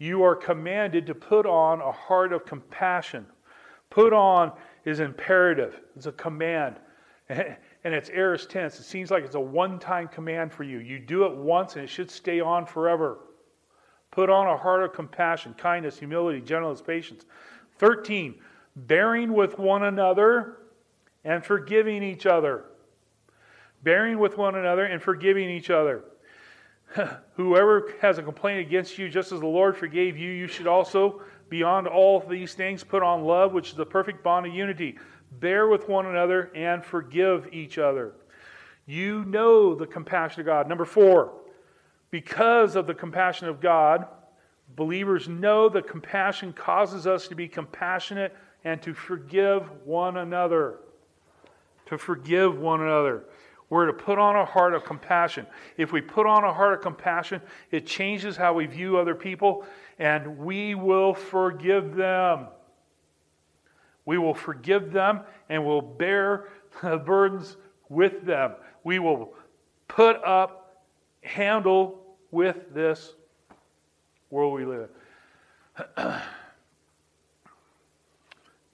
You 0.00 0.24
are 0.24 0.34
commanded 0.34 1.06
to 1.06 1.14
put 1.14 1.44
on 1.44 1.82
a 1.82 1.92
heart 1.92 2.32
of 2.32 2.46
compassion. 2.46 3.26
Put 3.90 4.14
on 4.14 4.50
is 4.86 4.98
imperative, 4.98 5.78
it's 5.94 6.06
a 6.06 6.12
command. 6.12 6.76
And 7.82 7.94
it's 7.94 8.10
aorist 8.10 8.50
tense. 8.50 8.78
It 8.78 8.82
seems 8.82 9.10
like 9.10 9.24
it's 9.24 9.36
a 9.36 9.40
one 9.40 9.78
time 9.78 10.06
command 10.08 10.52
for 10.52 10.64
you. 10.64 10.80
You 10.80 10.98
do 10.98 11.24
it 11.24 11.34
once 11.34 11.76
and 11.76 11.84
it 11.84 11.88
should 11.88 12.10
stay 12.10 12.38
on 12.38 12.66
forever. 12.66 13.20
Put 14.10 14.28
on 14.28 14.48
a 14.48 14.56
heart 14.56 14.82
of 14.82 14.92
compassion, 14.92 15.54
kindness, 15.54 15.98
humility, 15.98 16.42
gentleness, 16.42 16.82
patience. 16.82 17.24
13, 17.78 18.34
bearing 18.76 19.32
with 19.32 19.58
one 19.58 19.84
another 19.84 20.58
and 21.24 21.42
forgiving 21.42 22.02
each 22.02 22.26
other. 22.26 22.64
Bearing 23.82 24.18
with 24.18 24.36
one 24.36 24.56
another 24.56 24.84
and 24.84 25.00
forgiving 25.00 25.48
each 25.48 25.70
other. 25.70 26.04
Whoever 27.34 27.94
has 28.00 28.18
a 28.18 28.22
complaint 28.22 28.66
against 28.66 28.98
you, 28.98 29.08
just 29.08 29.32
as 29.32 29.40
the 29.40 29.46
Lord 29.46 29.76
forgave 29.76 30.16
you, 30.16 30.30
you 30.30 30.46
should 30.46 30.66
also, 30.66 31.22
beyond 31.48 31.86
all 31.86 32.20
these 32.20 32.54
things, 32.54 32.82
put 32.82 33.02
on 33.02 33.24
love, 33.24 33.52
which 33.52 33.70
is 33.70 33.74
the 33.74 33.86
perfect 33.86 34.22
bond 34.22 34.46
of 34.46 34.54
unity. 34.54 34.98
Bear 35.38 35.68
with 35.68 35.88
one 35.88 36.06
another 36.06 36.50
and 36.54 36.84
forgive 36.84 37.48
each 37.52 37.78
other. 37.78 38.12
You 38.86 39.24
know 39.26 39.74
the 39.74 39.86
compassion 39.86 40.40
of 40.40 40.46
God. 40.46 40.68
Number 40.68 40.84
four, 40.84 41.32
because 42.10 42.74
of 42.74 42.88
the 42.88 42.94
compassion 42.94 43.46
of 43.46 43.60
God, 43.60 44.06
believers 44.74 45.28
know 45.28 45.68
that 45.68 45.86
compassion 45.86 46.52
causes 46.52 47.06
us 47.06 47.28
to 47.28 47.36
be 47.36 47.46
compassionate 47.46 48.34
and 48.64 48.82
to 48.82 48.92
forgive 48.92 49.70
one 49.86 50.16
another. 50.16 50.80
To 51.86 51.98
forgive 51.98 52.58
one 52.58 52.80
another. 52.80 53.24
We're 53.70 53.86
to 53.86 53.92
put 53.92 54.18
on 54.18 54.34
a 54.34 54.44
heart 54.44 54.74
of 54.74 54.84
compassion. 54.84 55.46
If 55.76 55.92
we 55.92 56.00
put 56.00 56.26
on 56.26 56.42
a 56.42 56.52
heart 56.52 56.74
of 56.74 56.80
compassion, 56.80 57.40
it 57.70 57.86
changes 57.86 58.36
how 58.36 58.52
we 58.52 58.66
view 58.66 58.98
other 58.98 59.14
people, 59.14 59.64
and 59.98 60.38
we 60.38 60.74
will 60.74 61.14
forgive 61.14 61.94
them. 61.94 62.48
We 64.04 64.18
will 64.18 64.34
forgive 64.34 64.92
them 64.92 65.20
and 65.48 65.64
will 65.64 65.82
bear 65.82 66.48
the 66.82 66.98
burdens 66.98 67.56
with 67.88 68.24
them. 68.26 68.54
We 68.82 68.98
will 68.98 69.34
put 69.86 70.16
up, 70.24 70.84
handle 71.22 72.16
with 72.32 72.74
this 72.74 73.12
world 74.30 74.54
we 74.54 74.64
live 74.64 74.88
in. 75.96 76.04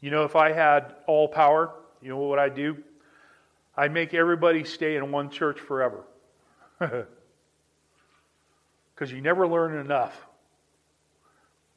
you 0.00 0.10
know, 0.10 0.24
if 0.24 0.36
I 0.36 0.52
had 0.52 0.94
all 1.06 1.28
power, 1.28 1.74
you 2.00 2.08
know 2.08 2.16
what 2.16 2.30
would 2.30 2.38
I 2.38 2.48
do? 2.48 2.78
I'd 3.76 3.92
make 3.92 4.14
everybody 4.14 4.64
stay 4.64 4.96
in 4.96 5.12
one 5.12 5.30
church 5.30 5.60
forever. 5.60 6.04
Because 8.96 9.12
you 9.12 9.20
never 9.20 9.46
learn 9.46 9.76
enough. 9.76 10.26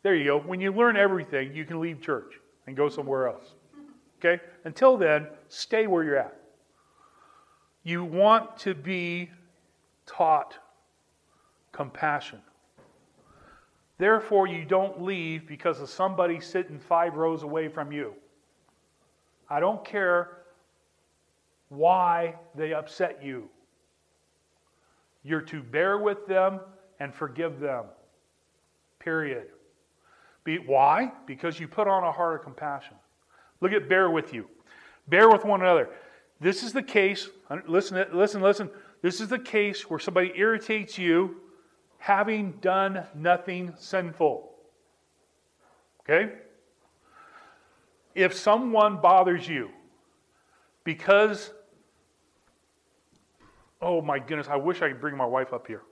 There 0.04 0.16
you 0.16 0.24
go. 0.24 0.40
When 0.40 0.62
you 0.62 0.72
learn 0.72 0.96
everything, 0.96 1.54
you 1.54 1.66
can 1.66 1.82
leave 1.82 2.02
church 2.02 2.40
and 2.66 2.78
go 2.78 2.88
somewhere 2.88 3.28
else. 3.28 3.56
Okay? 4.20 4.42
Until 4.64 4.96
then, 4.96 5.28
stay 5.50 5.86
where 5.86 6.04
you're 6.06 6.18
at. 6.18 6.40
You 7.84 8.06
want 8.06 8.58
to 8.60 8.74
be 8.74 9.30
taught 10.06 10.58
compassion. 11.74 12.40
Therefore, 13.98 14.48
you 14.48 14.64
don't 14.64 15.02
leave 15.02 15.46
because 15.46 15.82
of 15.82 15.90
somebody 15.90 16.40
sitting 16.40 16.80
five 16.80 17.16
rows 17.16 17.44
away 17.44 17.68
from 17.68 17.92
you. 17.92 18.14
I 19.50 19.60
don't 19.60 19.84
care 19.84 20.39
why 21.70 22.36
they 22.56 22.74
upset 22.74 23.24
you. 23.24 23.50
You're 25.24 25.42
to 25.42 25.62
bear 25.62 25.98
with 25.98 26.28
them 26.28 26.60
and 27.00 27.14
forgive 27.14 27.60
them. 27.60 27.86
Period. 29.00 29.48
Be, 30.44 30.58
why? 30.58 31.12
Because 31.26 31.60
you 31.60 31.68
put 31.68 31.88
on 31.88 32.04
a 32.04 32.12
heart 32.12 32.40
of 32.40 32.44
compassion. 32.44 32.96
Look 33.62 33.72
at 33.72 33.88
bear 33.90 34.10
with 34.10 34.34
you. 34.34 34.48
Bear 35.08 35.30
with 35.30 35.46
one 35.46 35.62
another. 35.62 35.90
This 36.40 36.64
is 36.64 36.74
the 36.74 36.84
case. 36.84 37.30
Listen, 37.68 38.06
listen, 38.14 38.42
listen. 38.42 38.70
This 39.02 39.22
is 39.22 39.30
the 39.30 39.40
case 39.40 39.90
where 39.90 40.00
somebody 40.00 40.32
irritates 40.36 40.98
you 40.98 41.38
having 41.98 42.54
done 42.62 43.04
nothing 43.14 43.74
sinful. 43.78 44.50
Okay? 46.02 46.34
If 48.16 48.34
someone 48.34 48.98
bothers 48.98 49.48
you 49.48 49.70
because, 50.84 51.52
oh 53.82 54.02
my 54.02 54.20
goodness, 54.20 54.48
I 54.50 54.56
wish 54.56 54.82
I 54.82 54.90
could 54.90 55.02
bring 55.02 55.16
my 55.16 55.26
wife 55.26 55.54
up 55.54 55.68
here. 55.68 55.84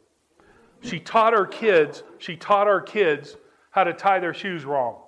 She 0.81 0.99
taught 0.99 1.33
our 1.33 1.45
kids, 1.45 2.03
she 2.19 2.35
taught 2.35 2.67
our 2.67 2.81
kids 2.81 3.37
how 3.71 3.83
to 3.83 3.93
tie 3.93 4.19
their 4.19 4.33
shoes 4.33 4.65
wrong. 4.65 5.01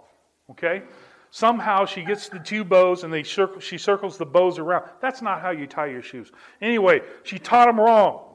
Okay? 0.52 0.84
Somehow 1.32 1.86
she 1.86 2.04
gets 2.04 2.28
the 2.28 2.40
two 2.40 2.64
bows 2.64 3.04
and 3.04 3.14
they 3.14 3.24
circle, 3.24 3.60
she 3.60 3.78
circles 3.78 4.18
the 4.18 4.26
bows 4.26 4.58
around. 4.58 4.90
That's 5.00 5.22
not 5.22 5.42
how 5.42 5.52
you 5.52 5.68
tie 5.68 5.88
your 5.88 6.02
shoes. 6.02 6.32
Anyway, 6.62 7.02
she 7.24 7.38
taught 7.38 7.68
them 7.68 7.80
wrong. 7.80 8.26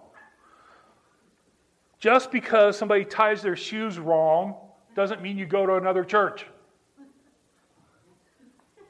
Just 1.99 2.31
because 2.31 2.77
somebody 2.77 3.05
ties 3.05 3.43
their 3.43 3.57
shoes 3.57 3.99
wrong 3.99 4.57
doesn't 4.95 5.23
mean 5.23 5.39
you 5.39 5.47
go 5.47 5.67
to 5.67 5.75
another 5.75 6.05
church. 6.05 6.47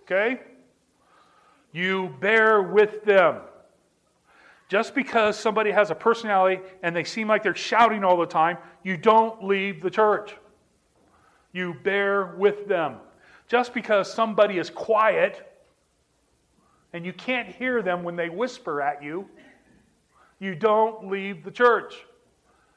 Okay? 0.02 0.40
You 1.72 2.14
bear 2.20 2.60
with 2.62 3.04
them. 3.04 3.36
Just 4.74 4.92
because 4.92 5.38
somebody 5.38 5.70
has 5.70 5.92
a 5.92 5.94
personality 5.94 6.60
and 6.82 6.96
they 6.96 7.04
seem 7.04 7.28
like 7.28 7.44
they're 7.44 7.54
shouting 7.54 8.02
all 8.02 8.16
the 8.16 8.26
time, 8.26 8.58
you 8.82 8.96
don't 8.96 9.44
leave 9.44 9.80
the 9.80 9.88
church. 9.88 10.34
You 11.52 11.76
bear 11.84 12.34
with 12.36 12.66
them. 12.66 12.96
Just 13.46 13.72
because 13.72 14.12
somebody 14.12 14.58
is 14.58 14.70
quiet 14.70 15.48
and 16.92 17.06
you 17.06 17.12
can't 17.12 17.48
hear 17.48 17.82
them 17.82 18.02
when 18.02 18.16
they 18.16 18.28
whisper 18.28 18.82
at 18.82 19.00
you, 19.00 19.28
you 20.40 20.56
don't 20.56 21.08
leave 21.08 21.44
the 21.44 21.52
church. 21.52 21.94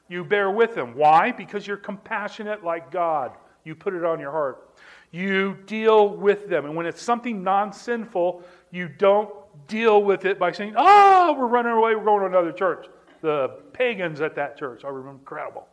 You 0.08 0.22
bear 0.22 0.52
with 0.52 0.76
them. 0.76 0.94
Why? 0.94 1.32
Because 1.32 1.66
you're 1.66 1.76
compassionate 1.76 2.62
like 2.62 2.92
God. 2.92 3.32
You 3.64 3.74
put 3.74 3.92
it 3.92 4.04
on 4.04 4.20
your 4.20 4.30
heart. 4.30 4.72
You 5.10 5.56
deal 5.66 6.10
with 6.10 6.48
them. 6.48 6.64
And 6.64 6.76
when 6.76 6.86
it's 6.86 7.02
something 7.02 7.42
non 7.42 7.72
sinful, 7.72 8.44
you 8.70 8.88
don't 8.88 9.34
deal 9.66 10.02
with 10.02 10.24
it 10.24 10.38
by 10.38 10.52
saying, 10.52 10.74
Oh, 10.76 11.34
we're 11.38 11.46
running 11.46 11.72
away, 11.72 11.94
we're 11.94 12.04
going 12.04 12.20
to 12.20 12.26
another 12.26 12.52
church. 12.52 12.86
The 13.20 13.60
pagans 13.72 14.20
at 14.20 14.34
that 14.36 14.56
church 14.56 14.84
are 14.84 15.10
incredible. 15.10 15.66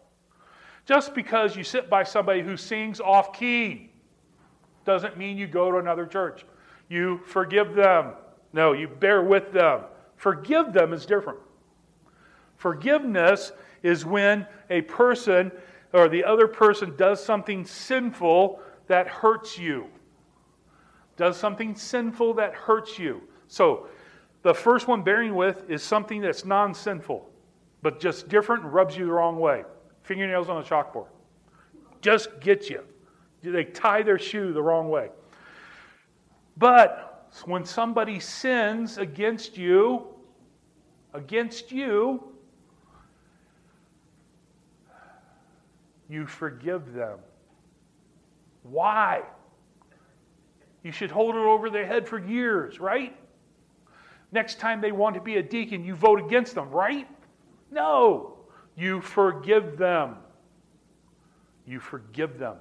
Just 0.85 1.13
because 1.15 1.55
you 1.55 1.63
sit 1.63 1.89
by 1.89 2.03
somebody 2.03 2.41
who 2.41 2.57
sings 2.57 2.99
off 2.99 3.33
key 3.33 3.91
doesn't 4.85 5.17
mean 5.17 5.37
you 5.37 5.47
go 5.47 5.71
to 5.71 5.77
another 5.77 6.05
church. 6.05 6.45
You 6.89 7.19
forgive 7.25 7.73
them. 7.73 8.13
No, 8.53 8.73
you 8.73 8.87
bear 8.87 9.23
with 9.23 9.51
them. 9.51 9.81
Forgive 10.15 10.73
them 10.73 10.93
is 10.93 11.05
different. 11.05 11.39
Forgiveness 12.57 13.51
is 13.83 14.05
when 14.05 14.47
a 14.69 14.81
person 14.81 15.51
or 15.93 16.07
the 16.07 16.23
other 16.23 16.47
person 16.47 16.95
does 16.95 17.23
something 17.23 17.65
sinful 17.65 18.59
that 18.87 19.07
hurts 19.07 19.57
you. 19.57 19.87
Does 21.17 21.37
something 21.37 21.75
sinful 21.75 22.35
that 22.35 22.53
hurts 22.53 22.99
you. 22.99 23.21
So, 23.47 23.87
the 24.41 24.53
first 24.53 24.87
one 24.87 25.01
bearing 25.01 25.35
with 25.35 25.69
is 25.69 25.81
something 25.81 26.21
that's 26.21 26.45
non 26.45 26.73
sinful, 26.73 27.29
but 27.81 27.99
just 27.99 28.29
different 28.29 28.63
and 28.63 28.73
rubs 28.73 28.95
you 28.95 29.05
the 29.05 29.11
wrong 29.11 29.39
way. 29.39 29.63
Fingernails 30.03 30.49
on 30.49 30.61
a 30.61 30.63
chalkboard. 30.63 31.07
Just 32.01 32.39
gets 32.39 32.69
you. 32.69 32.83
They 33.41 33.63
tie 33.63 34.03
their 34.03 34.19
shoe 34.19 34.53
the 34.53 34.61
wrong 34.61 34.89
way. 34.89 35.09
But 36.57 37.31
when 37.45 37.65
somebody 37.65 38.19
sins 38.19 38.97
against 38.97 39.57
you, 39.57 40.07
against 41.13 41.71
you, 41.71 42.23
you 46.07 46.25
forgive 46.25 46.93
them. 46.93 47.19
Why? 48.63 49.23
You 50.83 50.91
should 50.91 51.11
hold 51.11 51.35
it 51.35 51.39
over 51.39 51.69
their 51.69 51.85
head 51.85 52.07
for 52.07 52.19
years, 52.19 52.79
right? 52.79 53.17
Next 54.35 54.59
time 54.59 54.81
they 54.81 54.91
want 54.91 55.15
to 55.15 55.21
be 55.21 55.37
a 55.37 55.41
deacon, 55.41 55.85
you 55.85 55.95
vote 55.95 56.19
against 56.19 56.55
them, 56.55 56.69
right? 56.69 57.07
No. 57.71 58.33
You 58.75 58.99
forgive 58.99 59.77
them. 59.77 60.17
You 61.65 61.79
forgive 61.79 62.37
them. 62.37 62.57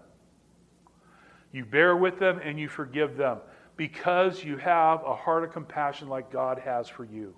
You 1.51 1.64
bear 1.64 1.97
with 1.97 2.20
them 2.20 2.41
and 2.45 2.61
you 2.61 2.68
forgive 2.68 3.16
them 3.16 3.39
because 3.77 4.45
you 4.45 4.57
have 4.57 5.03
a 5.05 5.16
heart 5.16 5.43
of 5.43 5.53
compassion 5.53 6.09
like 6.09 6.31
God 6.31 6.61
has 6.61 6.89
for 6.89 7.05
you. 7.05 7.35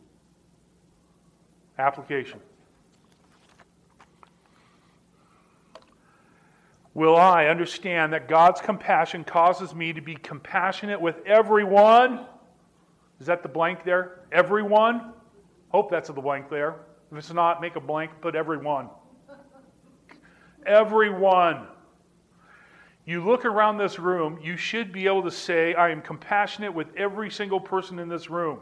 Application. 1.78 2.38
Will 6.92 7.16
I 7.16 7.46
understand 7.46 8.12
that 8.12 8.28
God's 8.28 8.60
compassion 8.60 9.24
causes 9.24 9.74
me 9.74 9.94
to 9.94 10.02
be 10.02 10.14
compassionate 10.14 11.00
with 11.00 11.24
everyone? 11.24 12.26
Is 13.20 13.26
that 13.26 13.42
the 13.42 13.48
blank 13.48 13.84
there? 13.84 14.20
Everyone? 14.32 15.12
Hope 15.68 15.90
that's 15.90 16.08
the 16.08 16.20
blank 16.20 16.50
there. 16.50 16.76
If 17.10 17.18
it's 17.18 17.32
not, 17.32 17.60
make 17.60 17.76
a 17.76 17.80
blank, 17.80 18.10
put 18.20 18.34
everyone. 18.34 18.88
everyone. 20.66 21.66
You 23.04 23.24
look 23.24 23.44
around 23.44 23.78
this 23.78 23.98
room, 23.98 24.38
you 24.42 24.56
should 24.56 24.92
be 24.92 25.06
able 25.06 25.22
to 25.22 25.30
say, 25.30 25.74
I 25.74 25.90
am 25.90 26.02
compassionate 26.02 26.74
with 26.74 26.88
every 26.96 27.30
single 27.30 27.60
person 27.60 28.00
in 28.00 28.08
this 28.08 28.28
room. 28.28 28.60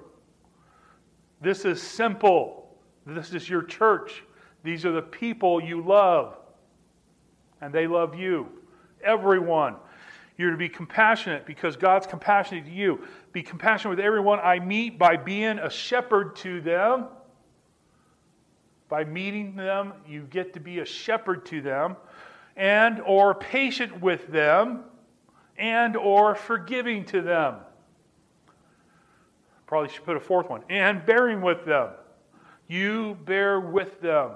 This 1.41 1.65
is 1.65 1.83
simple. 1.83 2.77
This 3.07 3.33
is 3.33 3.49
your 3.49 3.63
church. 3.63 4.23
These 4.63 4.85
are 4.85 4.93
the 4.93 5.03
people 5.03 5.63
you 5.63 5.83
love, 5.83 6.37
and 7.61 7.73
they 7.73 7.87
love 7.87 8.15
you. 8.15 8.49
Everyone. 9.03 9.77
You're 10.37 10.51
to 10.51 10.57
be 10.57 10.69
compassionate 10.69 11.47
because 11.47 11.77
God's 11.77 12.07
compassionate 12.07 12.65
to 12.65 12.71
you. 12.71 13.07
Be 13.33 13.43
compassionate 13.43 13.97
with 13.97 14.05
everyone 14.05 14.41
I 14.41 14.59
meet 14.59 14.99
by 14.99 15.17
being 15.17 15.59
a 15.59 15.71
shepherd 15.71 16.35
to 16.37 16.61
them. 16.61 17.07
By 18.89 19.05
meeting 19.05 19.55
them, 19.55 19.93
you 20.07 20.23
get 20.23 20.53
to 20.55 20.61
be 20.61 20.81
a 20.81 20.85
shepherd 20.85 21.47
to 21.47 21.61
them 21.61 21.97
and 22.57 23.01
or 23.01 23.35
patient 23.35 24.01
with 24.01 24.27
them 24.29 24.85
and 25.57 25.97
or 25.97 26.35
forgiving 26.35 27.05
to 27.07 27.23
them. 27.23 27.57
Probably 29.67 29.89
should 29.89 30.05
put 30.05 30.17
a 30.17 30.21
fourth 30.21 30.51
one. 30.51 30.63
And 30.69 31.05
bearing 31.07 31.41
with 31.41 31.65
them. 31.65 31.91
You 32.67 33.17
bear 33.25 33.61
with 33.61 34.01
them. 34.01 34.33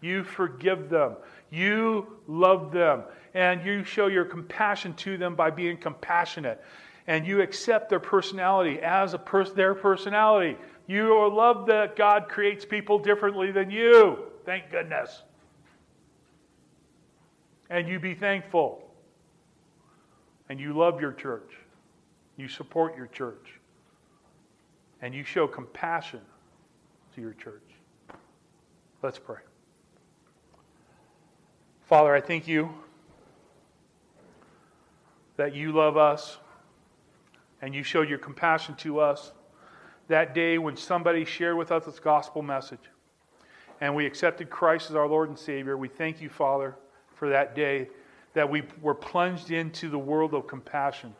You 0.00 0.24
forgive 0.24 0.88
them. 0.88 1.16
You 1.52 2.06
love 2.26 2.72
them. 2.72 3.04
And 3.34 3.64
you 3.64 3.84
show 3.84 4.08
your 4.08 4.24
compassion 4.24 4.94
to 4.94 5.16
them 5.16 5.36
by 5.36 5.50
being 5.50 5.76
compassionate. 5.76 6.60
And 7.06 7.24
you 7.24 7.42
accept 7.42 7.90
their 7.90 8.00
personality 8.00 8.80
as 8.80 9.14
a 9.14 9.18
pers- 9.18 9.52
their 9.52 9.74
personality. 9.74 10.56
You 10.88 11.30
love 11.32 11.66
that 11.66 11.94
God 11.94 12.28
creates 12.28 12.64
people 12.64 12.98
differently 12.98 13.52
than 13.52 13.70
you. 13.70 14.18
Thank 14.44 14.70
goodness 14.72 15.22
and 17.72 17.88
you 17.88 17.98
be 17.98 18.14
thankful. 18.14 18.82
And 20.50 20.60
you 20.60 20.74
love 20.74 21.00
your 21.00 21.12
church. 21.12 21.50
You 22.36 22.46
support 22.46 22.96
your 22.96 23.06
church. 23.06 23.58
And 25.00 25.14
you 25.14 25.24
show 25.24 25.48
compassion 25.48 26.20
to 27.14 27.20
your 27.22 27.32
church. 27.32 27.62
Let's 29.02 29.18
pray. 29.18 29.51
Father, 31.92 32.14
I 32.14 32.22
thank 32.22 32.48
you 32.48 32.70
that 35.36 35.54
you 35.54 35.72
love 35.72 35.98
us 35.98 36.38
and 37.60 37.74
you 37.74 37.82
showed 37.82 38.08
your 38.08 38.16
compassion 38.16 38.74
to 38.76 38.98
us 38.98 39.32
that 40.08 40.34
day 40.34 40.56
when 40.56 40.74
somebody 40.74 41.26
shared 41.26 41.58
with 41.58 41.70
us 41.70 41.84
this 41.84 42.00
gospel 42.00 42.40
message 42.40 42.80
and 43.82 43.94
we 43.94 44.06
accepted 44.06 44.48
Christ 44.48 44.88
as 44.88 44.96
our 44.96 45.06
Lord 45.06 45.28
and 45.28 45.38
Savior. 45.38 45.76
We 45.76 45.88
thank 45.88 46.22
you, 46.22 46.30
Father 46.30 46.76
for 47.14 47.28
that 47.28 47.54
day 47.54 47.90
that 48.32 48.48
we 48.48 48.62
were 48.80 48.94
plunged 48.94 49.50
into 49.50 49.90
the 49.90 49.98
world 49.98 50.32
of 50.32 50.46
compassion. 50.46 51.14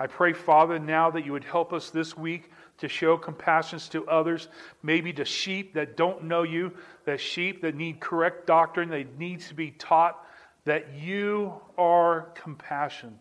I 0.00 0.08
pray, 0.08 0.32
Father, 0.32 0.80
now 0.80 1.08
that 1.12 1.24
you 1.24 1.30
would 1.30 1.44
help 1.44 1.72
us 1.72 1.90
this 1.90 2.16
week 2.16 2.50
to 2.78 2.88
show 2.88 3.16
compassion 3.16 3.78
to 3.90 4.06
others, 4.08 4.48
maybe 4.82 5.12
to 5.12 5.24
sheep 5.24 5.74
that 5.74 5.96
don't 5.96 6.24
know 6.24 6.42
you, 6.42 6.72
that 7.04 7.20
sheep 7.20 7.62
that 7.62 7.74
need 7.74 8.00
correct 8.00 8.46
doctrine, 8.46 8.90
that 8.90 9.18
needs 9.18 9.48
to 9.48 9.54
be 9.54 9.70
taught 9.72 10.24
that 10.64 10.94
you 10.94 11.52
are 11.76 12.32
compassion, 12.34 13.18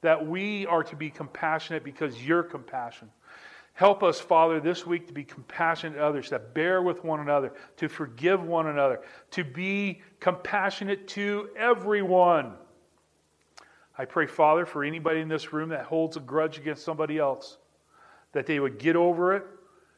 that 0.00 0.26
we 0.26 0.66
are 0.66 0.82
to 0.82 0.96
be 0.96 1.10
compassionate 1.10 1.84
because 1.84 2.22
you're 2.22 2.42
compassion. 2.42 3.08
Help 3.72 4.02
us, 4.02 4.18
Father, 4.18 4.58
this 4.58 4.86
week 4.86 5.06
to 5.06 5.12
be 5.12 5.22
compassionate 5.22 5.98
to 5.98 6.04
others, 6.04 6.30
to 6.30 6.38
bear 6.38 6.80
with 6.82 7.04
one 7.04 7.20
another, 7.20 7.52
to 7.76 7.88
forgive 7.88 8.42
one 8.42 8.68
another, 8.68 9.00
to 9.30 9.44
be 9.44 10.00
compassionate 10.18 11.06
to 11.08 11.50
everyone. 11.56 12.54
I 13.98 14.06
pray, 14.06 14.26
Father, 14.26 14.66
for 14.66 14.82
anybody 14.82 15.20
in 15.20 15.28
this 15.28 15.52
room 15.52 15.68
that 15.70 15.84
holds 15.84 16.16
a 16.16 16.20
grudge 16.20 16.58
against 16.58 16.84
somebody 16.84 17.18
else, 17.18 17.58
that 18.32 18.46
they 18.46 18.60
would 18.60 18.78
get 18.78 18.96
over 18.96 19.34
it 19.34 19.44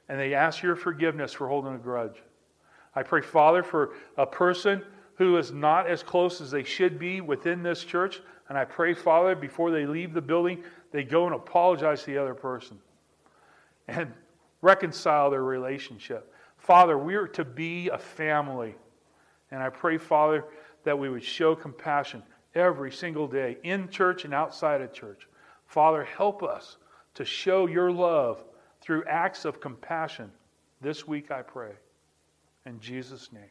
and 0.08 0.18
they 0.18 0.34
ask 0.34 0.62
your 0.62 0.76
forgiveness 0.76 1.32
for 1.32 1.48
holding 1.48 1.74
a 1.74 1.78
grudge. 1.78 2.22
I 2.94 3.02
pray, 3.02 3.20
Father, 3.20 3.62
for 3.62 3.94
a 4.16 4.26
person 4.26 4.82
who 5.16 5.36
is 5.36 5.52
not 5.52 5.88
as 5.88 6.02
close 6.02 6.40
as 6.40 6.50
they 6.50 6.62
should 6.62 6.98
be 6.98 7.20
within 7.20 7.62
this 7.62 7.84
church. 7.84 8.20
And 8.48 8.56
I 8.56 8.64
pray, 8.64 8.94
Father, 8.94 9.34
before 9.34 9.70
they 9.70 9.84
leave 9.84 10.14
the 10.14 10.22
building, 10.22 10.62
they 10.92 11.04
go 11.04 11.26
and 11.26 11.34
apologize 11.34 12.00
to 12.00 12.06
the 12.06 12.18
other 12.18 12.34
person 12.34 12.78
and 13.88 14.12
reconcile 14.62 15.30
their 15.30 15.44
relationship. 15.44 16.32
Father, 16.56 16.96
we 16.98 17.14
are 17.14 17.28
to 17.28 17.44
be 17.44 17.88
a 17.88 17.98
family. 17.98 18.74
And 19.50 19.62
I 19.62 19.70
pray, 19.70 19.98
Father, 19.98 20.44
that 20.84 20.98
we 20.98 21.08
would 21.08 21.24
show 21.24 21.54
compassion 21.54 22.22
every 22.54 22.92
single 22.92 23.26
day 23.26 23.58
in 23.62 23.88
church 23.88 24.24
and 24.24 24.34
outside 24.34 24.80
of 24.80 24.92
church. 24.92 25.28
Father, 25.66 26.04
help 26.04 26.42
us 26.42 26.78
to 27.18 27.24
show 27.24 27.66
your 27.66 27.90
love 27.90 28.44
through 28.80 29.02
acts 29.08 29.44
of 29.44 29.60
compassion. 29.60 30.30
This 30.80 31.08
week 31.08 31.32
I 31.32 31.42
pray. 31.42 31.72
In 32.64 32.78
Jesus' 32.78 33.32
name, 33.32 33.50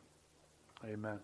amen. 0.85 1.19